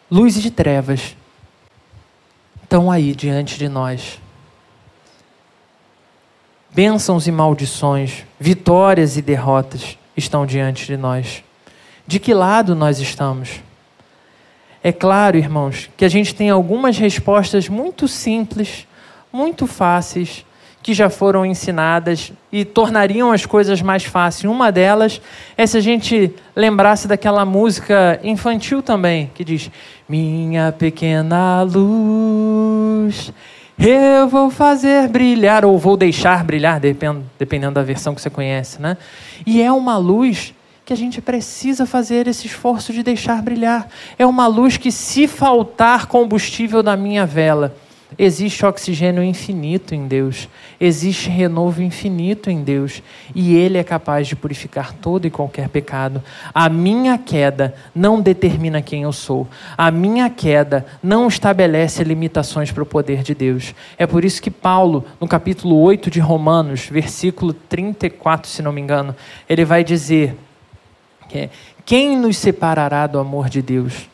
Luz 0.09 0.41
de 0.41 0.51
trevas 0.51 1.15
estão 2.63 2.91
aí 2.91 3.13
diante 3.15 3.57
de 3.57 3.67
nós. 3.67 4.19
Bênçãos 6.71 7.27
e 7.27 7.31
maldições, 7.31 8.25
vitórias 8.39 9.17
e 9.17 9.21
derrotas 9.21 9.97
estão 10.17 10.45
diante 10.45 10.85
de 10.85 10.97
nós. 10.97 11.43
De 12.07 12.19
que 12.19 12.33
lado 12.33 12.75
nós 12.75 12.99
estamos? 12.99 13.61
É 14.83 14.91
claro, 14.91 15.37
irmãos, 15.37 15.89
que 15.97 16.05
a 16.05 16.09
gente 16.09 16.35
tem 16.35 16.49
algumas 16.49 16.97
respostas 16.97 17.67
muito 17.67 18.07
simples, 18.07 18.85
muito 19.35 19.67
fáceis, 19.67 20.45
que 20.81 20.93
já 20.93 21.09
foram 21.09 21.45
ensinadas 21.45 22.31
e 22.51 22.63
tornariam 22.63 23.31
as 23.31 23.45
coisas 23.45 23.81
mais 23.81 24.05
fáceis. 24.05 24.49
Uma 24.49 24.71
delas 24.71 25.19
é 25.57 25.67
se 25.67 25.77
a 25.77 25.81
gente 25.81 26.33
lembrasse 26.55 27.05
daquela 27.05 27.43
música 27.43 28.17
infantil 28.23 28.81
também, 28.81 29.29
que 29.35 29.43
diz: 29.43 29.69
Minha 30.07 30.71
pequena 30.71 31.63
luz, 31.63 33.33
eu 33.77 34.29
vou 34.29 34.49
fazer 34.49 35.09
brilhar, 35.09 35.65
ou 35.65 35.77
vou 35.77 35.97
deixar 35.97 36.43
brilhar, 36.43 36.79
dependendo 36.79 37.73
da 37.73 37.83
versão 37.83 38.15
que 38.15 38.21
você 38.21 38.29
conhece, 38.29 38.81
né? 38.81 38.95
E 39.45 39.61
é 39.61 39.71
uma 39.71 39.97
luz 39.97 40.53
que 40.85 40.93
a 40.93 40.97
gente 40.97 41.19
precisa 41.19 41.85
fazer 41.85 42.27
esse 42.27 42.45
esforço 42.45 42.93
de 42.93 43.01
deixar 43.01 43.41
brilhar. 43.41 43.87
É 44.17 44.25
uma 44.25 44.47
luz 44.47 44.77
que, 44.77 44.91
se 44.91 45.27
faltar 45.27 46.05
combustível 46.05 46.83
na 46.83 46.95
minha 46.95 47.25
vela, 47.25 47.75
existe 48.17 48.65
oxigênio 48.65 49.23
infinito 49.23 49.93
em 49.93 50.07
Deus, 50.07 50.47
existe 50.79 51.29
renovo 51.29 51.81
infinito 51.81 52.49
em 52.49 52.63
Deus, 52.63 53.01
e 53.33 53.55
Ele 53.55 53.77
é 53.77 53.83
capaz 53.83 54.27
de 54.27 54.35
purificar 54.35 54.93
todo 54.93 55.25
e 55.25 55.31
qualquer 55.31 55.69
pecado. 55.69 56.21
A 56.53 56.69
minha 56.69 57.17
queda 57.17 57.75
não 57.93 58.21
determina 58.21 58.81
quem 58.81 59.03
eu 59.03 59.11
sou, 59.11 59.47
a 59.77 59.91
minha 59.91 60.29
queda 60.29 60.85
não 61.01 61.27
estabelece 61.27 62.03
limitações 62.03 62.71
para 62.71 62.83
o 62.83 62.85
poder 62.85 63.23
de 63.23 63.33
Deus. 63.33 63.73
É 63.97 64.05
por 64.05 64.23
isso 64.23 64.41
que 64.41 64.51
Paulo, 64.51 65.05
no 65.19 65.27
capítulo 65.27 65.79
8 65.81 66.09
de 66.09 66.19
Romanos, 66.19 66.87
versículo 66.87 67.53
34, 67.53 68.49
se 68.49 68.61
não 68.61 68.71
me 68.71 68.81
engano, 68.81 69.15
ele 69.49 69.65
vai 69.65 69.83
dizer 69.83 70.35
quem 71.85 72.17
nos 72.17 72.37
separará 72.37 73.07
do 73.07 73.19
amor 73.19 73.49
de 73.49 73.61
Deus? 73.61 74.07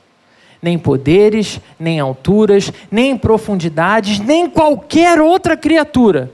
Nem 0.61 0.77
poderes, 0.77 1.59
nem 1.79 1.99
alturas, 1.99 2.71
nem 2.91 3.17
profundidades, 3.17 4.19
nem 4.19 4.49
qualquer 4.49 5.19
outra 5.19 5.57
criatura 5.57 6.31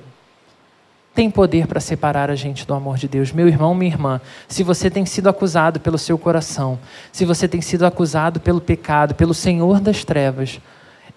tem 1.18 1.32
poder 1.32 1.66
para 1.66 1.80
separar 1.80 2.30
a 2.30 2.36
gente 2.36 2.68
do 2.68 2.76
amor 2.76 2.96
de 2.96 3.08
Deus. 3.08 3.32
Meu 3.32 3.48
irmão, 3.48 3.74
minha 3.74 3.92
irmã, 3.92 4.22
se 4.48 4.62
você 4.62 4.88
tem 4.88 5.04
sido 5.04 5.28
acusado 5.28 5.80
pelo 5.80 5.98
seu 5.98 6.16
coração, 6.16 6.78
se 7.12 7.26
você 7.26 7.48
tem 7.48 7.60
sido 7.60 7.88
acusado 7.88 8.40
pelo 8.40 8.62
pecado, 8.62 9.16
pelo 9.16 9.34
Senhor 9.34 9.80
das 9.80 10.06
trevas, 10.06 10.62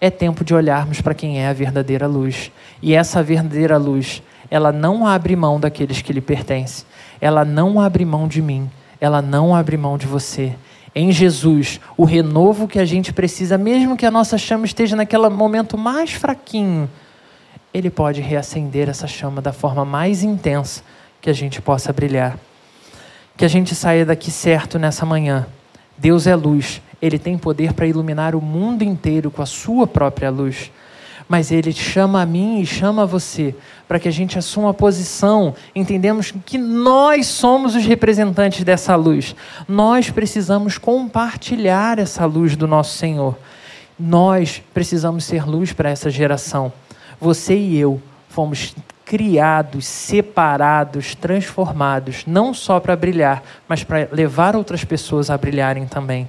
é 0.00 0.08
tempo 0.08 0.42
de 0.42 0.54
olharmos 0.54 1.02
para 1.02 1.12
quem 1.12 1.42
é 1.42 1.48
a 1.48 1.52
verdadeira 1.52 2.06
luz. 2.06 2.50
E 2.80 2.94
essa 2.94 3.22
verdadeira 3.22 3.76
luz, 3.76 4.22
ela 4.50 4.72
não 4.72 5.06
abre 5.06 5.36
mão 5.36 5.60
daqueles 5.60 6.00
que 6.00 6.14
lhe 6.14 6.22
pertencem. 6.22 6.86
Ela 7.20 7.44
não 7.44 7.78
abre 7.78 8.02
mão 8.02 8.26
de 8.26 8.40
mim 8.40 8.70
ela 9.00 9.22
não 9.22 9.54
abre 9.54 9.76
mão 9.76 9.96
de 9.96 10.06
você. 10.06 10.54
Em 10.94 11.12
Jesus, 11.12 11.80
o 11.96 12.04
renovo 12.04 12.66
que 12.66 12.78
a 12.78 12.84
gente 12.84 13.12
precisa, 13.12 13.56
mesmo 13.56 13.96
que 13.96 14.04
a 14.04 14.10
nossa 14.10 14.36
chama 14.36 14.66
esteja 14.66 14.96
naquele 14.96 15.28
momento 15.28 15.78
mais 15.78 16.12
fraquinho, 16.12 16.90
Ele 17.72 17.90
pode 17.90 18.20
reacender 18.20 18.88
essa 18.88 19.06
chama 19.06 19.40
da 19.40 19.52
forma 19.52 19.84
mais 19.84 20.22
intensa 20.22 20.82
que 21.20 21.30
a 21.30 21.32
gente 21.32 21.62
possa 21.62 21.92
brilhar. 21.92 22.38
Que 23.36 23.44
a 23.44 23.48
gente 23.48 23.74
saia 23.74 24.04
daqui 24.04 24.30
certo 24.30 24.78
nessa 24.78 25.06
manhã. 25.06 25.46
Deus 25.96 26.26
é 26.26 26.34
luz, 26.34 26.82
Ele 27.00 27.18
tem 27.18 27.38
poder 27.38 27.72
para 27.72 27.86
iluminar 27.86 28.34
o 28.34 28.40
mundo 28.40 28.82
inteiro 28.82 29.30
com 29.30 29.42
a 29.42 29.46
Sua 29.46 29.86
própria 29.86 30.30
luz 30.30 30.72
mas 31.30 31.52
Ele 31.52 31.70
chama 31.70 32.20
a 32.20 32.26
mim 32.26 32.60
e 32.60 32.66
chama 32.66 33.04
a 33.04 33.06
você 33.06 33.54
para 33.86 34.00
que 34.00 34.08
a 34.08 34.10
gente 34.10 34.36
assuma 34.36 34.70
a 34.70 34.74
posição, 34.74 35.54
entendemos 35.72 36.32
que 36.44 36.58
nós 36.58 37.28
somos 37.28 37.76
os 37.76 37.84
representantes 37.86 38.64
dessa 38.64 38.96
luz. 38.96 39.36
Nós 39.68 40.10
precisamos 40.10 40.76
compartilhar 40.76 42.00
essa 42.00 42.26
luz 42.26 42.56
do 42.56 42.66
nosso 42.66 42.98
Senhor. 42.98 43.38
Nós 43.96 44.60
precisamos 44.74 45.22
ser 45.22 45.46
luz 45.46 45.72
para 45.72 45.88
essa 45.88 46.10
geração. 46.10 46.72
Você 47.20 47.56
e 47.56 47.78
eu 47.78 48.02
fomos 48.28 48.74
criados, 49.04 49.86
separados, 49.86 51.14
transformados, 51.14 52.24
não 52.26 52.52
só 52.52 52.80
para 52.80 52.96
brilhar, 52.96 53.40
mas 53.68 53.84
para 53.84 54.08
levar 54.10 54.56
outras 54.56 54.82
pessoas 54.82 55.30
a 55.30 55.38
brilharem 55.38 55.86
também 55.86 56.28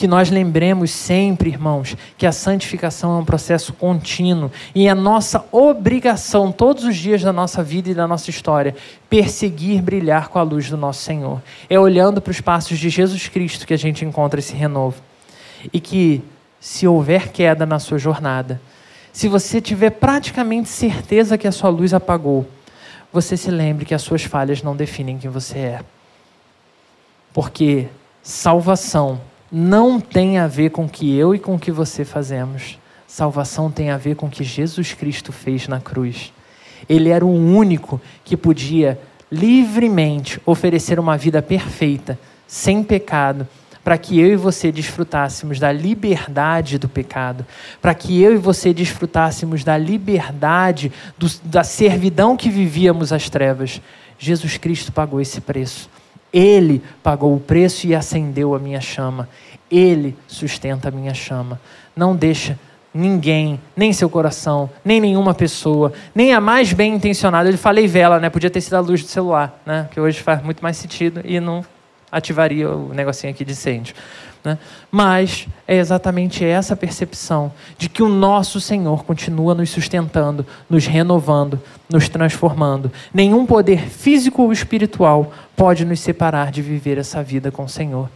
que 0.00 0.08
nós 0.08 0.30
lembremos 0.30 0.90
sempre, 0.92 1.50
irmãos, 1.50 1.94
que 2.16 2.26
a 2.26 2.32
santificação 2.32 3.18
é 3.18 3.20
um 3.20 3.24
processo 3.24 3.74
contínuo 3.74 4.50
e 4.74 4.88
é 4.88 4.94
nossa 4.94 5.44
obrigação, 5.52 6.50
todos 6.50 6.84
os 6.84 6.96
dias 6.96 7.20
da 7.20 7.34
nossa 7.34 7.62
vida 7.62 7.90
e 7.90 7.94
da 7.94 8.08
nossa 8.08 8.30
história, 8.30 8.74
perseguir 9.10 9.82
brilhar 9.82 10.28
com 10.28 10.38
a 10.38 10.42
luz 10.42 10.70
do 10.70 10.76
nosso 10.78 11.02
Senhor. 11.02 11.42
É 11.68 11.78
olhando 11.78 12.22
para 12.22 12.30
os 12.30 12.40
passos 12.40 12.78
de 12.78 12.88
Jesus 12.88 13.28
Cristo 13.28 13.66
que 13.66 13.74
a 13.74 13.76
gente 13.76 14.02
encontra 14.02 14.40
esse 14.40 14.54
renovo. 14.54 15.02
E 15.70 15.78
que, 15.78 16.22
se 16.58 16.86
houver 16.86 17.28
queda 17.28 17.66
na 17.66 17.78
sua 17.78 17.98
jornada, 17.98 18.58
se 19.12 19.28
você 19.28 19.60
tiver 19.60 19.90
praticamente 19.90 20.70
certeza 20.70 21.36
que 21.36 21.46
a 21.46 21.52
sua 21.52 21.68
luz 21.68 21.92
apagou, 21.92 22.48
você 23.12 23.36
se 23.36 23.50
lembre 23.50 23.84
que 23.84 23.94
as 23.94 24.00
suas 24.00 24.24
falhas 24.24 24.62
não 24.62 24.74
definem 24.74 25.18
quem 25.18 25.28
você 25.28 25.58
é. 25.58 25.80
Porque 27.34 27.86
salvação 28.22 29.20
não 29.50 30.00
tem 30.00 30.38
a 30.38 30.46
ver 30.46 30.70
com 30.70 30.84
o 30.84 30.88
que 30.88 31.16
eu 31.16 31.34
e 31.34 31.38
com 31.38 31.54
o 31.54 31.58
que 31.58 31.72
você 31.72 32.04
fazemos. 32.04 32.78
Salvação 33.06 33.70
tem 33.70 33.90
a 33.90 33.96
ver 33.96 34.14
com 34.14 34.26
o 34.26 34.30
que 34.30 34.44
Jesus 34.44 34.92
Cristo 34.92 35.32
fez 35.32 35.66
na 35.66 35.80
cruz. 35.80 36.32
Ele 36.88 37.08
era 37.08 37.26
o 37.26 37.34
único 37.34 38.00
que 38.24 38.36
podia 38.36 38.98
livremente 39.30 40.40
oferecer 40.46 40.98
uma 40.98 41.16
vida 41.16 41.42
perfeita, 41.42 42.18
sem 42.46 42.82
pecado, 42.82 43.46
para 43.82 43.96
que 43.96 44.20
eu 44.20 44.32
e 44.32 44.36
você 44.36 44.70
desfrutássemos 44.70 45.58
da 45.58 45.72
liberdade 45.72 46.78
do 46.78 46.88
pecado, 46.88 47.46
para 47.80 47.94
que 47.94 48.20
eu 48.20 48.34
e 48.34 48.36
você 48.36 48.74
desfrutássemos 48.74 49.64
da 49.64 49.76
liberdade 49.76 50.92
do, 51.16 51.26
da 51.44 51.64
servidão 51.64 52.36
que 52.36 52.50
vivíamos 52.50 53.12
às 53.12 53.28
trevas. 53.28 53.80
Jesus 54.18 54.56
Cristo 54.58 54.92
pagou 54.92 55.20
esse 55.20 55.40
preço. 55.40 55.88
Ele 56.32 56.82
pagou 57.02 57.34
o 57.34 57.40
preço 57.40 57.86
e 57.86 57.94
acendeu 57.94 58.54
a 58.54 58.58
minha 58.58 58.80
chama. 58.80 59.28
Ele 59.70 60.16
sustenta 60.26 60.88
a 60.88 60.90
minha 60.90 61.14
chama. 61.14 61.60
Não 61.94 62.14
deixa 62.14 62.58
ninguém, 62.92 63.60
nem 63.76 63.92
seu 63.92 64.10
coração, 64.10 64.68
nem 64.84 65.00
nenhuma 65.00 65.32
pessoa, 65.32 65.92
nem 66.14 66.34
a 66.34 66.40
mais 66.40 66.72
bem 66.72 66.94
intencionada. 66.94 67.48
Eu 67.48 67.56
falei 67.56 67.86
vela, 67.86 68.18
né? 68.18 68.28
Podia 68.28 68.50
ter 68.50 68.60
sido 68.60 68.74
a 68.74 68.80
luz 68.80 69.02
do 69.02 69.08
celular, 69.08 69.60
né? 69.64 69.88
Que 69.92 70.00
hoje 70.00 70.20
faz 70.20 70.42
muito 70.42 70.62
mais 70.62 70.76
sentido 70.76 71.20
e 71.24 71.38
não 71.38 71.64
ativaria 72.10 72.68
o 72.68 72.92
negocinho 72.92 73.32
aqui 73.32 73.44
de 73.44 73.52
incêndio. 73.52 73.94
Né? 74.42 74.58
Mas 74.90 75.46
é 75.68 75.76
exatamente 75.76 76.44
essa 76.44 76.74
percepção 76.74 77.52
de 77.76 77.88
que 77.88 78.02
o 78.02 78.08
nosso 78.08 78.60
Senhor 78.60 79.04
continua 79.04 79.54
nos 79.54 79.70
sustentando, 79.70 80.46
nos 80.68 80.86
renovando, 80.86 81.60
nos 81.88 82.08
transformando. 82.08 82.90
Nenhum 83.12 83.44
poder 83.44 83.88
físico 83.88 84.42
ou 84.42 84.52
espiritual 84.52 85.32
pode 85.54 85.84
nos 85.84 86.00
separar 86.00 86.50
de 86.50 86.62
viver 86.62 86.96
essa 86.96 87.22
vida 87.22 87.50
com 87.50 87.64
o 87.64 87.68
Senhor. 87.68 88.08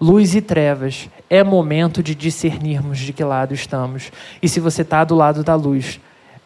Luz 0.00 0.34
e 0.34 0.40
trevas, 0.40 1.08
é 1.30 1.44
momento 1.44 2.02
de 2.02 2.12
discernirmos 2.12 2.98
de 2.98 3.12
que 3.12 3.22
lado 3.22 3.54
estamos. 3.54 4.10
E 4.42 4.48
se 4.48 4.58
você 4.58 4.82
está 4.82 5.04
do 5.04 5.14
lado 5.14 5.44
da 5.44 5.54
luz, 5.54 6.00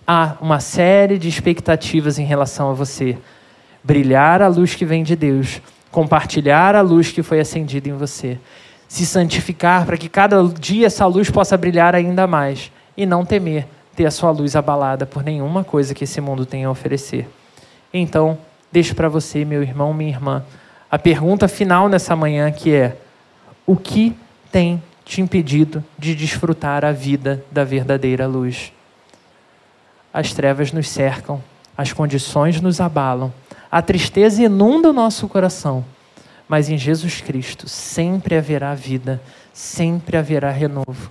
há 0.07 0.37
uma 0.43 0.61
série 0.61 1.19
de 1.19 1.27
expectativas 1.27 2.19
em 2.19 2.25
relação 2.25 2.71
a 2.71 2.75
você. 2.75 3.17
Brilhar 3.83 4.43
a 4.43 4.49
luz 4.49 4.75
que 4.75 4.85
vem 4.85 5.03
de 5.03 5.17
Deus, 5.17 5.63
compartilhar 5.91 6.77
a 6.77 6.83
luz 6.83 7.11
que 7.11 7.23
foi 7.23 7.41
acendida 7.41 7.89
em 7.89 7.95
você 7.95 8.39
se 8.89 9.05
santificar 9.05 9.85
para 9.85 9.97
que 9.97 10.09
cada 10.09 10.43
dia 10.49 10.87
essa 10.87 11.07
luz 11.07 11.31
possa 11.31 11.57
brilhar 11.57 11.95
ainda 11.95 12.27
mais 12.27 12.71
e 12.97 13.05
não 13.05 13.25
temer 13.25 13.67
ter 13.95 14.07
a 14.07 14.11
sua 14.11 14.31
luz 14.31 14.55
abalada 14.55 15.07
por 15.07 15.25
nenhuma 15.25 15.65
coisa 15.65 15.95
que 15.95 16.05
esse 16.05 16.21
mundo 16.21 16.45
tem 16.45 16.65
a 16.65 16.71
oferecer. 16.71 17.29
Então, 17.93 18.39
deixo 18.71 18.95
para 18.95 19.09
você, 19.09 19.45
meu 19.45 19.63
irmão, 19.63 19.95
minha 19.95 20.11
irmã, 20.11 20.45
a 20.91 20.99
pergunta 20.99 21.49
final 21.49 21.89
nessa 21.89 22.15
manhã 22.15 22.51
que 22.53 22.75
é: 22.75 22.97
o 23.67 23.75
que 23.75 24.15
tem 24.53 24.83
te 25.05 25.21
impedido 25.21 25.83
de 25.99 26.15
desfrutar 26.15 26.85
a 26.85 26.93
vida 26.93 27.43
da 27.51 27.65
verdadeira 27.65 28.27
luz? 28.27 28.73
As 30.13 30.33
trevas 30.33 30.73
nos 30.73 30.89
cercam, 30.89 31.43
as 31.77 31.93
condições 31.93 32.61
nos 32.61 32.81
abalam, 32.81 33.33
a 33.71 33.81
tristeza 33.81 34.43
inunda 34.43 34.91
o 34.91 34.93
nosso 34.93 35.27
coração 35.27 35.85
mas 36.49 36.69
em 36.69 36.79
Jesus 36.79 37.21
Cristo 37.21 37.69
sempre 37.69 38.37
haverá 38.37 38.75
vida, 38.75 39.21
sempre 39.53 40.17
haverá 40.17 40.51
renovo. 40.51 41.11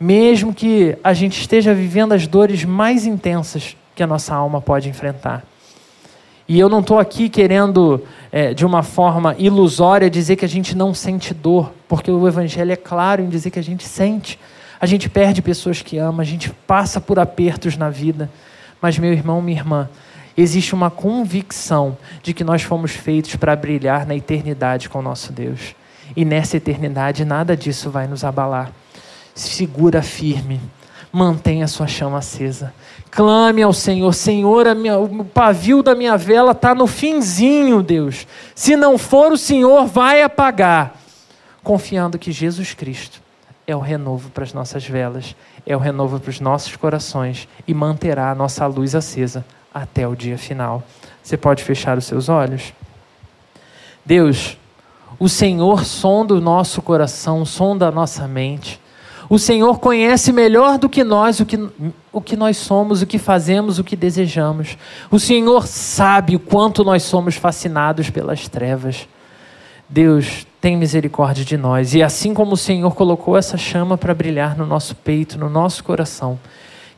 Mesmo 0.00 0.52
que 0.52 0.96
a 1.04 1.12
gente 1.12 1.40
esteja 1.40 1.74
vivendo 1.74 2.12
as 2.12 2.26
dores 2.26 2.64
mais 2.64 3.06
intensas 3.06 3.76
que 3.94 4.02
a 4.02 4.06
nossa 4.06 4.34
alma 4.34 4.60
pode 4.60 4.88
enfrentar. 4.88 5.44
E 6.48 6.58
eu 6.58 6.68
não 6.68 6.80
estou 6.80 6.98
aqui 6.98 7.28
querendo, 7.28 8.02
é, 8.30 8.52
de 8.52 8.66
uma 8.66 8.82
forma 8.82 9.34
ilusória, 9.38 10.10
dizer 10.10 10.36
que 10.36 10.44
a 10.44 10.48
gente 10.48 10.76
não 10.76 10.92
sente 10.92 11.32
dor, 11.32 11.72
porque 11.88 12.10
o 12.10 12.26
Evangelho 12.26 12.72
é 12.72 12.76
claro 12.76 13.22
em 13.22 13.28
dizer 13.28 13.50
que 13.50 13.58
a 13.58 13.62
gente 13.62 13.84
sente. 13.84 14.38
A 14.80 14.86
gente 14.86 15.08
perde 15.08 15.40
pessoas 15.40 15.80
que 15.82 15.96
ama, 15.98 16.22
a 16.22 16.26
gente 16.26 16.50
passa 16.66 17.00
por 17.00 17.18
apertos 17.18 17.76
na 17.76 17.88
vida. 17.88 18.28
Mas, 18.80 18.98
meu 18.98 19.12
irmão, 19.12 19.40
minha 19.40 19.60
irmã, 19.60 19.88
existe 20.36 20.74
uma 20.74 20.90
convicção 20.90 21.96
de 22.22 22.32
que 22.32 22.44
nós 22.44 22.62
fomos 22.62 22.92
feitos 22.92 23.36
para 23.36 23.54
brilhar 23.56 24.06
na 24.06 24.14
eternidade 24.14 24.88
com 24.88 24.98
o 24.98 25.02
nosso 25.02 25.32
Deus. 25.32 25.74
E 26.16 26.24
nessa 26.24 26.56
eternidade 26.56 27.24
nada 27.24 27.56
disso 27.56 27.90
vai 27.90 28.06
nos 28.06 28.24
abalar. 28.24 28.72
Segura 29.34 30.02
firme, 30.02 30.60
mantenha 31.12 31.64
a 31.64 31.68
sua 31.68 31.86
chama 31.86 32.18
acesa. 32.18 32.72
Clame 33.10 33.62
ao 33.62 33.72
Senhor, 33.72 34.12
Senhor, 34.14 34.74
minha, 34.74 34.98
o 34.98 35.24
pavio 35.24 35.82
da 35.82 35.94
minha 35.94 36.16
vela 36.16 36.52
está 36.52 36.74
no 36.74 36.86
finzinho, 36.86 37.82
Deus. 37.82 38.26
Se 38.54 38.76
não 38.76 38.96
for, 38.96 39.32
o 39.32 39.38
Senhor 39.38 39.86
vai 39.86 40.22
apagar. 40.22 40.98
Confiando 41.62 42.18
que 42.18 42.32
Jesus 42.32 42.74
Cristo 42.74 43.22
é 43.66 43.76
o 43.76 43.80
renovo 43.80 44.30
para 44.30 44.44
as 44.44 44.52
nossas 44.52 44.84
velas, 44.84 45.36
é 45.64 45.76
o 45.76 45.78
renovo 45.78 46.18
para 46.18 46.30
os 46.30 46.40
nossos 46.40 46.74
corações 46.74 47.48
e 47.66 47.72
manterá 47.72 48.30
a 48.30 48.34
nossa 48.34 48.66
luz 48.66 48.94
acesa 48.94 49.44
até 49.72 50.06
o 50.06 50.14
dia 50.14 50.36
final. 50.36 50.82
Você 51.22 51.36
pode 51.36 51.62
fechar 51.62 51.96
os 51.96 52.04
seus 52.04 52.28
olhos? 52.28 52.72
Deus, 54.04 54.58
o 55.18 55.28
Senhor 55.28 55.84
sonda 55.84 56.34
o 56.34 56.40
nosso 56.40 56.82
coração, 56.82 57.44
sonda 57.44 57.88
a 57.88 57.92
nossa 57.92 58.26
mente. 58.26 58.80
O 59.30 59.38
Senhor 59.38 59.78
conhece 59.78 60.32
melhor 60.32 60.78
do 60.78 60.88
que 60.88 61.04
nós 61.04 61.40
o 61.40 61.46
que, 61.46 61.58
o 62.12 62.20
que 62.20 62.36
nós 62.36 62.56
somos, 62.56 63.00
o 63.00 63.06
que 63.06 63.18
fazemos, 63.18 63.78
o 63.78 63.84
que 63.84 63.96
desejamos. 63.96 64.76
O 65.10 65.18
Senhor 65.18 65.66
sabe 65.66 66.36
o 66.36 66.40
quanto 66.40 66.84
nós 66.84 67.04
somos 67.04 67.36
fascinados 67.36 68.10
pelas 68.10 68.48
trevas. 68.48 69.08
Deus, 69.88 70.46
tem 70.60 70.76
misericórdia 70.76 71.44
de 71.44 71.56
nós. 71.56 71.94
E 71.94 72.02
assim 72.02 72.34
como 72.34 72.52
o 72.52 72.56
Senhor 72.56 72.94
colocou 72.94 73.36
essa 73.36 73.56
chama 73.56 73.96
para 73.96 74.12
brilhar 74.12 74.56
no 74.56 74.66
nosso 74.66 74.94
peito, 74.96 75.38
no 75.38 75.48
nosso 75.48 75.84
coração, 75.84 76.38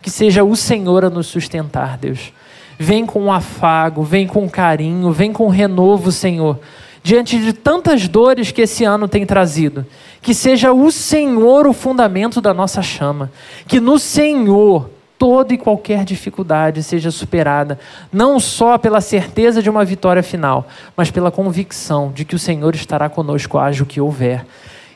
que 0.01 0.11
seja 0.11 0.43
o 0.43 0.57
Senhor 0.57 1.05
a 1.05 1.11
nos 1.11 1.27
sustentar, 1.27 1.99
Deus 1.99 2.33
Vem 2.79 3.07
com 3.07 3.33
afago, 3.33 4.03
vem 4.03 4.27
com 4.27 4.49
carinho, 4.49 5.13
vem 5.13 5.33
com 5.33 5.49
renovo, 5.49 6.11
Senhor. 6.11 6.59
Diante 7.03 7.39
de 7.39 7.53
tantas 7.53 8.09
dores 8.09 8.51
que 8.51 8.63
esse 8.63 8.83
ano 8.83 9.07
tem 9.07 9.27
trazido, 9.27 9.85
que 10.23 10.33
seja 10.33 10.73
o 10.73 10.91
Senhor 10.91 11.67
o 11.67 11.73
fundamento 11.75 12.41
da 12.41 12.55
nossa 12.55 12.81
chama, 12.81 13.31
que 13.69 13.79
no 13.79 13.99
Senhor 13.99 14.89
toda 15.19 15.55
e 15.55 15.59
qualquer 15.59 16.05
dificuldade 16.05 16.83
seja 16.83 17.11
superada, 17.11 17.79
não 18.13 18.41
só 18.41 18.77
pela 18.79 19.01
certeza 19.01 19.63
de 19.63 19.71
uma 19.71 19.85
vitória 19.85 20.23
final, 20.23 20.67
mas 20.97 21.11
pela 21.11 21.31
convicção 21.31 22.11
de 22.13 22.25
que 22.25 22.35
o 22.35 22.39
Senhor 22.39 22.75
estará 22.75 23.09
conosco, 23.09 23.59
haja 23.59 23.83
o 23.83 23.87
que 23.87 24.01
houver. 24.01 24.45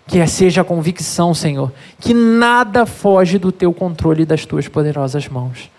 Que 0.06 0.26
seja 0.26 0.62
a 0.62 0.64
convicção, 0.64 1.34
Senhor, 1.34 1.70
que 2.00 2.14
nada 2.14 2.86
foge 2.86 3.38
do 3.38 3.52
teu 3.52 3.72
controle 3.74 4.22
e 4.22 4.26
das 4.26 4.46
tuas 4.46 4.66
poderosas 4.66 5.28
mãos. 5.28 5.70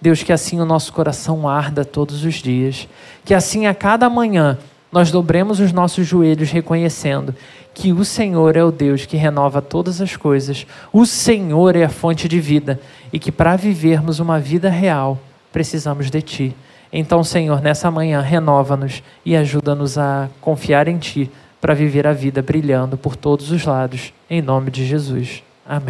Deus, 0.00 0.22
que 0.22 0.32
assim 0.32 0.60
o 0.60 0.64
nosso 0.64 0.92
coração 0.92 1.48
arda 1.48 1.84
todos 1.84 2.24
os 2.24 2.34
dias, 2.34 2.88
que 3.24 3.34
assim 3.34 3.66
a 3.66 3.74
cada 3.74 4.08
manhã 4.08 4.58
nós 4.90 5.10
dobremos 5.10 5.60
os 5.60 5.72
nossos 5.72 6.06
joelhos 6.06 6.50
reconhecendo 6.50 7.34
que 7.74 7.92
o 7.92 8.04
Senhor 8.04 8.56
é 8.56 8.64
o 8.64 8.72
Deus 8.72 9.06
que 9.06 9.16
renova 9.16 9.60
todas 9.60 10.00
as 10.00 10.16
coisas, 10.16 10.66
o 10.92 11.06
Senhor 11.06 11.76
é 11.76 11.84
a 11.84 11.88
fonte 11.88 12.28
de 12.28 12.40
vida 12.40 12.80
e 13.12 13.18
que 13.18 13.30
para 13.30 13.54
vivermos 13.56 14.18
uma 14.18 14.40
vida 14.40 14.68
real 14.68 15.18
precisamos 15.52 16.10
de 16.10 16.22
Ti. 16.22 16.56
Então, 16.92 17.22
Senhor, 17.22 17.60
nessa 17.60 17.90
manhã, 17.90 18.20
renova-nos 18.20 19.02
e 19.24 19.36
ajuda-nos 19.36 19.98
a 19.98 20.28
confiar 20.40 20.88
em 20.88 20.98
Ti 20.98 21.30
para 21.60 21.74
viver 21.74 22.06
a 22.06 22.12
vida 22.12 22.40
brilhando 22.40 22.96
por 22.96 23.14
todos 23.14 23.50
os 23.50 23.64
lados, 23.64 24.12
em 24.30 24.40
nome 24.40 24.70
de 24.70 24.86
Jesus. 24.86 25.42